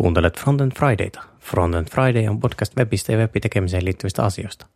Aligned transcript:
Kuuntelet 0.00 0.40
Frontend 0.40 0.72
Fridayta. 0.78 1.22
Frontend 1.40 1.88
Friday 1.88 2.28
on 2.28 2.40
podcast 2.40 2.76
webistä 2.76 3.12
ja 3.12 3.18
webitekemiseen 3.18 3.84
liittyvistä 3.84 4.22
asioista. 4.22 4.66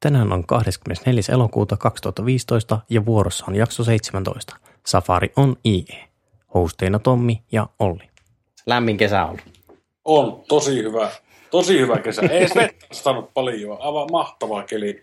Tänään 0.00 0.32
on 0.32 0.46
24. 0.46 1.22
elokuuta 1.32 1.76
2015 1.76 2.78
ja 2.90 3.06
vuorossa 3.06 3.44
on 3.48 3.54
jakso 3.54 3.84
17. 3.84 4.56
Safari 4.86 5.32
on 5.36 5.56
IE. 5.66 6.08
Hosteina 6.54 6.98
Tommi 6.98 7.42
ja 7.52 7.66
Olli. 7.78 8.02
Lämmin 8.66 8.96
kesä 8.96 9.24
on. 9.24 9.38
On, 10.04 10.42
tosi 10.48 10.82
hyvä. 10.82 11.10
Tosi 11.50 11.80
hyvä 11.80 11.98
kesä. 11.98 12.22
Ei 12.22 12.46
vettä 12.54 12.86
saanut 12.92 13.34
paljon. 13.34 13.78
Aivan 13.80 14.08
mahtavaa 14.12 14.62
keli. 14.62 15.02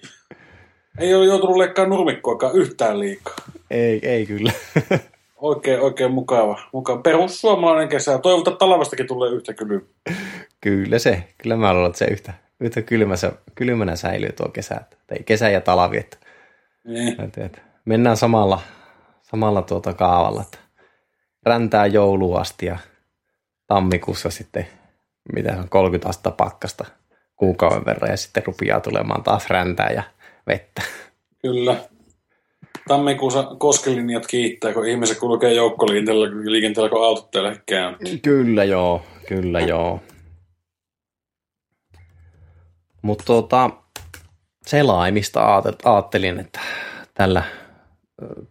Ei 0.99 1.13
ole 1.13 1.25
joutunut 1.25 1.57
leikkaamaan 1.57 1.97
nurmikkoakaan 1.97 2.55
yhtään 2.55 2.99
liikaa. 2.99 3.35
Ei, 3.71 3.99
ei 4.03 4.25
kyllä. 4.25 4.51
Oikein, 5.43 5.81
oikein 5.81 6.11
mukava. 6.11 6.59
mukava. 6.73 7.01
Perussuomalainen 7.01 7.89
kesä. 7.89 8.17
Toivotaan, 8.17 8.53
että 8.53 8.65
talvestakin 8.65 9.07
tulee 9.07 9.31
yhtä 9.31 9.53
kylmä. 9.53 9.79
Kyllä 10.61 10.99
se. 10.99 11.23
Kyllä 11.37 11.55
mä 11.55 11.73
luulen, 11.73 11.89
että 11.89 11.99
se 11.99 12.05
yhtä, 12.05 12.33
yhtä 12.59 12.81
kylmässä, 12.81 13.31
kylmänä 13.55 13.95
säilyy 13.95 14.31
tuo 14.31 14.49
kesä. 14.49 14.81
Tai 15.07 15.17
kesä 15.25 15.49
ja 15.49 15.61
talvi. 15.61 15.97
Että, 15.97 16.17
Niin. 16.83 17.21
että, 17.21 17.45
että 17.45 17.61
mennään 17.85 18.17
samalla, 18.17 18.61
samalla 19.21 19.61
tuota 19.61 19.93
kaavalla. 19.93 20.41
Että 20.41 20.57
räntää 21.45 21.85
jouluun 21.85 22.41
asti 22.41 22.65
ja 22.65 22.77
tammikuussa 23.67 24.29
sitten, 24.29 24.67
mitä 25.35 25.53
se 25.53 25.59
on, 25.59 25.69
30 25.69 26.09
astetta 26.09 26.31
pakkasta 26.31 26.85
kuukauden 27.35 27.85
verran 27.85 28.11
ja 28.11 28.17
sitten 28.17 28.43
rupeaa 28.45 28.79
tulemaan 28.79 29.23
taas 29.23 29.49
räntää 29.49 29.89
ja 29.89 30.03
vettä. 30.47 30.81
Kyllä. 31.41 31.75
Tammikuussa 32.87 33.43
koskelinjat 33.43 34.27
kiittää, 34.27 34.73
kun 34.73 34.87
ihmiset 34.87 35.19
kulkee 35.19 35.53
joukkoliikenteellä, 35.53 36.27
liikenteellä, 36.51 36.89
kun 36.89 37.05
autot 37.05 37.29
käy. 37.65 37.95
Kyllä 38.21 38.63
joo, 38.63 39.01
kyllä 39.27 39.59
joo. 39.59 39.99
Mutta 43.01 43.23
tuota, 43.23 43.69
selaimista 44.67 45.61
ajattelin, 45.83 46.39
että 46.39 46.59
tällä, 47.13 47.43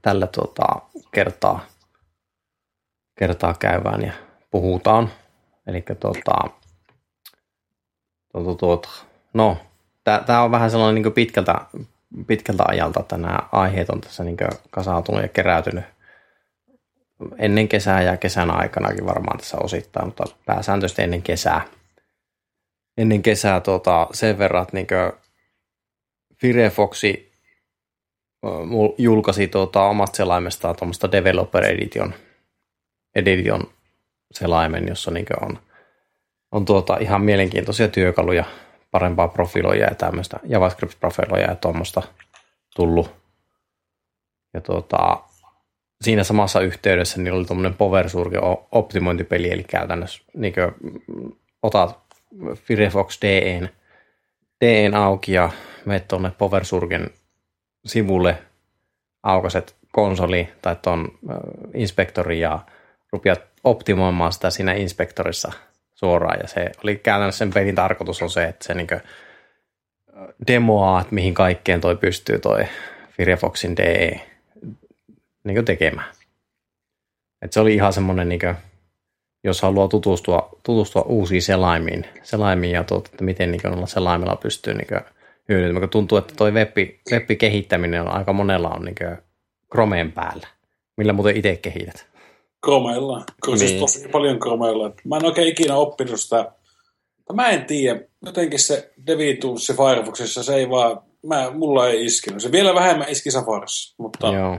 tällä 0.02 0.26
tuota, 0.26 0.64
kertaa, 1.12 1.66
kertaa 3.18 3.54
käyvään 3.54 4.02
ja 4.02 4.12
puhutaan. 4.50 5.10
Eli 5.66 5.84
tuota, 6.00 6.50
tuota, 8.32 8.54
tuota, 8.58 8.88
no, 9.34 9.56
tämä 10.26 10.42
on 10.42 10.50
vähän 10.50 10.70
sellainen 10.70 11.02
niin 11.02 11.12
pitkältä, 11.12 11.54
pitkältä 12.26 12.64
ajalta, 12.68 13.00
että 13.00 13.18
nämä 13.18 13.38
aiheet 13.52 13.90
on 13.90 14.00
tässä 14.00 14.24
niin 14.24 14.36
kasautunut 14.70 15.22
ja 15.22 15.28
keräytynyt 15.28 15.84
ennen 17.38 17.68
kesää 17.68 18.02
ja 18.02 18.16
kesän 18.16 18.50
aikanakin 18.50 19.06
varmaan 19.06 19.38
tässä 19.38 19.58
osittain, 19.60 20.06
mutta 20.06 20.24
pääsääntöisesti 20.46 21.02
ennen 21.02 21.22
kesää. 21.22 21.60
Ennen 22.96 23.22
kesää 23.22 23.60
tuota, 23.60 24.06
sen 24.12 24.38
verran, 24.38 24.62
että 24.62 24.76
niin 24.76 24.86
Firefoxi 26.36 27.32
julkaisi 28.98 29.48
tuota, 29.48 29.82
omasta 29.82 30.16
selaimestaan 30.16 30.76
tuommoista 30.76 31.12
Developer 31.12 31.64
Edition, 31.64 32.14
Edition 33.14 33.62
selaimen, 34.32 34.88
jossa 34.88 35.10
niin 35.10 35.26
on, 35.40 35.58
on 36.52 36.64
tuota, 36.64 36.96
ihan 36.96 37.22
mielenkiintoisia 37.22 37.88
työkaluja, 37.88 38.44
parempaa 38.92 39.28
profiloja 39.28 39.84
ja 39.84 39.94
tämmöistä 39.94 40.40
JavaScript-profiloja 40.44 41.48
ja 41.48 41.54
tuommoista 41.54 42.02
tullut. 42.76 43.14
Ja 44.54 44.60
tuota, 44.60 45.22
siinä 46.02 46.24
samassa 46.24 46.60
yhteydessä 46.60 47.20
niin 47.20 47.32
oli 47.32 47.44
tuommoinen 47.44 47.74
PowerSurge 47.74 48.38
optimointipeli, 48.72 49.52
eli 49.52 49.64
käytännössä 49.64 50.22
niin 50.34 50.54
otat 51.62 51.98
Firefox 52.54 53.18
DEn, 53.22 53.70
DEn 54.64 54.94
auki 54.94 55.32
ja 55.32 55.50
menet 55.84 56.08
tuonne 56.08 56.32
PowerSurgen 56.38 57.10
sivulle, 57.86 58.38
aukaset 59.22 59.76
konsoli 59.92 60.48
tai 60.62 60.76
tuon 60.82 61.18
inspektori 61.74 62.40
ja 62.40 62.58
rupeat 63.12 63.40
optimoimaan 63.64 64.32
sitä 64.32 64.50
siinä 64.50 64.72
inspektorissa 64.72 65.52
suoraan. 66.02 66.38
Ja 66.42 66.48
se 66.48 66.70
oli 66.84 66.96
käytännössä 66.96 67.38
sen 67.38 67.52
pelin 67.52 67.74
tarkoitus 67.74 68.22
on 68.22 68.30
se, 68.30 68.44
että 68.44 68.66
se 68.66 68.74
niin 68.74 68.88
demoaa, 70.46 71.00
että 71.00 71.14
mihin 71.14 71.34
kaikkeen 71.34 71.80
toi 71.80 71.96
pystyy 71.96 72.38
toi 72.38 72.64
Firefoxin 73.10 73.76
DE 73.76 74.20
niin 75.44 75.64
tekemään. 75.64 76.10
Et 77.42 77.52
se 77.52 77.60
oli 77.60 77.74
ihan 77.74 77.92
semmoinen, 77.92 78.28
niin 78.28 78.40
kuin, 78.40 78.54
jos 79.44 79.62
haluaa 79.62 79.88
tutustua, 79.88 80.48
tutustua 80.62 81.02
uusiin 81.02 81.42
selaimiin, 81.42 82.06
selaimiin 82.22 82.72
ja 82.72 82.84
tuot, 82.84 83.06
että 83.06 83.24
miten 83.24 83.52
niin 83.52 83.66
olla 83.66 83.86
selaimella 83.86 84.36
pystyy 84.36 84.74
niin 84.74 85.00
hyödyntämään. 85.48 85.90
Tuntuu, 85.90 86.18
että 86.18 86.34
toi 86.36 86.52
webbi, 86.52 87.00
webbi-kehittäminen 87.12 88.02
on 88.02 88.12
aika 88.12 88.32
monella 88.32 88.68
on 88.68 88.84
niin 88.84 89.18
Chromeen 89.72 90.12
päällä. 90.12 90.48
Millä 90.96 91.12
muuten 91.12 91.36
itse 91.36 91.56
kehität? 91.56 92.11
Chromeella. 92.64 93.24
Kyllä 93.44 93.58
siis 93.58 93.70
Niin. 93.70 93.80
tosi 93.80 94.08
paljon 94.08 94.38
Chromeella. 94.38 94.90
Mä 95.04 95.16
en 95.16 95.24
oikein 95.26 95.48
ikinä 95.48 95.76
oppinut 95.76 96.20
sitä. 96.20 96.52
Mä 97.32 97.48
en 97.48 97.64
tiedä. 97.64 98.00
Jotenkin 98.26 98.58
se 98.58 98.92
DeviTools 99.06 99.72
Firefoxissa, 99.76 100.42
se 100.42 100.54
ei 100.54 100.70
vaan, 100.70 101.00
mä, 101.26 101.50
mulla 101.50 101.88
ei 101.88 102.04
iskenyt. 102.04 102.42
Se 102.42 102.52
vielä 102.52 102.74
vähemmän 102.74 103.08
iski 103.08 103.30
Safarissa. 103.30 103.94
Mutta 103.98 104.26
Joo. 104.26 104.58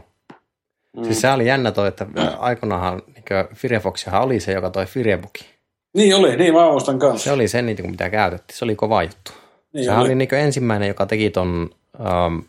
Mm. 0.97 1.03
Siis 1.03 1.21
se 1.21 1.31
oli 1.31 1.47
jännä 1.47 1.71
toi, 1.71 1.87
että 1.87 2.05
aikoinaanhan 2.39 3.01
niin 3.07 3.23
Firefoxihan 3.55 4.21
oli 4.21 4.39
se, 4.39 4.51
joka 4.51 4.69
toi 4.69 4.85
Firebooki. 4.85 5.45
Niin 5.93 6.15
oli, 6.15 6.35
niin 6.37 6.53
mä 6.53 6.71
muistan 6.71 6.99
kanssa. 6.99 7.23
Se 7.23 7.31
oli 7.31 7.47
se 7.47 7.61
niitä, 7.61 7.83
mitä 7.83 8.09
käytettiin. 8.09 8.57
Se 8.57 8.65
oli 8.65 8.75
kova 8.75 9.03
juttu. 9.03 9.31
niin 9.73 9.85
Sehän 9.85 10.01
oli 10.01 10.15
niin 10.15 10.33
ensimmäinen, 10.35 10.87
joka 10.87 11.05
teki 11.05 11.29
ton 11.29 11.69
ähm, 11.99 12.39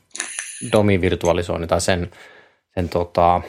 Domi-virtualisoinnin 0.73 1.69
tai 1.69 1.81
sen, 1.81 2.11
sen 2.75 2.89
tota, 2.89 3.41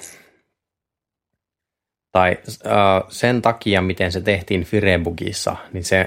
tai 2.15 2.37
äh, 2.47 3.03
sen 3.09 3.41
takia, 3.41 3.81
miten 3.81 4.11
se 4.11 4.21
tehtiin 4.21 4.63
Firebugissa, 4.63 5.55
niin 5.73 5.83
se 5.83 5.99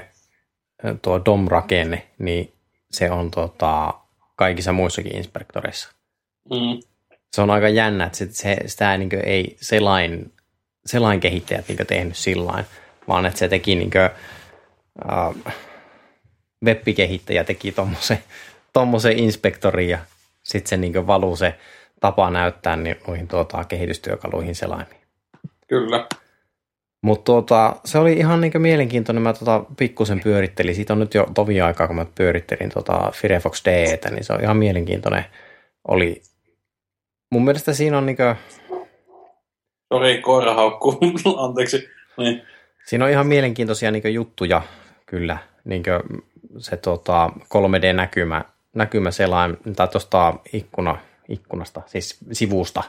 äh, 0.85 0.95
tuo 1.01 1.21
DOM-rakenne, 1.25 2.07
niin 2.19 2.53
se 2.91 3.11
on 3.11 3.31
tota, 3.31 3.93
kaikissa 4.35 4.73
muissakin 4.73 5.15
inspektoreissa. 5.15 5.91
Mm. 6.49 6.79
Se 7.33 7.41
on 7.41 7.49
aika 7.49 7.69
jännä, 7.69 8.05
että 8.05 8.17
se, 8.17 8.27
se, 8.31 8.57
sitä 8.65 8.97
niin 8.97 9.09
ei 9.25 9.57
selain, 9.61 10.33
selain 10.85 11.19
kehittäjät 11.19 11.67
niin 11.67 11.87
tehnyt 11.87 12.17
sillain, 12.17 12.65
vaan 13.07 13.25
että 13.25 13.39
se 13.39 13.47
teki 13.47 13.75
niin 13.75 13.91
kuin, 13.91 14.09
äh, 15.11 15.55
web-kehittäjä 16.65 17.43
teki 17.43 17.73
tommosen 18.73 19.19
inspektorin 19.19 19.89
ja 19.89 19.99
sitten 20.43 20.69
se 20.69 20.77
niin 20.77 21.07
valuu 21.07 21.35
se 21.35 21.55
tapa 21.99 22.29
näyttää 22.29 22.75
niin 22.75 22.97
noihin 23.07 23.27
tuota, 23.27 23.63
kehitystyökaluihin 23.63 24.55
selaimiin. 24.55 24.98
Kyllä. 25.69 26.07
Mutta 27.01 27.25
tuota, 27.25 27.75
se 27.85 27.97
oli 27.97 28.13
ihan 28.13 28.41
niin 28.41 28.51
mielenkiintoinen. 28.57 29.23
Mä 29.23 29.33
tota 29.33 29.65
pikkusen 29.77 30.19
pyörittelin. 30.23 30.75
Siitä 30.75 30.93
on 30.93 30.99
nyt 30.99 31.13
jo 31.13 31.27
tovi 31.33 31.61
aikaa, 31.61 31.87
kun 31.87 31.95
mä 31.95 32.05
pyörittelin 32.15 32.69
tota 32.69 33.11
Firefox 33.13 33.65
DEtä, 33.65 34.09
niin 34.09 34.23
se 34.23 34.33
on 34.33 34.43
ihan 34.43 34.57
mielenkiintoinen. 34.57 35.25
Oli. 35.87 36.21
Mun 37.31 37.45
mielestä 37.45 37.73
siinä 37.73 37.97
on 37.97 38.05
niin 38.05 38.17
kuin, 38.17 38.35
Sori, 39.93 40.21
koira 40.21 40.53
haukkuu. 40.53 40.99
Anteeksi. 41.37 41.89
Niin. 42.17 42.41
siinä 42.85 43.05
on 43.05 43.11
ihan 43.11 43.27
mielenkiintoisia 43.27 43.91
niin 43.91 44.13
juttuja 44.13 44.61
kyllä. 45.05 45.37
Niin 45.65 45.83
se 46.57 46.77
tota 46.77 47.29
3D-näkymä 47.45 48.45
näkymä 48.75 49.11
selain, 49.11 49.57
tai 49.75 49.87
tuosta 49.87 50.33
ikkuna, 50.53 50.97
ikkunasta, 51.29 51.81
siis 51.85 52.17
sivusta. 52.31 52.83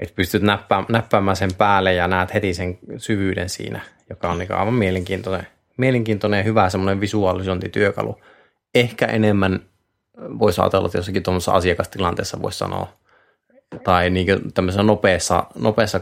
Että 0.00 0.14
pystyt 0.14 0.42
näppää, 0.42 0.84
näppäämään 0.88 1.36
sen 1.36 1.54
päälle 1.58 1.94
ja 1.94 2.08
näet 2.08 2.34
heti 2.34 2.54
sen 2.54 2.78
syvyyden 2.96 3.48
siinä, 3.48 3.80
joka 4.10 4.30
on 4.30 4.38
niin 4.38 4.52
aivan 4.52 4.74
mielenkiintoinen, 4.74 5.46
mielenkiintoinen 5.76 6.38
ja 6.38 6.44
hyvä 6.44 6.70
semmoinen 6.70 7.00
visualisointityökalu. 7.00 8.20
Ehkä 8.74 9.06
enemmän 9.06 9.60
voisi 10.38 10.60
ajatella, 10.60 10.86
että 10.86 10.98
jossakin 10.98 11.22
tuollaisessa 11.22 11.52
asiakastilanteessa 11.52 12.42
voisi 12.42 12.58
sanoa, 12.58 12.92
tai 13.84 14.10
niin 14.10 14.26
tämmöisessä 14.54 14.82
nopeassa, 14.82 15.46
nopeassa 15.54 16.00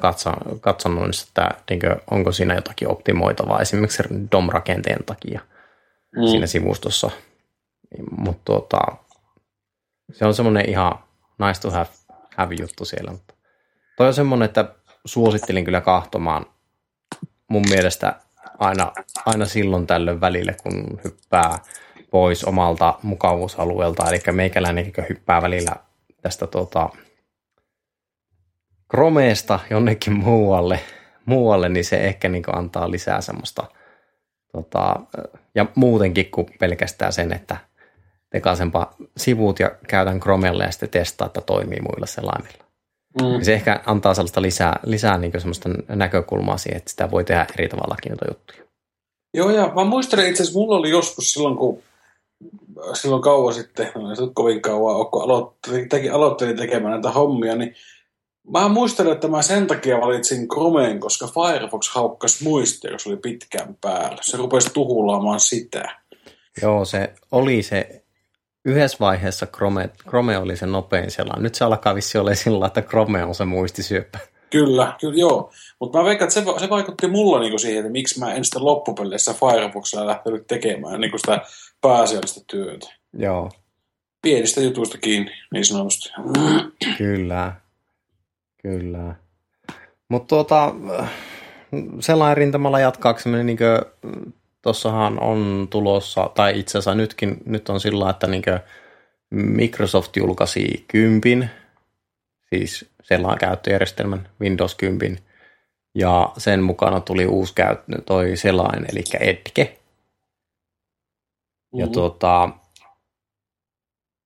katsonnoissa, 0.61 1.26
että 1.28 1.55
niin 1.70 1.81
kuin, 1.81 1.96
onko 2.11 2.32
siinä 2.32 2.55
jotakin 2.55 2.88
optimoitavaa 2.88 3.61
esimerkiksi 3.61 4.02
DOM-rakenteen 4.32 5.05
takia 5.05 5.40
mm. 6.17 6.26
siinä 6.26 6.46
sivustossa. 6.46 7.11
Mutta 8.19 8.43
tuota, 8.44 8.78
se 10.12 10.26
on 10.26 10.34
semmoinen 10.34 10.69
ihan 10.69 10.99
nice 11.46 11.61
to 11.61 11.70
have, 11.70 11.88
have 12.37 12.55
juttu 12.61 12.84
siellä. 12.84 13.11
Mutta 13.11 13.34
toi 13.99 14.06
on 14.06 14.15
semmoinen, 14.15 14.47
että 14.47 14.75
suosittelin 15.05 15.65
kyllä 15.65 15.81
kahtomaan 15.81 16.47
mun 17.49 17.65
mielestä 17.71 18.15
aina, 18.59 18.93
aina 19.27 19.47
silloin 19.47 19.87
tällöin 19.87 20.21
välille, 20.21 20.56
kun 20.62 21.00
hyppää 21.05 21.59
pois 22.11 22.45
omalta 22.45 22.99
mukavuusalueelta. 23.03 24.09
Eli 24.09 24.21
meikäläinen 24.33 24.93
hyppää 25.09 25.43
välillä 25.43 25.77
tästä 26.23 26.47
tuota, 26.47 26.89
Chromeesta 28.91 29.61
jonnekin 29.71 30.12
muualle, 30.12 30.81
muualle, 31.25 31.69
niin 31.69 31.85
se 31.85 31.97
ehkä 31.97 32.29
niin 32.29 32.45
antaa 32.56 32.91
lisää 32.91 33.21
semmoista 33.21 33.67
tota, 34.53 35.00
ja 35.55 35.67
muutenkin 35.75 36.31
kuin 36.31 36.47
pelkästään 36.59 37.12
sen, 37.12 37.33
että 37.33 37.56
tekaisenpa 38.31 38.95
sivut 39.17 39.61
ja 39.61 39.71
käytän 39.89 40.21
Chromella 40.21 40.65
ja 40.65 40.71
sitten 40.71 40.89
testaa, 40.89 41.27
että 41.27 41.41
toimii 41.41 41.81
muilla 41.81 42.06
selaimilla. 42.06 42.68
Mm. 43.23 43.43
Se 43.43 43.55
ehkä 43.55 43.81
antaa 43.87 44.15
sellaista 44.15 44.43
lisää, 44.43 44.81
lisää 44.87 45.19
niin 45.19 45.32
semmoista 45.38 45.69
näkökulmaa 45.88 46.59
siihen, 46.59 46.76
että 46.76 46.91
sitä 46.91 47.11
voi 47.11 47.25
tehdä 47.25 47.47
eri 47.59 47.69
tavallakin 47.69 48.11
noita 48.11 48.25
juttuja. 48.29 48.69
Joo, 49.35 49.50
ja 49.50 49.73
mä 49.75 49.85
muistelen 49.85 50.29
itse 50.29 50.43
asiassa, 50.43 50.61
mulla 50.61 50.76
oli 50.76 50.91
joskus 50.91 51.32
silloin, 51.32 51.56
kun 51.56 51.82
silloin 52.93 53.23
kauan 53.23 53.55
sitten, 53.55 53.93
no 53.94 54.11
ei 54.11 54.17
se 54.17 54.23
kovin 54.35 54.62
kauan 54.62 55.06
kun 55.06 55.23
aloittelin, 55.23 55.88
teki, 55.88 56.11
aloittelin 56.11 56.56
tekemään 56.56 56.93
näitä 56.93 57.11
hommia, 57.11 57.56
niin 57.56 57.75
mä 58.53 58.69
muistelen, 58.69 59.12
että 59.12 59.29
mä 59.29 59.43
sen 59.43 59.67
takia 59.67 60.00
valitsin 60.00 60.49
Chromeen, 60.49 61.00
koska 61.00 61.26
Firefox 61.26 61.94
haukkas 61.94 62.43
muistia, 62.43 62.91
jos 62.91 63.06
oli 63.06 63.17
pitkään 63.17 63.76
päällä. 63.81 64.19
Se 64.21 64.37
rupesi 64.37 64.71
tuhulaamaan 64.73 65.41
sitä. 65.41 65.97
Joo, 66.62 66.85
se 66.85 67.12
oli 67.32 67.62
se 67.62 68.03
yhdessä 68.64 68.96
vaiheessa 69.00 69.46
Chrome, 69.46 69.90
Chrome 70.08 70.38
oli 70.38 70.56
se 70.56 70.66
nopein 70.66 71.10
sellainen. 71.10 71.43
Nyt 71.43 71.55
se 71.55 71.64
alkaa 71.64 71.94
vissi 71.94 72.19
olla 72.19 72.34
sillä, 72.34 72.66
että 72.66 72.82
Chrome 72.82 73.25
on 73.25 73.34
se 73.34 73.44
muistisyöppä. 73.44 74.19
Kyllä, 74.50 74.96
kyllä 75.00 75.14
joo. 75.16 75.52
Mutta 75.81 75.99
mä 75.99 76.05
veikkaan, 76.05 76.26
että 76.28 76.34
se, 76.34 76.60
se 76.60 76.70
vaikutti 76.70 77.06
mulla 77.06 77.40
niinku 77.40 77.58
siihen, 77.58 77.78
että 77.78 77.93
miksi 77.93 78.19
mä 78.19 78.34
en 78.34 78.44
sitä 78.44 78.64
loppupeleissä 78.64 79.34
Firefoxilla 79.34 80.06
lähtenyt 80.06 80.46
tekemään 80.46 81.00
niinku 81.00 81.19
sitä 81.19 81.40
pääasiallista 81.81 82.40
työtä. 82.46 82.94
Joo. 83.12 83.50
Pienistä 84.22 84.61
jutuista 84.61 84.99
kiinni, 84.99 85.32
niin 85.52 85.64
sanotusti. 85.64 86.12
Kyllä, 86.99 87.52
kyllä. 88.62 89.14
Mutta 90.08 90.28
tuota, 90.28 90.75
sellainen 92.00 92.37
rintamalla 92.37 92.81
jatkaaksemme, 92.81 93.43
niin 93.43 93.58
tuossahan 94.69 95.23
on 95.23 95.69
tulossa, 95.70 96.31
tai 96.35 96.59
itse 96.59 96.79
asiassa 96.79 96.94
nytkin, 96.94 97.37
nyt 97.44 97.69
on 97.69 97.81
sillä 97.81 98.11
että 98.11 98.26
niin 98.26 98.43
Microsoft 99.31 100.17
julkaisi 100.17 100.85
kympin, 100.88 101.50
siis 102.50 102.91
sellainen 103.03 103.38
käyttöjärjestelmän 103.38 104.29
Windows 104.41 104.75
10, 104.75 105.19
ja 105.94 106.32
sen 106.38 106.62
mukana 106.62 107.00
tuli 107.00 107.26
uusi 107.26 107.55
käyttö, 107.55 108.03
toi 108.06 108.37
sellainen, 108.37 108.87
eli 108.93 109.05
Edge. 109.20 109.79
Ja 111.75 111.79
mm-hmm. 111.79 111.93
tuota, 111.93 112.49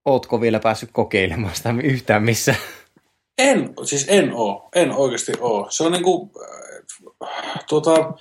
ootko 0.04 0.40
vielä 0.40 0.60
päässyt 0.60 0.90
kokeilemaan 0.92 1.54
sitä 1.54 1.74
yhtään 1.92 2.22
missä? 2.22 2.54
En, 3.38 3.74
siis 3.84 4.06
en 4.08 4.32
oo, 4.34 4.68
en 4.74 4.92
oikeasti 4.92 5.32
oo. 5.40 5.66
Se 5.70 5.84
on 5.84 5.92
niinku, 5.92 6.30
äh, 7.22 7.64
tuota, 7.68 8.12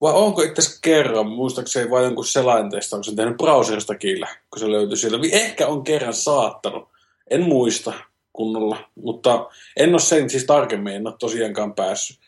vai 0.00 0.12
onko 0.12 0.42
itse 0.42 0.60
asiassa 0.60 0.80
kerran, 0.82 1.26
muistaakseni 1.26 1.90
vai 1.90 2.04
jonkun 2.04 2.26
selaintestauksen 2.26 3.16
tehnyt 3.16 3.36
browserista 3.36 3.94
kyllä, 3.94 4.28
kun 4.50 4.60
se 4.60 4.70
löytyi 4.70 4.96
sieltä. 4.96 5.16
Ehkä 5.32 5.66
on 5.66 5.84
kerran 5.84 6.14
saattanut. 6.14 6.88
En 7.30 7.42
muista 7.42 7.92
kunnolla, 8.32 8.78
mutta 8.94 9.46
en 9.76 9.90
ole 9.90 10.00
sen 10.00 10.30
siis 10.30 10.44
tarkemmin, 10.44 10.94
en 10.94 11.06
ole 11.06 11.14
tosiaankaan 11.18 11.74
päässyt. 11.74 12.18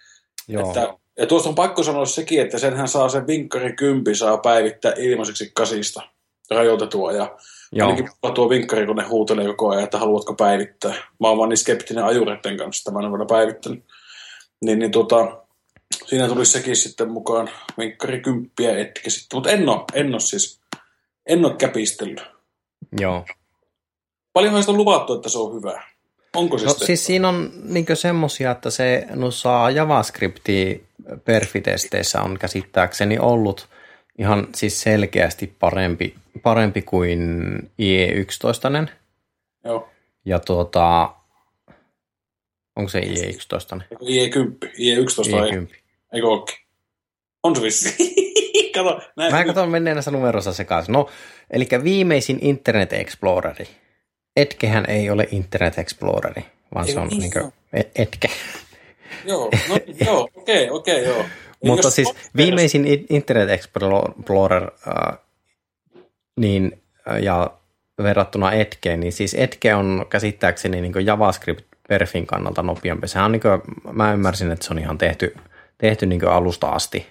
Joo. 0.49 0.69
Että, 0.69 0.95
ja 1.19 1.27
tuosta 1.27 1.49
on 1.49 1.55
pakko 1.55 1.83
sanoa 1.83 2.07
sekin, 2.07 2.41
että 2.41 2.59
senhän 2.59 2.89
saa 2.89 3.09
sen 3.09 3.27
vinkkari 3.27 3.73
kympi 3.73 4.15
saa 4.15 4.39
päivittää 4.39 4.93
ilmaiseksi 4.97 5.51
kasista 5.55 6.03
rajoitetua 6.51 7.13
ja 7.13 7.37
Joo. 7.73 7.89
ainakin 7.89 8.11
tuo 8.35 8.51
vinkkari, 8.51 8.87
kun 8.87 8.97
ne 8.97 9.05
huutelee 9.05 9.47
koko 9.47 9.69
ajan, 9.69 9.85
että 9.85 9.99
haluatko 9.99 10.35
päivittää. 10.35 10.95
Mä 10.95 11.29
oon 11.29 11.39
vaan 11.39 11.49
niin 11.49 11.57
skeptinen 11.59 12.05
ajureiden 12.05 12.57
kanssa, 12.57 12.81
että 12.81 13.01
mä 13.01 13.07
en 13.07 13.13
ole 13.13 13.27
päivittänyt. 13.27 13.85
Niin, 14.65 14.79
niin 14.79 14.91
tota, 14.91 15.43
siinä 16.07 16.29
tuli 16.29 16.47
sekin 16.47 16.77
sitten 16.77 17.11
mukaan 17.11 17.51
vinkkari 17.79 18.21
kymppiä 18.21 18.79
etkä 18.79 19.11
sitten, 19.11 19.37
mutta 19.37 19.51
en 19.51 19.69
ole, 19.69 19.85
en 19.93 20.13
ole 20.13 20.21
siis, 20.21 20.61
en 21.27 21.45
ole 21.45 21.55
käpistellyt. 21.55 22.23
Joo. 23.01 23.25
Paljonhan 24.33 24.63
sitä 24.63 24.73
on 24.73 24.79
luvattu, 24.79 25.15
että 25.15 25.29
se 25.29 25.39
on 25.39 25.55
hyvä. 25.55 25.83
Onko 26.37 26.59
se 26.59 26.67
no, 26.67 26.75
siis 26.75 27.07
siinä 27.07 27.29
on 27.29 27.51
niin 27.63 27.87
semmosia, 27.95 28.51
että 28.51 28.71
se 28.71 29.07
saa 29.31 29.71
JavaScriptia 29.71 30.79
perfitesteissä 31.25 32.23
on 32.23 32.39
käsittääkseni 32.39 33.19
ollut 33.19 33.69
ihan 34.19 34.49
siis 34.55 34.81
selkeästi 34.81 35.55
parempi, 35.61 36.15
parempi 36.43 36.83
kuin 36.83 37.21
IE11. 37.83 38.89
Joo. 39.65 39.89
Ja 40.25 40.39
tuota, 40.39 41.15
onko 42.79 42.89
se 42.89 43.01
IE11? 43.01 43.83
IE10, 43.95 44.69
IE11 44.69 45.31
IE10. 45.31 45.75
Eikö 46.13 46.27
ookin? 46.27 46.57
On 47.43 47.57
se 47.57 47.63
vissi. 47.63 47.95
Kato, 48.75 49.01
näin. 49.17 49.33
Mä 49.33 49.45
katson 49.45 49.69
menneenässä 49.69 50.11
numerossa 50.11 50.53
sekaisin. 50.53 50.93
No, 50.93 51.09
eli 51.51 51.69
viimeisin 51.85 52.39
Internet 52.43 52.93
Exploreri 52.93 53.69
Etkehän 54.39 54.85
ei 54.89 55.11
ole 55.11 55.29
Internet 55.31 55.79
Exploreri, 55.79 56.45
vaan 56.75 56.87
ei, 56.87 56.93
se 56.93 57.01
on 57.01 57.09
niin 57.09 57.33
kuin 57.33 57.53
Etke. 57.95 58.29
Joo, 59.25 59.51
no, 59.69 59.79
joo, 60.07 60.29
okei, 60.35 60.65
okay, 60.65 60.77
okei, 60.77 61.03
okay, 61.03 61.15
joo. 61.15 61.25
Mutta 61.65 61.91
siis 61.91 62.15
viimeisin 62.37 63.07
Internet 63.11 63.51
Explorer 63.51 64.71
äh, 64.89 65.19
niin, 66.37 66.83
ja 67.21 67.51
verrattuna 68.03 68.53
Etkeen, 68.53 69.01
niin 69.01 69.13
siis 69.13 69.35
Etke 69.35 69.75
on 69.75 70.07
käsittääkseni 70.11 70.81
niin 70.81 71.07
JavaScript 71.07 71.68
perfin 71.89 72.27
kannalta 72.27 72.63
nopeampi. 72.63 73.09
Sehän 73.09 73.25
on 73.25 73.33
niin 73.33 73.43
kuin, 73.43 73.61
mä 73.93 74.13
ymmärsin, 74.13 74.51
että 74.51 74.67
se 74.67 74.73
on 74.73 74.79
ihan 74.79 74.99
tehty, 74.99 75.37
tehty 75.79 76.07
niin 76.07 76.29
alusta 76.29 76.69
asti 76.69 77.07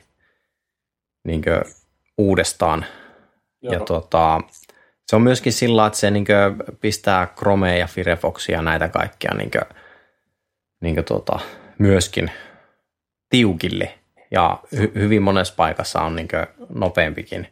niin 1.23 1.43
uudestaan. 2.17 2.85
Joo. 3.61 3.73
Ja 3.73 3.79
tota, 3.79 4.41
se 5.07 5.15
on 5.15 5.21
myöskin 5.21 5.53
sillä, 5.53 5.87
että 5.87 5.99
se 5.99 6.11
niin 6.11 6.25
pistää 6.81 7.27
Chromea 7.37 7.77
ja 7.77 7.87
Firefoxia 7.87 8.55
ja 8.55 8.61
näitä 8.61 8.89
kaikkia 8.89 9.33
niin 9.33 9.51
kuin, 9.51 9.77
niin 10.81 10.95
kuin 10.95 11.05
tuota, 11.05 11.39
myöskin 11.77 12.31
tiukille. 13.29 13.93
Ja 14.31 14.59
hy- 14.75 14.95
hyvin 14.95 15.21
monessa 15.21 15.53
paikassa 15.57 16.01
on 16.01 16.15
niin 16.15 16.27
nopeampikin, 16.69 17.47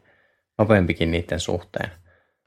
nopeampikin 0.57 1.12
niiden 1.12 1.39
suhteen. 1.39 1.92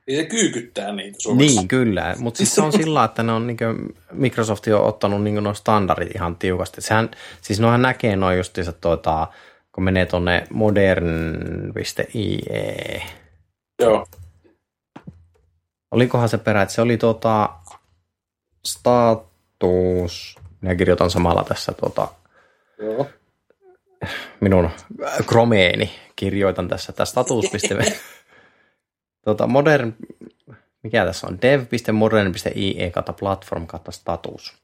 Niin 0.09 0.19
se 0.21 0.25
kyykyttää 0.25 0.93
niitä 0.93 1.19
Suomessa. 1.21 1.61
Niin, 1.61 1.69
kyllä. 1.69 2.15
Mutta 2.19 2.39
siis 2.39 2.55
se 2.55 2.63
on 2.63 2.73
sillä, 2.73 3.05
että 3.05 3.23
ne 3.23 3.33
on 3.33 3.47
niin 3.47 3.57
kuin, 3.57 3.97
Microsoft 4.13 4.67
on 4.67 4.85
ottanut 4.85 5.23
niin 5.23 5.45
nuo 5.45 5.55
standardit 5.55 6.15
ihan 6.15 6.37
tiukasti. 6.37 6.81
Sehän, 6.81 7.11
siis 7.41 7.61
nohan 7.61 7.83
näkee 7.83 8.17
noin 8.17 8.37
justiinsa 8.37 8.73
tuota, 8.73 9.27
kun 9.73 9.85
menee 9.85 10.07
tuonne 10.07 10.47
modern.ie. 10.51 12.03
Joo 13.83 14.07
olikohan 15.91 16.29
se 16.29 16.39
perä, 16.39 16.63
että 16.63 16.75
se 16.75 16.83
oli 16.83 16.97
tuota 16.97 17.51
status, 18.67 20.37
minä 20.61 20.75
kirjoitan 20.75 21.11
samalla 21.11 21.45
tässä 21.45 21.73
tuota, 21.73 22.09
Joo. 22.79 23.07
minun 24.41 24.71
Chromeeni, 25.23 25.91
kirjoitan 26.17 26.69
tässä, 26.69 26.93
tämä 26.93 27.05
status. 27.05 27.45
Tuota, 29.29 29.47
modern, 29.47 29.95
mikä 30.83 31.05
tässä 31.05 31.27
on, 31.27 31.39
dev.modern.ie 31.43 32.91
kautta 32.91 33.13
platform 33.13 33.67
kautta 33.67 33.91
status. 33.91 34.59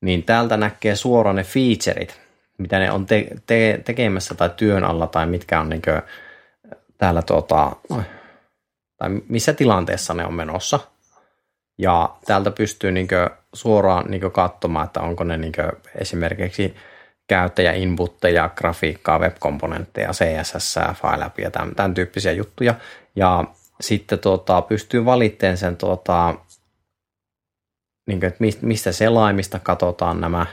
Niin 0.00 0.22
täältä 0.22 0.56
näkee 0.56 0.96
suoraan 0.96 1.36
ne 1.36 1.44
featuret, 1.44 2.20
mitä 2.58 2.78
ne 2.78 2.92
on 2.92 3.06
te- 3.06 3.28
te- 3.46 3.80
tekemässä 3.84 4.34
tai 4.34 4.50
työn 4.56 4.84
alla 4.84 5.06
tai 5.06 5.26
mitkä 5.26 5.60
on 5.60 5.68
niin 5.68 5.82
täällä 6.98 7.22
tuota, 7.22 7.76
tai 8.96 9.08
missä 9.28 9.52
tilanteessa 9.52 10.14
ne 10.14 10.26
on 10.26 10.34
menossa. 10.34 10.80
Ja 11.78 12.16
täältä 12.26 12.50
pystyy 12.50 12.92
niin 12.92 13.08
suoraan 13.52 14.10
niin 14.10 14.32
katsomaan, 14.32 14.86
että 14.86 15.00
onko 15.00 15.24
ne 15.24 15.36
niin 15.36 15.52
esimerkiksi 15.94 16.74
käyttäjäinputteja, 17.26 18.50
grafiikkaa, 18.56 19.18
web-komponentteja, 19.18 20.10
CSS, 20.12 20.78
FileApp 20.94 21.38
ja 21.38 21.50
tämän, 21.50 21.74
tämän 21.74 21.94
tyyppisiä 21.94 22.32
juttuja. 22.32 22.74
Ja 23.16 23.44
sitten 23.80 24.18
tuota, 24.18 24.62
pystyy 24.62 25.04
valitteen 25.04 25.56
sen, 25.56 25.76
tuota, 25.76 26.34
niin 28.06 28.20
kuin, 28.20 28.28
että 28.28 28.44
mistä 28.62 28.92
selaimista 28.92 29.58
katsotaan 29.58 30.20
nämä 30.20 30.46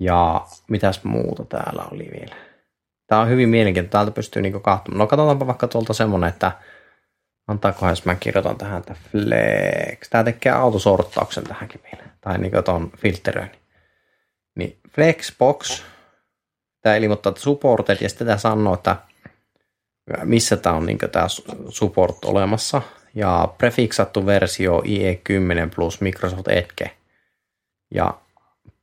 ja 0.00 0.46
mitäs 0.68 1.04
muuta 1.04 1.44
täällä 1.44 1.84
oli 1.92 2.08
vielä. 2.20 2.36
Tämä 3.06 3.20
on 3.20 3.28
hyvin 3.28 3.48
mielenkiintoista. 3.48 3.92
Täältä 3.92 4.10
pystyy 4.10 4.42
niin 4.42 4.62
katsomaan. 4.62 4.98
No 4.98 5.06
katsotaanpa 5.06 5.46
vaikka 5.46 5.68
tuolta 5.68 5.94
semmoinen, 5.94 6.28
että 6.28 6.52
Antaakohan, 7.48 7.92
jos 7.92 8.04
mä 8.04 8.14
kirjoitan 8.14 8.58
tähän, 8.58 8.78
että 8.78 8.94
flex. 9.10 10.08
Tämä 10.10 10.24
tekee 10.24 10.52
autosorttauksen 10.52 11.44
tähänkin 11.44 11.80
vielä. 11.92 12.08
Tai 12.20 12.38
niin 12.38 12.52
kuin 12.52 12.64
tuon 12.64 12.90
filteröinnin. 12.96 13.60
Niin 14.54 14.78
flexbox. 14.94 15.82
Tämä 16.82 16.96
ilmoittaa, 16.96 17.30
että 17.30 17.42
supported 17.42 17.96
ja 18.00 18.08
sitten 18.08 18.26
tämä 18.26 18.38
sanoo, 18.38 18.74
että 18.74 18.96
missä 20.24 20.56
tämä 20.56 20.76
on 20.76 20.86
niin 20.86 20.98
tämä 20.98 21.26
support 21.68 22.24
olemassa. 22.24 22.82
Ja 23.14 23.54
prefixattu 23.58 24.26
versio 24.26 24.80
IE10 24.80 25.74
plus 25.74 26.00
Microsoft 26.00 26.48
Edge. 26.48 26.90
Ja 27.94 28.14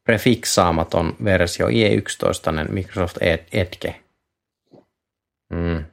prefixaamaton 0.03 1.15
versio 1.23 1.67
IE11 1.67 2.71
Microsoft 2.71 3.17
Edge. 3.51 4.01
Mm. 5.49 5.85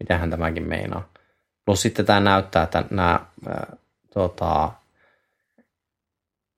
Mitähän 0.00 0.30
tämäkin 0.30 0.68
meinaa. 0.68 1.08
Plus 1.64 1.82
sitten 1.82 2.06
tämä 2.06 2.20
näyttää, 2.20 2.62
että 2.62 2.84
nämä 2.90 3.20
äh, 3.48 3.78
tota, 4.14 4.72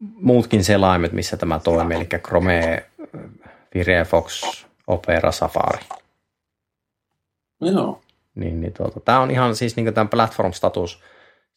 muutkin 0.00 0.64
selaimet, 0.64 1.12
missä 1.12 1.37
tämä 1.37 1.58
toimii, 1.58 1.96
eli 1.96 2.06
Chrome, 2.06 2.87
Firefox, 3.72 4.42
Opera, 4.87 5.32
Safari. 5.32 5.84
Joo. 7.60 8.00
Niin, 8.38 8.61
niin 8.61 8.73
tuota, 8.73 9.00
tämä 9.00 9.21
on 9.21 9.30
ihan 9.30 9.57
siis 9.57 9.76
niin 9.76 9.95
tämän 9.95 10.09
platform 10.09 10.52
status 10.52 11.02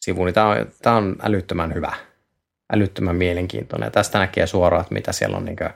sivu, 0.00 0.24
niin 0.24 0.34
tämä 0.34 0.48
on, 0.48 0.56
tämä 0.82 0.96
on 0.96 1.16
älyttömän 1.22 1.74
hyvä, 1.74 1.92
älyttömän 2.72 3.16
mielenkiintoinen. 3.16 3.86
Ja 3.86 3.90
tästä 3.90 4.18
näkee 4.18 4.46
suoraan, 4.46 4.80
että 4.82 4.94
mitä 4.94 5.12
siellä 5.12 5.36
on, 5.36 5.44
niin 5.44 5.56
kuin, 5.56 5.70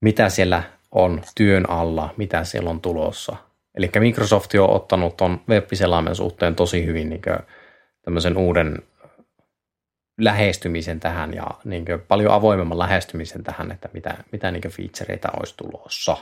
mitä 0.00 0.28
siellä 0.28 0.62
on 0.90 1.22
työn 1.34 1.70
alla, 1.70 2.14
mitä 2.16 2.44
siellä 2.44 2.70
on 2.70 2.80
tulossa. 2.80 3.36
Eli 3.74 3.90
Microsoft 3.98 4.54
on 4.54 4.70
ottanut 4.70 5.16
tuon 5.16 5.40
web 5.48 5.68
suhteen 6.12 6.54
tosi 6.54 6.86
hyvin 6.86 7.08
niin 7.08 7.22
tämmöisen 8.02 8.36
uuden 8.36 8.82
lähestymisen 10.20 11.00
tähän 11.00 11.34
ja 11.34 11.46
niin 11.64 11.84
paljon 12.08 12.32
avoimemman 12.32 12.78
lähestymisen 12.78 13.44
tähän, 13.44 13.72
että 13.72 13.88
mitä, 13.92 14.24
mitä 14.32 14.50
niin 14.50 14.70
featureita 14.70 15.28
olisi 15.38 15.54
tulossa. 15.56 16.16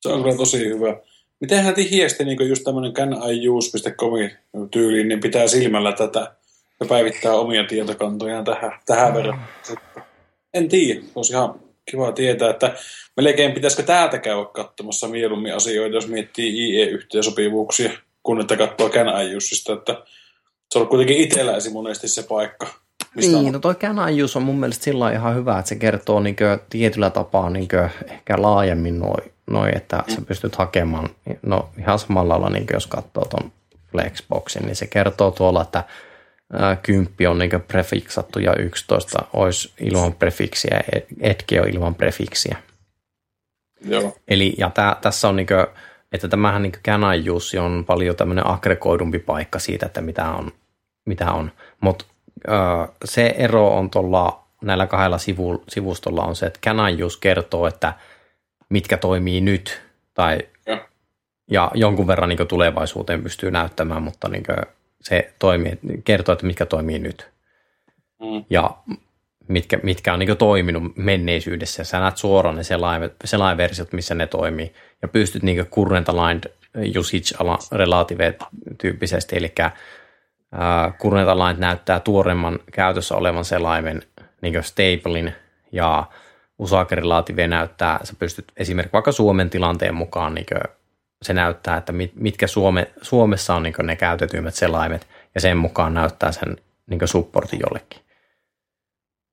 Se 0.00 0.08
on 0.08 0.22
kyllä 0.22 0.36
tosi 0.36 0.68
hyvä. 0.68 0.96
Mitenhän 1.40 1.74
tihiesti 1.74 2.24
niin 2.24 2.48
just 2.48 2.64
tämmöinen 2.64 2.92
caniuse.comin 2.92 4.30
tyyliin, 4.70 5.08
niin 5.08 5.20
pitää 5.20 5.48
silmällä 5.48 5.92
tätä 5.92 6.34
ja 6.80 6.86
päivittää 6.86 7.32
omia 7.32 7.64
tietokantojaan 7.64 8.44
tähän, 8.44 8.72
tähän 8.86 9.14
verran. 9.14 9.44
En 10.54 10.68
tiedä, 10.68 11.00
olisi 11.14 11.32
ihan 11.32 11.60
kiva 11.90 12.12
tietää, 12.12 12.50
että 12.50 12.74
melkein 13.16 13.52
pitäisikö 13.52 13.82
täältä 13.82 14.18
käydä 14.18 14.44
katsomassa 14.52 15.08
mieluummin 15.08 15.54
asioita, 15.54 15.94
jos 15.94 16.08
miettii 16.08 16.58
IE-yhteensopivuuksia, 16.58 17.90
kun 18.22 18.40
että 18.40 18.56
katsoo 18.56 18.88
CanIUSista, 18.88 19.72
että 19.72 20.02
se 20.72 20.78
on 20.78 20.88
kuitenkin 20.88 21.16
itselläsi 21.16 21.70
monesti 21.70 22.08
se 22.08 22.22
paikka. 22.22 22.66
Mistä 23.14 23.36
niin, 23.36 23.46
on... 23.46 23.52
no 23.52 23.58
toi 23.58 23.74
CanIUS 23.74 24.36
on 24.36 24.42
mun 24.42 24.60
mielestä 24.60 24.84
sillä 24.84 25.12
ihan 25.12 25.34
hyvä, 25.34 25.58
että 25.58 25.68
se 25.68 25.74
kertoo 25.74 26.20
niin 26.20 26.36
tietyllä 26.70 27.10
tapaa 27.10 27.50
niin 27.50 27.68
ehkä 28.08 28.42
laajemmin 28.42 28.98
noin 28.98 29.32
noi, 29.50 29.70
että 29.74 30.04
mm. 30.08 30.14
sä 30.14 30.20
pystyt 30.20 30.56
hakemaan, 30.56 31.08
no 31.42 31.68
ihan 31.78 31.98
samalla 31.98 32.34
lailla, 32.34 32.50
niin 32.50 32.66
jos 32.72 32.86
katsoo 32.86 33.24
tuon 33.24 33.52
Flexboxin, 33.90 34.62
niin 34.62 34.76
se 34.76 34.86
kertoo 34.86 35.30
tuolla, 35.30 35.62
että 35.62 35.84
kymppi 36.82 37.26
on 37.26 37.38
niin 37.38 37.50
prefiksattu 37.68 38.38
ja 38.38 38.54
11 38.54 39.18
olisi 39.32 39.72
ilman 39.80 40.12
prefiksiä, 40.12 40.80
etki 41.20 41.60
on 41.60 41.68
ilman 41.68 41.94
prefiksiä. 41.94 42.56
Joo. 43.84 44.16
Eli 44.28 44.54
ja 44.58 44.70
tää, 44.70 44.96
tässä 45.00 45.28
on 45.28 45.36
niin 45.36 45.46
kuin, 45.46 45.66
että 46.12 46.28
tämähän 46.28 46.62
niin 46.62 46.72
Canajussi 46.72 47.58
on 47.58 47.84
paljon 47.86 48.16
tämmöinen 48.16 48.46
aggregoidumpi 48.46 49.18
paikka 49.18 49.58
siitä, 49.58 49.86
että 49.86 50.00
mitä 50.00 50.30
on, 50.30 50.52
mitä 51.06 51.32
on. 51.32 51.52
mutta 51.80 52.04
se 53.04 53.34
ero 53.38 53.76
on 53.76 53.90
tuolla 53.90 54.44
näillä 54.62 54.86
kahdella 54.86 55.18
sivu, 55.18 55.64
sivustolla 55.68 56.22
on 56.22 56.36
se, 56.36 56.46
että 56.46 56.60
Canajus 56.64 57.16
kertoo, 57.16 57.66
että 57.66 57.92
mitkä 58.68 58.96
toimii 58.96 59.40
nyt 59.40 59.82
tai 60.14 60.38
ja, 60.66 60.88
ja 61.50 61.70
jonkun 61.74 62.06
verran 62.06 62.28
niin 62.28 62.48
tulevaisuuteen 62.48 63.22
pystyy 63.22 63.50
näyttämään, 63.50 64.02
mutta 64.02 64.28
niin 64.28 64.44
se 65.00 65.32
toimii, 65.38 65.78
kertoo, 66.04 66.32
että 66.32 66.46
mitkä 66.46 66.66
toimii 66.66 66.98
nyt. 66.98 67.30
Mm. 68.20 68.44
Ja 68.50 68.70
mitkä, 69.48 69.80
mitkä 69.82 70.12
on 70.12 70.18
niin 70.18 70.36
toiminut 70.36 70.96
menneisyydessä. 70.96 71.84
Sä 71.84 72.00
näet 72.00 72.16
suoraan 72.16 72.56
ne 72.56 72.62
selain, 73.24 73.56
versiot, 73.56 73.92
missä 73.92 74.14
ne 74.14 74.26
toimii. 74.26 74.72
Ja 75.02 75.08
pystyt 75.08 75.42
niin 75.42 75.66
current 75.66 76.08
aligned 76.08 76.52
usage 76.98 77.56
relative 77.72 78.34
tyyppisesti, 78.78 79.36
eli 79.36 79.52
current 80.98 81.28
aligned 81.28 81.60
näyttää 81.60 82.00
tuoremman 82.00 82.58
käytössä 82.72 83.14
olevan 83.14 83.44
selaimen 83.44 84.02
niin 84.40 84.64
stablein 84.64 85.34
ja 85.72 86.06
usake 86.58 86.94
relative 86.94 87.48
näyttää, 87.48 88.00
sä 88.02 88.12
pystyt 88.18 88.52
esimerkiksi 88.56 88.92
vaikka 88.92 89.12
Suomen 89.12 89.50
tilanteen 89.50 89.94
mukaan 89.94 90.34
niin 90.34 90.46
se 91.22 91.32
näyttää, 91.32 91.76
että 91.76 91.92
mitkä 92.14 92.46
Suome, 92.46 92.90
Suomessa 93.02 93.54
on 93.54 93.62
niin 93.62 93.74
ne 93.82 93.96
käytetyimmät 93.96 94.54
selaimet, 94.54 95.08
ja 95.34 95.40
sen 95.40 95.56
mukaan 95.56 95.94
näyttää 95.94 96.32
sen 96.32 96.56
niin 96.86 97.08
supportin 97.08 97.60
jollekin. 97.60 98.02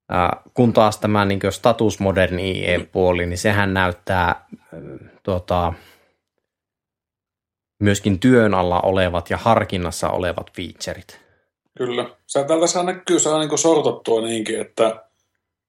Ää, 0.10 0.42
kun 0.54 0.74
taas 0.74 0.98
tämä 0.98 1.26
niin 1.26 1.40
status 1.50 2.00
moderni 2.00 2.52
IE-puoli, 2.52 3.26
niin 3.26 3.38
sehän 3.38 3.74
näyttää 3.74 4.28
äh, 4.30 4.40
tota, 5.24 5.74
myöskin 7.80 8.20
työn 8.20 8.54
alla 8.54 8.82
olevat 8.82 9.30
ja 9.30 9.38
harkinnassa 9.38 10.10
olevat 10.10 10.52
featuret. 10.56 11.22
Kyllä. 11.78 12.10
Sä 12.28 12.44
täältä 12.44 12.68
saa 12.68 12.84
näkyy, 12.84 13.20
saa 13.20 13.40
niin 13.40 13.58
sortattua 13.58 14.22
niinkin, 14.22 14.62
että 14.62 15.06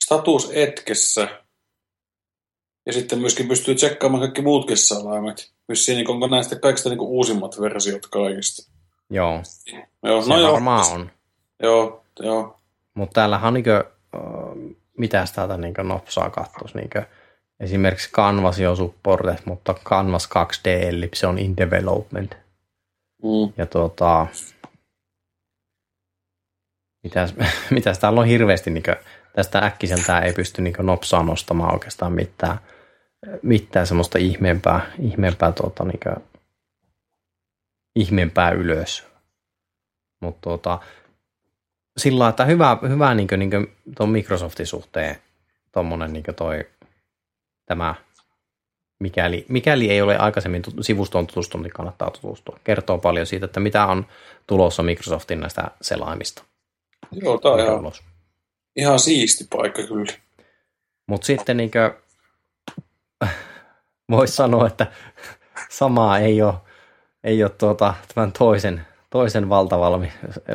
status 0.04 0.50
etkessä 0.54 1.28
ja 2.86 2.92
sitten 2.92 3.18
myöskin 3.18 3.48
pystyy 3.48 3.74
tsekkaamaan 3.74 4.20
kaikki 4.20 4.42
muutkin 4.42 4.76
salaimet. 4.76 5.52
Vissiin 5.68 5.96
niin 5.96 6.10
onko 6.10 6.26
näistä 6.26 6.56
kaikista 6.56 6.88
niin 6.88 7.00
uusimmat 7.00 7.60
versiot 7.60 8.06
kaikista. 8.06 8.72
Joo. 9.10 9.42
joo 10.02 10.22
se 10.22 10.28
no 10.28 10.40
joo. 10.40 10.52
varmaan 10.52 10.92
on. 10.92 11.10
Joo, 11.62 12.04
joo. 12.20 12.58
Mutta 12.94 13.14
täällähän 13.14 13.48
on 13.48 13.54
niin 13.54 13.64
kuin, 13.64 13.82
mitäs 14.98 15.32
täältä 15.32 15.56
niin 15.56 15.74
nopsaa 15.82 16.30
kattos. 16.30 16.74
Niin 16.74 16.90
esimerkiksi 17.60 18.10
Canvas 18.12 18.60
on 18.60 18.76
supported, 18.76 19.38
mutta 19.44 19.74
Canvas 19.74 20.28
2D, 20.28 20.68
eli 20.68 21.10
se 21.14 21.26
on 21.26 21.38
in 21.38 21.56
development. 21.56 22.36
Mm. 23.22 23.52
Ja 23.56 23.66
tuota, 23.66 24.26
mitäs, 27.02 27.34
mitäs 27.70 27.98
täällä 27.98 28.20
on 28.20 28.26
hirveästi, 28.26 28.70
niin 28.70 28.82
kuin, 28.82 28.96
tästä 29.32 29.58
äkkiseltään 29.58 30.24
ei 30.24 30.32
pysty 30.32 30.62
niin 30.62 30.74
nopsaa 30.78 31.22
nostamaan 31.22 31.74
oikeastaan 31.74 32.12
mitään– 32.12 32.58
mitään 33.42 33.86
semmoista 33.86 34.18
ihmeempää, 34.18 34.92
ihmeempää, 34.98 35.52
tuota, 35.52 35.84
niin 35.84 36.00
kuin, 36.02 36.16
ihmeempää 37.96 38.50
ylös. 38.50 39.06
Mutta 40.20 40.40
tuota, 40.40 40.78
sillä 41.96 42.18
lailla, 42.18 42.30
että 42.30 42.44
hyvä, 42.44 42.78
hyvä 42.88 43.14
niin 43.14 43.28
kuin, 43.28 43.38
niin 43.38 43.50
kuin 43.50 43.76
tuon 43.96 44.10
Microsoftin 44.10 44.66
suhteen 44.66 45.16
tuommoinen 45.72 46.12
niin 46.12 46.24
toi, 46.36 46.68
tämä, 47.66 47.94
mikäli, 49.00 49.46
mikäli 49.48 49.90
ei 49.90 50.02
ole 50.02 50.18
aikaisemmin 50.18 50.62
sivustoon 50.80 51.26
tutustunut, 51.26 51.62
niin 51.62 51.72
kannattaa 51.72 52.10
tutustua. 52.10 52.58
Kertoo 52.64 52.98
paljon 52.98 53.26
siitä, 53.26 53.46
että 53.46 53.60
mitä 53.60 53.86
on 53.86 54.06
tulossa 54.46 54.82
Microsoftin 54.82 55.40
näistä 55.40 55.70
selaimista. 55.82 56.42
Joo, 57.12 57.38
tämä 57.38 57.54
on 57.54 57.60
ihan, 57.60 57.92
ihan 58.76 58.98
siisti 58.98 59.46
paikka 59.56 59.82
kyllä. 59.82 60.12
Mutta 61.06 61.26
sitten 61.26 61.56
niin 61.56 61.70
voisi 64.10 64.34
sanoa, 64.34 64.66
että 64.66 64.86
samaa 65.68 66.18
ei 66.18 66.42
ole, 66.42 66.54
ei 67.24 67.42
ole 67.42 67.50
tuota, 67.50 67.94
tämän 68.14 68.32
toisen, 68.32 68.86
toisen 69.10 69.48
valtavalmi, 69.48 70.12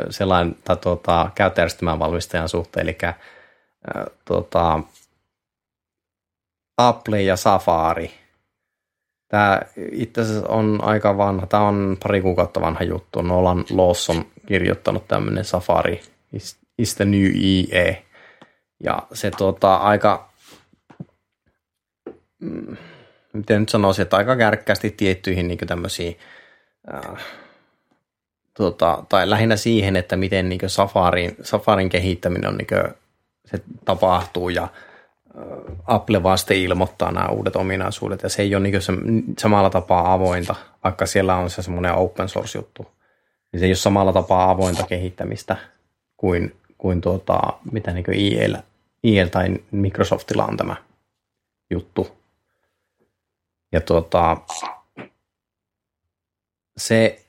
sellainen, 0.09 0.55
tai 0.63 0.77
tuota, 0.77 1.29
käyttäjärjestelmän 1.35 1.99
valmistajan 1.99 2.49
suhteen, 2.49 2.83
eli 2.83 2.97
äh, 3.03 3.15
tuota, 4.25 4.79
Apple 6.87 7.21
ja 7.21 7.35
Safari. 7.35 8.11
Tämä 9.27 9.61
itse 9.91 10.21
asiassa 10.21 10.47
on 10.47 10.79
aika 10.83 11.17
vanha, 11.17 11.47
tämä 11.47 11.67
on 11.67 11.97
pari 12.03 12.21
kuukautta 12.21 12.61
vanha 12.61 12.83
juttu. 12.83 13.21
Nolan 13.21 13.65
Lawson 13.69 14.25
kirjoittanut 14.45 15.07
tämmöinen 15.07 15.45
Safari 15.45 16.01
is, 16.77 16.95
the 16.95 17.05
new 17.05 17.31
EA. 17.35 17.93
Ja 18.83 19.03
se 19.13 19.31
tuota, 19.31 19.75
aika 19.75 20.29
mm, 22.39 22.77
miten 23.33 23.59
nyt 23.59 23.69
sanoisin, 23.69 24.03
että 24.03 24.17
aika 24.17 24.35
kärkkäästi 24.35 24.91
tiettyihin 24.91 25.47
niin 25.47 25.57
tämmöisiin, 25.57 26.17
äh, 26.93 27.25
tota, 28.53 29.03
tai 29.09 29.29
lähinnä 29.29 29.55
siihen, 29.55 29.95
että 29.95 30.15
miten 30.15 30.49
niin 30.49 30.61
Safarin, 30.67 31.35
Safarin 31.41 31.89
kehittäminen 31.89 32.49
on, 32.49 32.57
niin 32.57 32.67
kuin, 32.67 32.93
se 33.45 33.63
tapahtuu 33.85 34.49
ja 34.49 34.67
Apple 35.87 36.23
vasta 36.23 36.53
ilmoittaa 36.53 37.11
nämä 37.11 37.27
uudet 37.27 37.55
ominaisuudet 37.55 38.23
ja 38.23 38.29
se 38.29 38.41
ei 38.41 38.55
ole 38.55 38.63
niin 38.63 38.81
se, 38.81 38.93
samalla 39.39 39.69
tapaa 39.69 40.13
avointa, 40.13 40.55
vaikka 40.83 41.05
siellä 41.05 41.35
on 41.35 41.49
se 41.49 41.61
semmoinen 41.61 41.93
open 41.93 42.29
source 42.29 42.57
juttu. 42.57 42.87
Niin 43.51 43.59
se 43.59 43.65
ei 43.65 43.69
ole 43.69 43.75
samalla 43.75 44.13
tapaa 44.13 44.49
avointa 44.49 44.83
kehittämistä 44.83 45.57
kuin, 46.17 46.55
kuin 46.77 47.01
tuota, 47.01 47.39
mitä 47.71 47.91
niin 47.91 48.13
IEL, 48.13 48.55
IEL 49.03 49.27
tai 49.27 49.57
Microsoftilla 49.71 50.45
on 50.45 50.57
tämä 50.57 50.75
juttu. 51.69 52.17
Ja 53.71 53.81
tuota, 53.81 54.37
se 56.77 57.25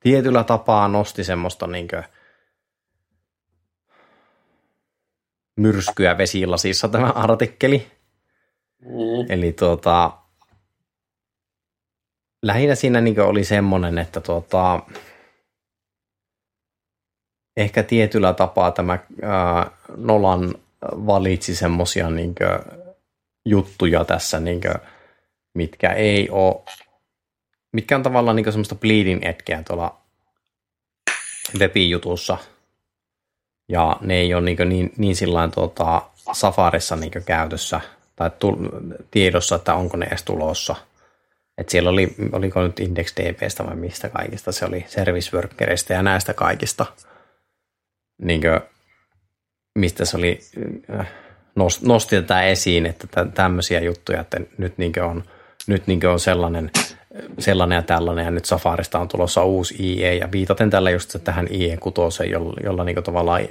tietyllä 0.00 0.44
tapaa 0.44 0.88
nosti 0.88 1.24
semmoista 1.24 1.66
niin 1.66 1.88
myrskyä 5.56 6.18
vesilasissa 6.18 6.88
tämä 6.88 7.06
artikkeli. 7.06 7.86
Mm. 8.80 9.26
Eli 9.28 9.52
tuota, 9.52 10.18
lähinnä 12.42 12.74
siinä 12.74 13.00
niin 13.00 13.20
oli 13.20 13.44
semmoinen, 13.44 13.98
että 13.98 14.20
tuota, 14.20 14.82
ehkä 17.56 17.82
tietyllä 17.82 18.32
tapaa 18.34 18.70
tämä 18.70 18.98
ää, 19.22 19.70
Nolan 19.96 20.54
valitsi 20.82 21.54
semmosia 21.56 22.10
niin 22.10 22.34
juttuja 23.46 24.04
tässä, 24.04 24.40
niin 24.40 24.60
kuin, 24.60 24.74
mitkä 25.54 25.92
ei 25.92 26.30
ole, 26.30 26.62
mitkä 27.72 27.96
on 27.96 28.02
tavallaan 28.02 28.36
niin 28.36 28.52
semmoista 28.52 28.74
bleeding 28.74 29.24
etkeä 29.24 29.62
tuolla 29.62 30.00
webijutussa. 31.58 32.38
Ja 33.68 33.96
ne 34.00 34.14
ei 34.14 34.34
ole 34.34 34.42
niin, 34.42 34.68
niin, 34.68 34.92
niin 34.96 35.16
sillain 35.16 35.50
tuota, 35.50 36.02
Safarissa 36.32 36.96
niin 36.96 37.12
käytössä 37.26 37.80
tai 38.16 38.30
tu, 38.38 38.58
tiedossa, 39.10 39.56
että 39.56 39.74
onko 39.74 39.96
ne 39.96 40.06
edes 40.06 40.22
tulossa. 40.22 40.76
Et 41.58 41.68
siellä 41.68 41.90
oli, 41.90 42.14
oliko 42.32 42.62
nyt 42.62 42.80
IndexDBstä 42.80 43.66
vai 43.66 43.76
mistä 43.76 44.08
kaikista, 44.08 44.52
se 44.52 44.64
oli 44.64 44.84
service 44.88 45.36
workerista 45.36 45.92
ja 45.92 46.02
näistä 46.02 46.34
kaikista, 46.34 46.86
niin 48.22 48.40
kuin, 48.40 48.60
mistä 49.78 50.04
se 50.04 50.16
oli, 50.16 50.40
äh, 51.00 51.12
nosti 51.82 52.16
tätä 52.16 52.42
esiin, 52.42 52.86
että 52.86 53.24
tämmöisiä 53.24 53.80
juttuja, 53.80 54.20
että 54.20 54.40
nyt 54.58 54.78
niin 54.78 55.02
on, 55.02 55.24
nyt 55.66 55.86
niin 55.86 56.06
on 56.06 56.20
sellainen, 56.20 56.70
sellainen 57.38 57.76
ja 57.76 57.82
tällainen, 57.82 58.24
ja 58.24 58.30
nyt 58.30 58.44
Safarista 58.44 58.98
on 58.98 59.08
tulossa 59.08 59.44
uusi 59.44 59.74
IE, 59.80 60.14
ja 60.14 60.28
viitaten 60.32 60.70
tällä 60.70 60.90
just 60.90 61.16
tähän 61.24 61.48
IE 61.50 61.76
kutoseen, 61.76 62.30
jolla, 62.30 62.54
jolla 62.64 62.84
niin 62.84 63.02
tavallaan, 63.02 63.48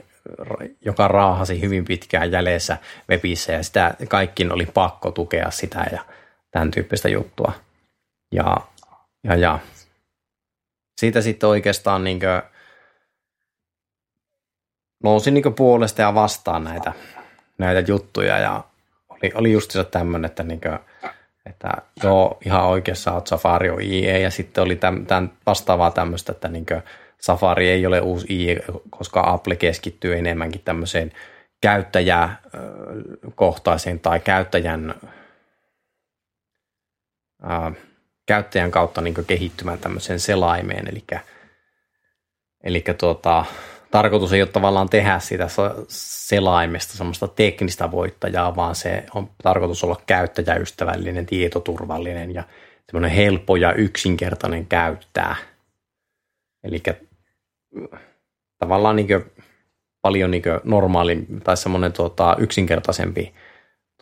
joka 0.85 1.07
raahasi 1.07 1.61
hyvin 1.61 1.85
pitkään 1.85 2.31
jäljessä 2.31 2.77
webissä, 3.09 3.53
ja 3.53 3.63
sitä 3.63 3.95
kaikkiin 4.09 4.51
oli 4.51 4.65
pakko 4.65 5.11
tukea 5.11 5.51
sitä, 5.51 5.85
ja 5.91 6.05
tämän 6.51 6.71
tyyppistä 6.71 7.09
juttua. 7.09 7.51
Ja, 8.31 8.57
ja, 9.23 9.35
ja. 9.35 9.59
siitä 10.99 11.21
sitten 11.21 11.49
oikeastaan 11.49 12.03
niin 12.03 12.19
kuin, 12.19 12.41
nousi 15.03 15.31
niin 15.31 15.53
puolesta 15.53 16.01
ja 16.01 16.15
vastaan 16.15 16.63
näitä, 16.63 16.93
näitä 17.57 17.91
juttuja, 17.91 18.39
ja 18.39 18.63
oli, 19.09 19.31
oli 19.35 19.51
just 19.51 19.71
se 19.71 19.83
tämmöinen, 19.83 20.25
että 20.25 20.43
niin 20.43 20.61
kuin, 20.61 20.79
että 21.45 21.71
joo, 22.03 22.37
ihan 22.45 22.65
oikeassa 22.65 23.11
olet 23.11 23.27
Safari 23.27 23.69
on 23.69 23.81
IE, 23.81 24.19
ja 24.19 24.31
sitten 24.31 24.63
oli 24.63 24.75
tämän 24.75 25.31
vastaavaa 25.45 25.91
tämmöistä, 25.91 26.31
että 26.31 26.47
niin 26.47 26.65
Safari 27.21 27.69
ei 27.69 27.85
ole 27.85 28.01
uusi 28.01 28.27
IE, 28.29 28.63
koska 28.89 29.23
Apple 29.25 29.55
keskittyy 29.55 30.17
enemmänkin 30.17 30.61
tämmöiseen 30.65 31.11
käyttäjäkohtaiseen 31.61 33.99
tai 33.99 34.19
käyttäjän, 34.19 34.95
ää, 37.41 37.71
käyttäjän 38.25 38.71
kautta 38.71 39.01
niin 39.01 39.25
kehittymään 39.27 39.79
tämmöiseen 39.79 40.19
selaimeen, 40.19 40.87
eli, 40.87 41.03
eli 42.63 42.83
tuota, 42.97 43.45
tarkoitus 43.93 44.33
ei 44.33 44.41
ole 44.41 44.49
tavallaan 44.49 44.89
tehdä 44.89 45.19
sitä 45.19 45.47
selaimesta 45.87 46.97
semmoista 46.97 47.27
teknistä 47.27 47.91
voittajaa, 47.91 48.55
vaan 48.55 48.75
se 48.75 49.05
on 49.15 49.29
tarkoitus 49.43 49.83
olla 49.83 50.01
käyttäjäystävällinen, 50.05 51.25
tietoturvallinen 51.25 52.33
ja 52.33 52.43
semmoinen 52.85 53.11
helppo 53.11 53.55
ja 53.55 53.73
yksinkertainen 53.73 54.65
käyttää. 54.65 55.35
Eli 56.63 56.83
tavallaan 58.59 58.95
niin 58.95 59.07
paljon 60.01 60.31
niin 60.31 60.43
normaali 60.63 61.25
tai 61.43 61.57
semmoinen 61.57 61.93
tuota, 61.93 62.35
yksinkertaisempi 62.39 63.33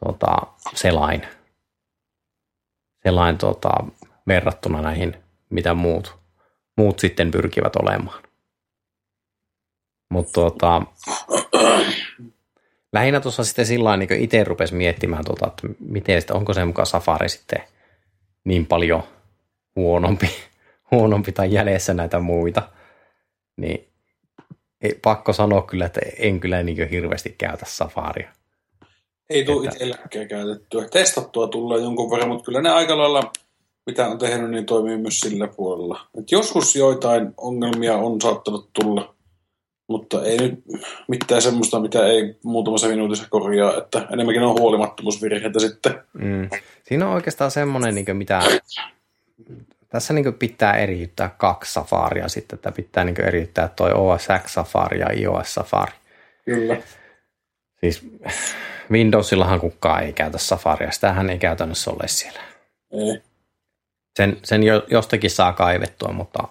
tuota, 0.04 0.38
selain, 0.76 1.22
selain 3.04 3.38
tuota, 3.38 3.70
verrattuna 4.28 4.82
näihin, 4.82 5.16
mitä 5.50 5.74
muut, 5.74 6.20
muut 6.78 7.00
sitten 7.00 7.32
pyrkivät 7.32 7.76
olemaan. 7.76 8.31
Mutta 10.12 10.32
tuota, 10.32 10.82
lähinnä 12.94 13.20
tuossa 13.20 13.44
sitten 13.44 13.66
sillä 13.66 13.98
niin 13.98 14.14
itse 14.14 14.44
rupesi 14.44 14.76
miettimään, 14.76 15.26
tuota, 15.26 15.48
että 15.48 15.68
miten 15.80 16.22
sitten, 16.22 16.36
onko 16.36 16.54
se 16.54 16.66
mukaan 16.66 16.86
Safari 16.86 17.30
sitten 17.30 17.64
niin 18.44 18.66
paljon 18.66 19.04
huonompi, 19.76 20.30
huonompi 20.92 21.32
tai 21.32 21.54
jäljessä 21.54 21.94
näitä 21.94 22.20
muita, 22.20 22.62
niin 23.58 23.88
ei, 24.82 25.00
pakko 25.02 25.34
sanoa 25.34 25.62
kyllä, 25.62 25.86
että 25.86 26.02
en 26.18 26.40
kyllä 26.40 26.64
niin 26.64 26.90
hirveästi 26.90 27.36
käytä 27.38 27.66
Safaria. 27.68 28.30
Ei 29.30 29.46
tule 29.46 29.68
että... 29.68 29.76
itselläkään 29.76 30.28
käytettyä. 30.28 30.88
Testattua 30.90 31.48
tulee 31.48 31.82
jonkun 31.82 32.12
verran, 32.12 32.30
mutta 32.30 32.46
kyllä 32.46 32.62
ne 32.62 32.70
aika 32.70 32.98
lailla, 32.98 33.32
mitä 33.86 34.08
on 34.08 34.18
tehnyt, 34.18 34.52
niin 34.52 34.66
toimii 34.66 34.98
myös 34.98 35.20
sillä 35.20 35.48
puolella. 35.48 36.00
Et 36.20 36.32
joskus 36.32 36.76
joitain 36.76 37.34
ongelmia 37.38 37.98
on 37.98 38.22
saattanut 38.22 38.70
tulla, 38.74 39.16
mutta 39.92 40.24
ei 40.24 40.38
nyt 40.38 40.64
mitään 41.08 41.42
semmoista, 41.42 41.80
mitä 41.80 42.06
ei 42.06 42.36
muutamassa 42.44 42.88
minuutissa 42.88 43.28
korjaa, 43.30 43.78
että 43.78 44.08
enemmänkin 44.14 44.44
on 44.44 44.60
huolimattomuusvirheitä 44.60 45.60
sitten. 45.60 46.04
Mm. 46.14 46.50
Siinä 46.84 47.08
on 47.08 47.14
oikeastaan 47.14 47.52
semmoinen, 47.52 47.96
niin 47.96 48.18
mitä 48.18 48.42
tässä 49.90 50.14
niin 50.14 50.34
pitää 50.34 50.74
eriyttää 50.74 51.30
kaksi 51.38 51.74
safaria 51.74 52.28
sitten, 52.28 52.56
että 52.56 52.72
pitää 52.72 53.04
niin 53.04 53.22
eriyttää 53.22 53.68
toi 53.68 53.92
OS 53.94 54.28
X 54.46 54.54
Safari 54.54 55.00
ja 55.00 55.08
iOS 55.18 55.54
Safari. 55.54 55.94
Kyllä. 56.46 56.78
Siis 57.80 58.08
Windowsillahan 58.92 59.60
kukaan 59.60 60.04
ei 60.04 60.14
käytä 60.14 60.38
Safaria, 60.38 60.92
sitähän 60.92 61.30
ei 61.30 61.40
käytännössä 61.40 61.92
ole 61.92 62.08
siellä. 62.08 62.42
Ei. 62.92 63.22
Sen, 64.16 64.38
sen 64.44 64.64
jo, 64.64 64.86
jostakin 64.90 65.30
saa 65.30 65.54
kaivettua, 65.54 66.12
mutta 66.14 66.48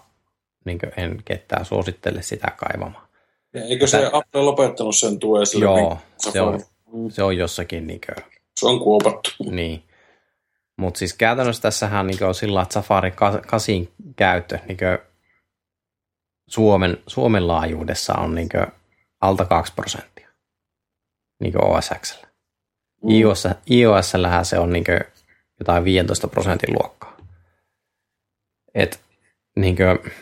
niin 0.65 0.79
en 0.97 1.23
ketään 1.25 1.65
suosittele 1.65 2.23
sitä 2.23 2.49
kaivamaan. 2.57 3.10
Eikö 3.55 3.87
se 3.87 3.99
Tät... 3.99 4.15
Apple 4.15 4.43
lopettanut 4.43 4.97
sen 4.97 5.19
tuen? 5.19 5.47
Joo, 5.61 5.99
se 6.19 6.41
on, 6.41 6.61
se 7.11 7.23
on 7.23 7.37
jossakin 7.37 7.87
niin 7.87 8.01
kuin... 8.07 8.27
Se 8.61 8.67
on 8.67 8.81
kuopattu. 8.81 9.31
Niin. 9.51 9.83
Mutta 10.79 10.99
siis 10.99 11.15
käytännössä 11.15 11.63
tässähän 11.63 12.07
niin 12.07 12.25
on 12.25 12.35
sillä 12.35 12.63
että 12.63 12.73
Safari 12.73 13.11
8 13.11 13.61
käyttö 14.17 14.59
niin 14.69 14.79
Suomen, 16.49 16.99
Suomen 17.07 17.49
laajuudessa 17.49 18.15
on 18.15 18.35
niin 18.35 18.49
alta 19.21 19.45
2 19.45 19.73
prosenttia 19.77 20.21
niin 21.41 21.65
OS 21.65 21.91
X. 22.01 22.23
Mm. 23.03 23.11
iOS, 23.11 23.49
iOS 23.71 24.13
se 24.43 24.59
on 24.59 24.73
niin 24.73 24.85
jotain 25.59 25.85
15 25.85 26.29
prosentin 26.29 26.75
luokkaa. 26.75 27.17
Et, 28.75 29.01
niin 29.57 29.77
kuin, 29.77 30.13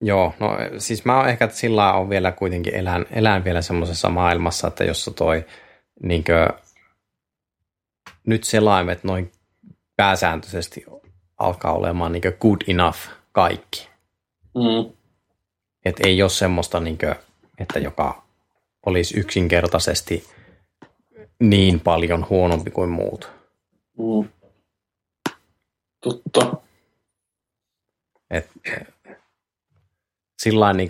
Joo, 0.00 0.34
no 0.40 0.56
siis 0.78 1.04
mä 1.04 1.16
oon 1.16 1.28
ehkä 1.28 1.48
sillä 1.48 1.92
on 1.92 2.10
vielä 2.10 2.32
kuitenkin 2.32 2.74
elän, 2.74 3.06
elän 3.10 3.44
vielä 3.44 3.62
semmoisessa 3.62 4.08
maailmassa, 4.08 4.68
että 4.68 4.84
jossa 4.84 5.10
toi 5.10 5.44
niinkö, 6.02 6.48
nyt 8.26 8.44
selaimet 8.44 9.04
noin 9.04 9.32
pääsääntöisesti 9.96 10.84
alkaa 11.38 11.72
olemaan 11.72 12.12
niinkö 12.12 12.32
good 12.32 12.60
enough 12.68 12.98
kaikki. 13.32 13.88
Mm. 14.54 14.92
Et 15.84 16.00
ei 16.00 16.22
ole 16.22 16.30
semmoista, 16.30 16.80
niinkö, 16.80 17.14
että 17.58 17.78
joka 17.78 18.22
olisi 18.86 19.20
yksinkertaisesti 19.20 20.24
niin 21.40 21.80
paljon 21.80 22.26
huonompi 22.30 22.70
kuin 22.70 22.90
muut. 22.90 23.30
Mm. 23.98 24.28
Totta. 26.00 26.52
Et, 28.30 28.50
sillä 30.38 30.72
niin 30.72 30.88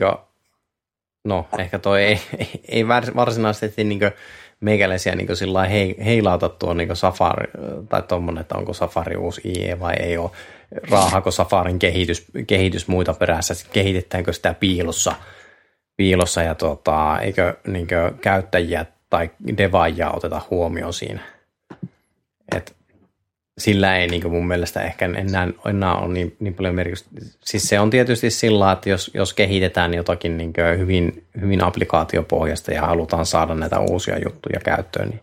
no 1.24 1.48
ehkä 1.58 1.78
toi 1.78 2.04
ei, 2.04 2.20
ei 2.68 2.88
varsinaisesti 2.88 3.84
niin 3.84 3.98
kuin, 3.98 4.12
meikäläisiä 4.60 5.14
niin 5.14 5.36
sillä 5.36 5.66
hei, 5.66 5.96
heilauta 6.04 6.48
tuo 6.48 6.74
niin 6.74 6.96
Safari, 6.96 7.50
tai 7.88 8.02
tuommoinen, 8.02 8.40
että 8.40 8.54
onko 8.54 8.72
Safari 8.72 9.16
uusi 9.16 9.40
IE 9.44 9.80
vai 9.80 9.94
ei 10.00 10.18
ole, 10.18 10.30
raahako 10.90 11.30
Safarin 11.30 11.78
kehitys, 11.78 12.26
kehitys 12.46 12.88
muita 12.88 13.14
perässä, 13.14 13.54
kehitetäänkö 13.72 14.32
sitä 14.32 14.54
piilossa, 14.54 15.14
piilossa 15.96 16.42
ja 16.42 16.54
tota, 16.54 17.20
eikö 17.20 17.56
niin 17.66 17.88
kuin, 17.88 18.18
käyttäjiä 18.18 18.86
tai 19.10 19.30
devaajia 19.58 20.10
oteta 20.10 20.40
huomioon 20.50 20.92
siinä. 20.92 21.37
Sillä 23.58 23.96
ei 23.96 24.06
niin 24.06 24.30
mun 24.30 24.48
mielestä 24.48 24.82
ehkä 24.82 25.04
enää, 25.04 25.48
enää 25.66 25.94
ole 25.94 26.12
niin, 26.12 26.36
niin 26.40 26.54
paljon 26.54 26.74
merkitystä. 26.74 27.10
Siis 27.44 27.62
se 27.62 27.80
on 27.80 27.90
tietysti 27.90 28.30
sillä, 28.30 28.72
että 28.72 28.88
jos, 28.88 29.10
jos 29.14 29.34
kehitetään 29.34 29.94
jotakin 29.94 30.36
niin 30.36 30.52
hyvin, 30.78 31.24
hyvin 31.40 31.64
applikaatiopohjasta 31.64 32.72
ja 32.72 32.82
halutaan 32.82 33.26
saada 33.26 33.54
näitä 33.54 33.78
uusia 33.78 34.18
juttuja 34.24 34.60
käyttöön, 34.64 35.08
niin 35.08 35.20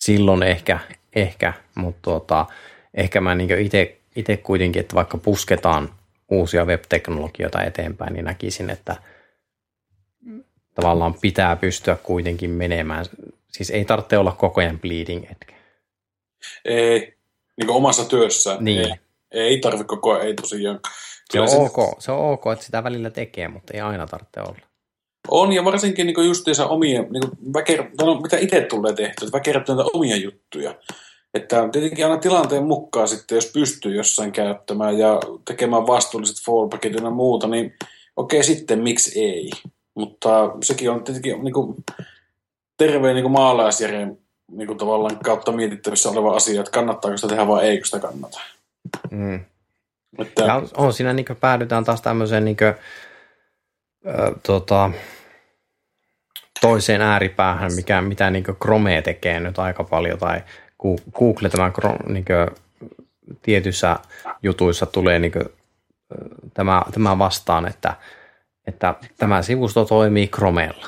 silloin 0.00 0.42
ehkä, 0.42 0.78
ehkä 1.16 1.52
mutta 1.74 2.00
tuota, 2.02 2.46
ehkä 2.94 3.20
mä 3.20 3.34
niin 3.34 3.50
itse 4.16 4.36
kuitenkin, 4.36 4.80
että 4.80 4.94
vaikka 4.94 5.18
pusketaan 5.18 5.88
uusia 6.30 6.64
web-teknologioita 6.64 7.64
eteenpäin, 7.64 8.12
niin 8.12 8.24
näkisin, 8.24 8.70
että 8.70 8.96
tavallaan 10.74 11.14
pitää 11.14 11.56
pystyä 11.56 11.96
kuitenkin 12.02 12.50
menemään. 12.50 13.04
Siis 13.48 13.70
ei 13.70 13.84
tarvitse 13.84 14.18
olla 14.18 14.32
koko 14.32 14.60
ajan 14.60 14.80
bleeding 14.80 15.24
etkä. 15.30 15.54
Ei, 16.64 17.19
niin 17.60 17.70
omassa 17.70 18.04
työssään. 18.04 18.64
Niin. 18.64 18.80
Ei, 18.80 18.94
ei 19.32 19.58
tarvitse 19.58 19.84
koko 19.84 20.12
ajan, 20.12 20.26
ei 20.26 20.34
tosiaan. 20.34 20.80
Se 21.32 21.40
on, 21.40 21.48
ok, 21.48 21.76
se 21.98 22.12
on 22.12 22.32
ok, 22.32 22.46
että 22.52 22.64
sitä 22.64 22.84
välillä 22.84 23.10
tekee, 23.10 23.48
mutta 23.48 23.74
ei 23.74 23.80
aina 23.80 24.06
tarvitse 24.06 24.40
olla. 24.40 24.58
On, 25.28 25.52
ja 25.52 25.64
varsinkin 25.64 26.06
niin 26.06 26.26
justiinsa 26.26 26.66
omia, 26.66 27.02
niin 27.02 27.22
väker, 27.54 27.84
no, 28.00 28.20
mitä 28.20 28.36
itse 28.38 28.60
tulee 28.60 28.92
tehtyä, 28.92 29.26
että 29.26 29.38
väkerryttää 29.38 29.76
näitä 29.76 29.90
omia 29.94 30.16
juttuja. 30.16 30.74
Että 31.34 31.68
tietenkin 31.72 32.04
aina 32.04 32.18
tilanteen 32.18 32.64
mukaan 32.64 33.08
sitten, 33.08 33.36
jos 33.36 33.50
pystyy 33.54 33.94
jossain 33.94 34.32
käyttämään 34.32 34.98
ja 34.98 35.20
tekemään 35.44 35.86
vastuulliset 35.86 36.44
fallbackit 36.46 36.94
ja 36.94 37.10
muuta, 37.10 37.46
niin 37.46 37.74
okei 38.16 38.44
sitten, 38.44 38.82
miksi 38.82 39.20
ei. 39.20 39.50
Mutta 39.94 40.50
sekin 40.62 40.90
on 40.90 41.04
tietenkin 41.04 41.44
niin 41.44 41.54
kuin, 41.54 41.76
terveen 42.76 43.14
niin 43.14 43.30
maalaisjärjen 43.30 44.18
niin 44.50 44.66
kuin 44.66 44.78
tavallaan 44.78 45.18
kautta 45.18 45.52
mietittävissä 45.52 46.08
oleva 46.08 46.36
asia, 46.36 46.60
että 46.60 46.72
kannattaako 46.72 47.16
sitä 47.16 47.28
tehdä 47.28 47.46
vai 47.46 47.68
eikö 47.68 47.84
sitä 47.84 47.98
kannata. 47.98 48.40
Mm. 49.10 49.44
Että, 50.18 50.44
Ja 50.44 50.54
on, 50.54 50.68
on 50.76 50.92
siinä 50.92 51.12
niin 51.12 51.26
päädytään 51.40 51.84
taas 51.84 52.02
tämmöiseen 52.02 52.44
niin 52.44 52.56
kuin, 52.56 52.74
ö, 54.06 54.34
tota, 54.42 54.90
toiseen 56.60 57.00
ääripäähän, 57.00 57.74
mikä, 57.74 58.02
mitä 58.02 58.30
niin 58.30 58.44
Chrome 58.44 59.02
tekee 59.02 59.40
nyt 59.40 59.58
aika 59.58 59.84
paljon, 59.84 60.18
tai 60.18 60.42
Google 61.18 61.48
tämä 61.48 61.72
niin 62.08 62.24
kuin, 62.24 62.56
tietyissä 63.42 63.96
jutuissa 64.42 64.86
tulee 64.86 65.18
niin 65.18 65.32
kuin, 65.32 65.44
tämä, 66.54 66.82
tämä 66.92 67.18
vastaan, 67.18 67.68
että, 67.68 67.94
että 68.66 68.94
tämä 69.16 69.42
sivusto 69.42 69.84
toimii 69.84 70.28
Chromella. 70.28 70.86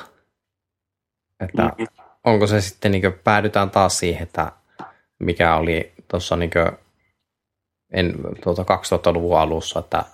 Että 1.39 1.71
Mm. 1.77 2.02
Onko 2.23 2.47
se 2.47 2.61
sitten, 2.61 2.91
niin 2.91 3.01
kuin, 3.01 3.13
päädytään 3.23 3.69
taas 3.69 3.97
siihen, 3.97 4.23
että 4.23 4.51
mikä 5.19 5.55
oli 5.55 5.93
tuossa 6.07 6.35
niin 6.35 6.51
kuin, 6.51 6.71
en, 7.93 8.15
tuota 8.43 8.61
2000-luvun 8.63 9.39
alussa, 9.39 9.79
että 9.79 10.05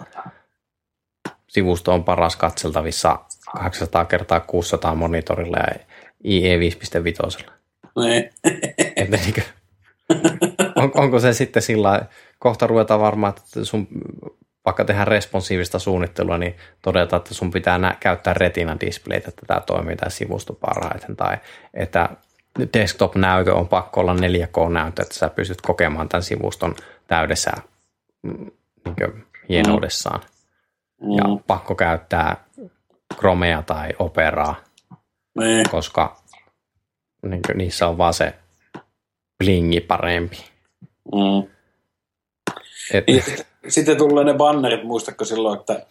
sivusto 1.48 1.93
on 1.93 2.04
paras 2.04 2.36
katseltavissa 2.36 3.19
800 3.52 4.06
kertaa 4.06 4.39
600 4.39 4.95
monitorilla 4.95 5.58
ja 5.58 5.80
IE 6.26 6.58
5.5. 6.58 7.52
niin. 8.06 8.30
Että 8.95 9.17
niin 9.17 9.34
kuin, 9.34 9.45
on, 10.76 10.91
onko 10.95 11.19
se 11.19 11.34
sitten 11.34 11.62
sillä 11.62 12.02
kohta 12.39 12.67
ruvetaan 12.67 13.00
varmaan, 13.00 13.34
että 13.38 13.65
sun 13.65 13.88
vaikka 14.69 14.86
tehdään 14.86 15.08
responsiivista 15.08 15.79
suunnittelua, 15.79 16.38
niin 16.38 16.55
todeta, 16.82 17.15
että 17.17 17.34
sun 17.34 17.51
pitää 17.51 17.77
nä- 17.77 17.97
käyttää 17.99 18.34
retina-displaytä, 18.34 19.29
että 19.29 19.45
tämä 19.47 19.60
toimii 19.60 19.95
tämä 19.95 20.10
sivusto 20.10 20.53
parhaiten, 20.53 21.15
tai 21.15 21.38
että 21.73 22.10
desktop-näytö 22.73 23.55
on 23.55 23.67
pakko 23.67 24.01
olla 24.01 24.13
4K-näytö, 24.13 25.01
että 25.01 25.13
sä 25.15 25.29
pystyt 25.29 25.62
kokemaan 25.62 26.10
tämän 26.10 26.23
sivuston 26.23 26.75
täydessä 27.08 27.51
mm, 28.21 28.51
niin 28.86 28.95
kuin, 28.95 29.25
hienoudessaan. 29.49 30.21
Ja 31.17 31.23
Mm. 31.23 31.39
pakko 31.47 31.75
käyttää 31.75 32.38
Chromea 33.15 33.62
tai 33.62 33.89
Operaa, 33.99 34.55
niin. 35.39 35.69
koska 35.71 36.21
niin 37.25 37.41
kuin, 37.47 37.58
niissä 37.58 37.88
on 37.88 37.97
vaan 37.97 38.13
se 38.13 38.34
blingi 39.39 39.79
parempi. 39.82 40.38
Mm. 41.15 41.49
Et, 42.93 43.03
Sitten 43.67 43.98
tulee 43.98 44.24
ne 44.24 44.34
bannerit, 44.34 44.84
muistatko 44.84 45.26
silloin, 45.26 45.60
että, 45.60 45.86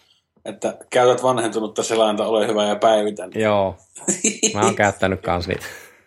että 0.45 0.77
käytät 0.91 1.23
vanhentunutta 1.23 1.83
selainta, 1.83 2.27
ole 2.27 2.47
hyvä 2.47 2.65
ja 2.65 2.77
päivitä. 2.77 3.27
Niin. 3.27 3.41
joo, 3.41 3.77
mä 4.55 4.61
oon 4.61 4.75
käyttänyt 4.75 5.21
kans 5.21 5.49
niitä. 5.49 5.67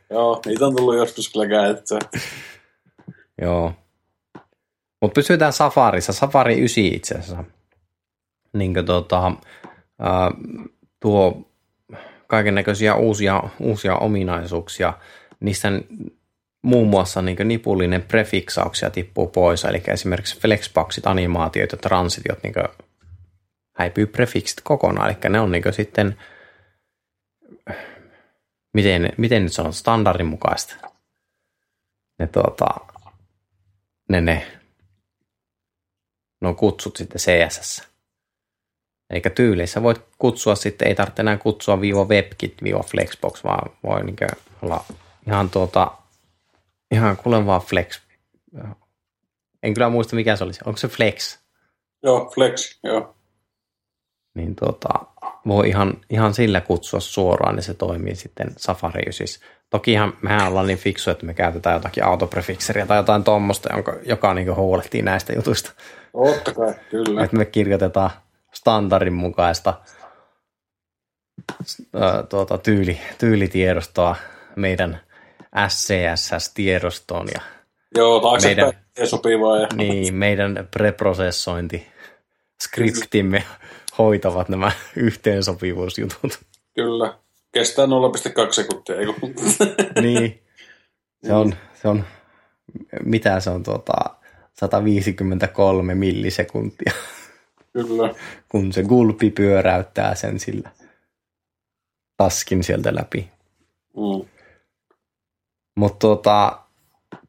Joo, 0.10 0.41
niitä 0.45 0.65
on 0.65 0.76
tullut 0.76 0.95
joskus 0.95 1.30
kyllä 1.30 1.47
käytettyä. 1.47 2.00
Joo. 3.41 3.74
Mutta 5.02 5.15
pysytään 5.15 5.54
Safarissa. 5.54 6.13
Safari 6.13 6.60
9 6.60 6.84
itse 6.84 7.15
asiassa. 7.15 7.43
Niin 8.54 8.74
tota, 8.86 9.32
ää, 10.00 10.32
tuo 11.00 11.52
kaiken 12.28 12.56
näköisiä 12.56 12.95
uusia, 12.95 13.43
uusia 13.60 13.95
ominaisuuksia. 13.95 14.93
Niistä 15.39 15.71
muun 16.62 16.88
muassa 16.88 17.21
niin 17.21 17.38
nipullinen 17.43 18.02
prefiksauksia 18.02 18.89
tippuu 18.89 19.28
pois. 19.28 19.65
Eli 19.65 19.84
esimerkiksi 19.88 20.39
flexboxit, 20.39 21.08
animaatiot 21.08 21.71
ja 21.71 21.78
transitiot 21.78 22.43
niin 22.43 22.54
häipyy 23.78 24.06
prefiksit 24.06 24.62
kokonaan. 24.63 25.10
Eli 25.10 25.17
ne 25.30 25.39
on 25.39 25.52
niin 25.52 25.63
sitten, 25.71 26.17
miten, 28.74 29.13
miten 29.17 29.43
nyt 29.43 29.54
sanon, 29.54 29.74
standardin 29.74 30.26
mukaista. 30.26 30.76
Ne 32.19 32.28
tuota, 32.28 32.67
ne, 34.10 34.21
ne, 34.21 34.47
no 36.41 36.54
kutsut 36.54 36.97
sitten 36.97 37.21
CSS. 37.21 37.91
Eli 39.10 39.21
tyylissä 39.36 39.84
voit 39.84 40.02
kutsua 40.17 40.56
sitten, 40.56 40.88
ei 40.88 40.95
tarvitse 40.95 41.21
enää 41.21 41.38
kutsua 41.38 41.82
viiva 41.82 42.06
webkit, 42.06 42.63
viiva 42.63 42.84
flexbox, 42.84 43.43
vaan 43.43 43.71
voi 43.84 44.04
niin 44.04 44.17
olla 44.62 44.86
ihan 45.28 45.50
tuota, 45.50 45.91
ihan 46.91 47.17
kuulen 47.17 47.45
vaan 47.45 47.62
flex. 47.62 48.01
En 49.63 49.73
kyllä 49.73 49.89
muista 49.89 50.15
mikä 50.15 50.36
se 50.36 50.43
olisi. 50.43 50.62
Onko 50.65 50.77
se 50.77 50.88
flex? 50.88 51.39
Joo, 52.04 52.32
flex, 52.34 52.80
joo. 52.84 53.15
Niin 54.36 54.56
tuota, 54.56 54.89
voi 55.47 55.69
ihan, 55.69 55.93
ihan 56.10 56.34
sillä 56.34 56.62
kutsua 56.62 56.99
suoraan, 56.99 57.56
niin 57.56 57.63
se 57.63 57.73
toimii 57.73 58.15
sitten 58.15 58.47
Safari 58.58 59.01
9. 59.01 59.27
Tokihan 59.69 60.17
mehän 60.21 60.47
ollaan 60.47 60.67
niin 60.67 60.77
fiksu, 60.77 61.12
että 61.12 61.25
me 61.25 61.34
käytetään 61.34 61.75
jotakin 61.75 62.04
autoprefixeria 62.04 62.86
tai 62.86 62.97
jotain 62.97 63.23
tuommoista, 63.23 63.75
joka, 63.75 63.95
joka 64.06 64.34
niin 64.34 64.56
huolehtii 64.56 65.01
näistä 65.01 65.34
jutuista. 65.34 65.71
Totta 66.12 66.54
kai, 66.54 66.73
kyllä. 66.89 67.23
Että 67.23 67.38
me 67.38 67.45
kirjoitetaan 67.45 68.10
standardin 68.54 69.13
mukaista 69.13 69.73
tuota, 72.30 72.58
tyyli, 72.58 72.99
tyylitiedostoa 73.17 74.15
meidän 74.56 75.01
SCSS-tiedostoon 75.68 77.28
ja 77.34 77.42
Joo, 77.98 78.20
taaksepäin 78.20 78.58
meidän- 78.58 78.74
meidän... 78.98 79.10
sopivaa. 79.10 79.60
Ja... 79.60 79.68
niin, 79.74 80.16
meidän 80.16 80.68
preprosessointi 80.72 81.88
skriptimme 82.64 83.44
hoitavat 83.98 84.50
nämä 84.50 84.72
yhteensopivuusjutut. 84.96 86.40
Kyllä. 86.76 87.18
Kestää 87.52 87.86
0,2 87.86 88.52
sekuntia, 88.52 88.96
eikö? 88.96 89.14
niin, 90.02 90.44
se 91.26 91.34
on, 91.34 91.56
se 91.82 91.88
on, 91.88 92.04
mitä 93.06 93.40
se 93.40 93.50
on 93.50 93.64
tuota, 93.64 93.94
153 94.54 95.96
millisekuntia, 95.96 96.94
kyllä. 97.74 98.14
kun 98.50 98.74
se 98.74 98.84
gulpi 98.84 99.30
pyöräyttää 99.30 100.16
sen 100.16 100.40
sillä 100.40 100.70
taskin 102.18 102.64
sieltä 102.64 102.96
läpi. 102.96 103.32
Mm. 103.98 104.30
Mutta 105.75 105.99
tota, 105.99 106.60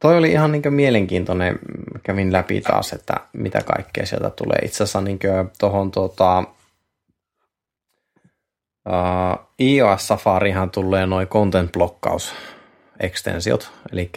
toi 0.00 0.16
oli 0.16 0.33
ihan 0.33 0.52
niin 0.52 0.74
mielenkiintoinen, 0.74 1.59
kävin 2.02 2.33
läpi 2.33 2.61
taas, 2.61 2.92
että 2.92 3.14
mitä 3.33 3.62
kaikkea 3.62 4.07
sieltä 4.07 4.31
tulee. 4.31 4.59
Itse 4.64 4.85
asiassa 4.85 5.00
niin 5.00 5.18
tuohon 5.59 5.90
tota, 5.90 6.44
uh, 8.88 9.48
iOS 9.61 10.09
Safarihan 10.09 10.70
tulee 10.70 11.07
noin 11.07 11.28
content 11.28 11.72
blokkaus 11.72 12.35
ekstensiot, 13.00 13.72
eli 13.92 14.11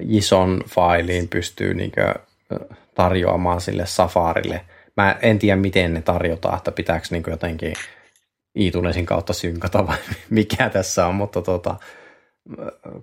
JSON 0.00 0.62
failiin 0.68 1.28
pystyy 1.28 1.74
niin 1.74 1.92
tarjoamaan 2.94 3.60
sille 3.60 3.86
Safarille. 3.86 4.60
Mä 4.96 5.16
en 5.22 5.38
tiedä, 5.38 5.56
miten 5.56 5.94
ne 5.94 6.02
tarjotaan, 6.02 6.56
että 6.56 6.72
pitääkö 6.72 7.06
niin 7.10 7.22
jotenkin 7.26 7.74
iTunesin 8.54 9.06
kautta 9.06 9.32
synkata 9.32 9.86
vai 9.86 9.96
mikä 10.30 10.70
tässä 10.70 11.06
on, 11.06 11.14
mutta 11.14 11.42
tota, 11.42 11.76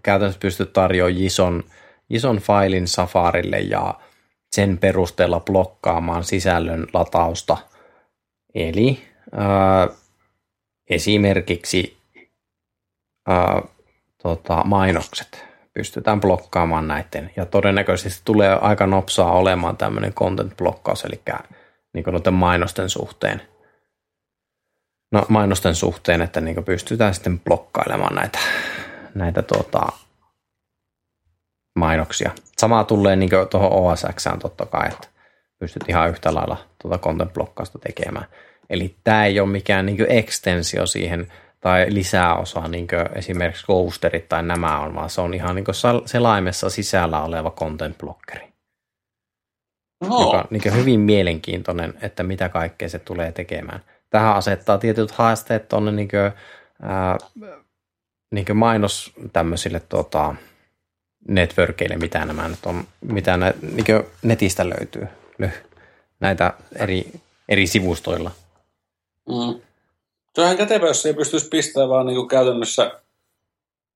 käytännössä 0.04 0.40
pystyt 0.40 0.74
tarjoamaan 0.74 1.24
JSON, 1.24 1.64
JSON 2.10 2.38
failin 2.38 2.88
Safarille 2.88 3.60
ja 3.60 3.94
sen 4.52 4.78
perusteella 4.78 5.40
blokkaamaan 5.40 6.24
sisällön 6.24 6.88
latausta. 6.94 7.58
Eli 8.54 9.02
ää, 9.32 9.88
esimerkiksi 10.90 11.98
ää, 13.28 13.62
tota, 14.24 14.64
mainokset 14.64 15.48
pystytään 15.74 16.22
blokkaamaan 16.22 16.88
näiden. 16.88 17.32
Ja 17.36 17.46
todennäköisesti 17.46 18.22
tulee 18.26 18.54
aika 18.62 18.88
nopsaa 18.88 19.32
olemaan 19.32 19.78
tämmöinen 19.78 20.14
content-blokkaus, 20.14 21.06
eli 21.06 21.22
niin 21.94 22.06
noiden 22.08 22.34
mainosten 22.34 22.90
suhteen. 22.90 23.42
No 25.12 25.26
mainosten 25.30 25.76
suhteen, 25.76 26.22
että 26.22 26.42
niin 26.42 26.64
pystytään 26.64 27.14
sitten 27.14 27.40
blokkailemaan 27.40 28.16
näitä, 28.16 28.40
näitä 29.18 29.42
tuota, 29.42 29.88
mainoksia. 31.76 32.32
Samaa 32.58 32.84
tulee 32.84 33.16
niin 33.16 33.30
tuohon 33.50 33.72
OSXään 33.72 34.40
totta 34.40 34.66
kai, 34.66 34.88
että 34.88 35.08
pystyt 35.60 35.84
ihan 35.88 36.10
yhtä 36.10 36.36
lailla 36.36 36.58
tuota 36.82 36.98
content-blokkausta 36.98 37.80
tekemään. 37.80 38.26
Eli 38.70 38.96
tämä 39.04 39.26
ei 39.26 39.40
ole 39.40 39.50
mikään 39.50 39.86
niin 39.86 40.06
ekstensio 40.10 40.86
siihen 40.86 41.32
tai 41.62 41.86
lisäosa, 41.90 42.68
niin 42.68 42.88
esimerkiksi 43.16 43.66
Ghosterit 43.66 44.30
tai 44.30 44.44
nämä 44.44 44.80
on, 44.80 44.96
vaan 44.96 45.10
se 45.10 45.22
on 45.22 45.34
ihan 45.34 45.56
niin 45.56 45.66
selaimessa 46.06 46.70
sisällä 46.70 47.24
oleva 47.24 47.52
content 47.52 47.98
blockeri. 47.98 48.48
no. 50.02 50.22
joka 50.22 50.48
niin 50.50 50.76
hyvin 50.76 51.00
mielenkiintoinen, 51.00 51.94
että 52.02 52.24
mitä 52.24 52.50
kaikkea 52.50 52.90
se 52.90 53.00
tulee 53.00 53.32
tekemään. 53.32 53.80
Tähän 54.10 54.36
asettaa 54.36 54.78
tietyt 54.78 55.12
haasteet 55.12 55.70
tuonne 55.70 55.92
niin 55.92 56.10
ää, 56.82 57.18
niin 58.32 58.58
mainos 58.58 59.14
tämmöisille 59.34 59.80
tuota, 59.80 60.36
networkeille, 61.28 61.98
mitä 61.98 62.26
nämä 62.26 62.48
nyt 62.48 62.66
on, 62.66 62.84
mitä 63.02 63.38
nä, 63.38 63.54
niin 63.62 63.86
netistä 64.24 64.70
löytyy, 64.70 65.08
näitä 66.20 66.54
eri, 66.76 67.12
eri 67.50 67.68
sivustoilla. 67.68 68.32
Mm. 69.30 69.62
Se 70.36 70.42
on 70.42 70.46
ihan 70.46 70.58
kätevä, 70.58 70.88
jos 70.88 71.06
ei 71.06 71.14
pystyisi 71.14 71.50
pistämään 71.50 71.90
vaan 71.90 72.06
niin 72.06 72.28
käytännössä 72.28 73.02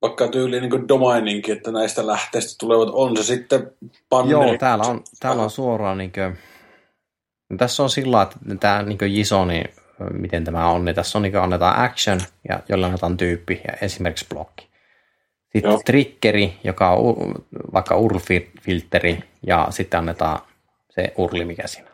vaikka 0.02 0.28
tyyli 0.28 0.62
niin 0.62 0.88
domaininkin, 0.88 1.58
että 1.58 1.72
näistä 1.72 2.08
lähteistä 2.08 2.56
tulevat, 2.60 2.90
on 2.92 3.18
se 3.18 3.24
sitten 3.24 3.72
panneri. 4.10 4.48
Joo, 4.50 4.58
täällä 4.58 4.84
on, 4.84 5.04
täällä 5.20 5.44
on 5.44 5.50
suoraan 5.50 5.98
niin 5.98 6.12
kuin, 6.12 6.38
no 7.50 7.58
tässä 7.58 7.84
on 7.84 7.90
sillä 7.90 8.22
että 8.22 8.38
tämä 8.60 8.82
niin 8.82 9.18
JSON, 9.18 9.48
niin 9.48 9.70
miten 10.14 10.44
tämä 10.44 10.70
on, 10.70 10.86
niin 10.86 10.96
tässä 10.96 11.18
on 11.18 11.22
niin 11.22 11.36
annetaan 11.36 11.80
action, 11.80 12.22
ja 12.50 12.60
jolla 12.70 12.86
annetaan 12.86 13.18
tyyppi 13.18 13.62
ja 13.68 13.74
esimerkiksi 13.82 14.26
blokki. 14.30 14.70
Sitten 15.54 15.72
Joo. 15.72 15.82
triggeri, 15.86 16.60
joka 16.64 16.90
on 16.90 17.36
vaikka 17.74 17.96
urfilteri, 17.98 19.24
ja 19.48 19.68
sitten 19.70 19.98
annetaan 19.98 20.40
se 20.90 21.14
urli, 21.18 21.46
mikä 21.46 21.68
siinä 21.68 21.92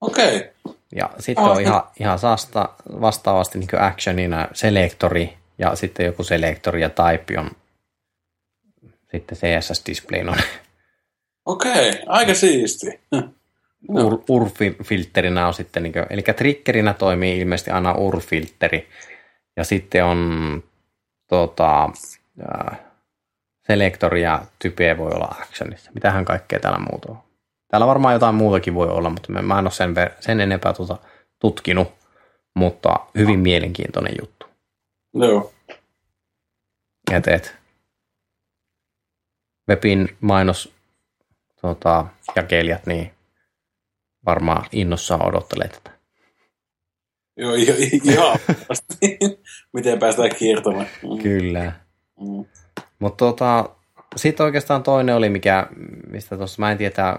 Okei. 0.00 0.36
Okay. 0.36 0.74
Ja 0.94 1.10
sitten 1.18 1.44
on 1.44 1.60
ihan, 1.60 1.82
ihan 2.00 2.18
saasta, 2.18 2.68
vastaavasti 3.00 3.58
niin 3.58 3.80
actionina 3.80 4.48
selektori, 4.52 5.36
ja 5.58 5.76
sitten 5.76 6.06
joku 6.06 6.24
selektori 6.24 6.80
ja 6.80 6.90
type 6.90 7.40
on 7.40 7.50
sitten 9.12 9.38
CSS-displayn 9.38 10.28
on. 10.28 10.38
Okei, 11.46 11.90
okay, 11.90 12.02
aika 12.06 12.34
siisti. 12.34 13.00
Ur, 13.88 14.22
UR-filterinä 14.28 15.46
on 15.46 15.54
sitten, 15.54 15.82
niin 15.82 15.92
kuin, 15.92 16.06
eli 16.10 16.22
triggerinä 16.22 16.94
toimii 16.94 17.40
ilmeisesti 17.40 17.70
aina 17.70 17.92
UR-filteri, 17.92 18.88
ja 19.56 19.64
sitten 19.64 20.04
on 20.04 20.62
tota, 21.28 21.90
äh, 22.40 22.78
selektori 23.66 24.22
ja 24.22 24.42
type 24.58 24.98
voi 24.98 25.10
olla 25.14 25.36
actionissa. 25.40 25.90
Mitähän 25.94 26.24
kaikkea 26.24 26.60
täällä 26.60 26.78
muuta 26.90 27.12
on? 27.12 27.18
Täällä 27.68 27.86
varmaan 27.86 28.14
jotain 28.14 28.34
muutakin 28.34 28.74
voi 28.74 28.88
olla, 28.88 29.10
mutta 29.10 29.32
mä 29.32 29.58
en 29.58 29.64
ole 29.64 29.70
sen, 29.70 29.94
sen 30.20 30.40
enempää 30.40 30.72
tuota 30.72 30.98
tutkinut, 31.38 31.92
mutta 32.54 33.00
hyvin 33.18 33.38
mielenkiintoinen 33.38 34.14
juttu. 34.20 34.46
Joo. 35.14 35.52
Et, 37.12 37.28
et. 37.28 37.56
Webin 39.68 40.16
mainos 40.20 40.72
tota, 41.60 42.06
jakelijat, 42.36 42.86
niin 42.86 43.10
varmaan 44.26 44.66
innossaan 44.72 45.26
odottelee 45.26 45.68
tätä. 45.68 45.90
Joo, 47.36 47.54
ihan 47.54 48.38
Miten 49.72 49.98
päästään 49.98 50.34
kiertämään. 50.38 50.86
Mm. 51.02 51.22
Kyllä. 51.22 51.72
Mm. 52.20 52.44
Mutta 52.98 53.24
tota, 53.24 53.70
sitten 54.16 54.44
oikeastaan 54.44 54.82
toinen 54.82 55.14
oli, 55.14 55.28
mikä, 55.28 55.66
mistä 56.10 56.36
tuossa 56.36 56.62
mä 56.62 56.72
en 56.72 56.78
tiedä, 56.78 57.18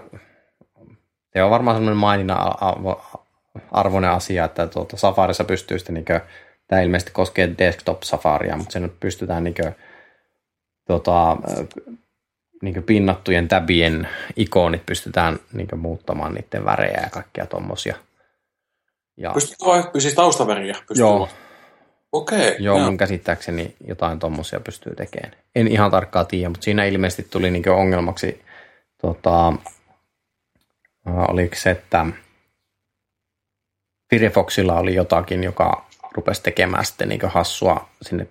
se 1.32 1.42
on 1.42 1.50
varmaan 1.50 1.76
semmoinen 1.76 1.96
maininnan 1.96 2.38
arvoinen 3.70 4.10
asia, 4.10 4.44
että 4.44 4.66
tuota 4.66 4.96
Safarissa 4.96 5.44
pystyy 5.44 5.78
sitten 5.78 5.94
niin 5.94 6.04
tämä 6.68 6.82
ilmeisesti 6.82 7.12
koskee 7.12 7.54
desktop-safaria, 7.58 8.56
mutta 8.56 8.72
sen 8.72 8.92
pystytään 9.00 9.44
niin 9.44 9.54
kuin, 9.54 9.74
tota, 10.86 11.36
niin 12.64 12.82
pinnattujen 12.82 13.48
tabien 13.48 14.08
ikonit 14.36 14.86
pystytään 14.86 15.38
niin 15.52 15.68
muuttamaan 15.76 16.34
niiden 16.34 16.64
värejä 16.64 17.00
ja 17.02 17.10
kaikkia 17.10 17.46
tuommoisia. 17.46 17.96
Ja... 19.16 19.30
Pystytkö 19.30 20.00
siis 20.00 20.14
taustaväriä? 20.14 20.74
Pystyy 20.88 21.04
Joo. 21.04 21.28
Okei. 22.12 22.48
Okay, 22.48 22.56
joo, 22.58 22.78
mun 22.78 22.96
käsittääkseni 22.96 23.74
jotain 23.86 24.18
tuommoisia 24.18 24.60
pystyy 24.60 24.94
tekemään. 24.94 25.32
En 25.54 25.68
ihan 25.68 25.90
tarkkaan 25.90 26.26
tiedä, 26.26 26.48
mutta 26.48 26.64
siinä 26.64 26.84
ilmeisesti 26.84 27.26
tuli 27.30 27.50
niin 27.50 27.68
ongelmaksi, 27.68 28.42
tota, 29.02 29.52
oliko 31.06 31.56
se, 31.56 31.70
että 31.70 32.06
Firefoxilla 34.10 34.78
oli 34.78 34.94
jotakin, 34.94 35.44
joka 35.44 35.86
rupesi 36.16 36.42
tekemään 36.42 36.84
sitten 36.84 37.08
niin 37.08 37.20
hassua 37.24 37.88
sinne 38.02 38.26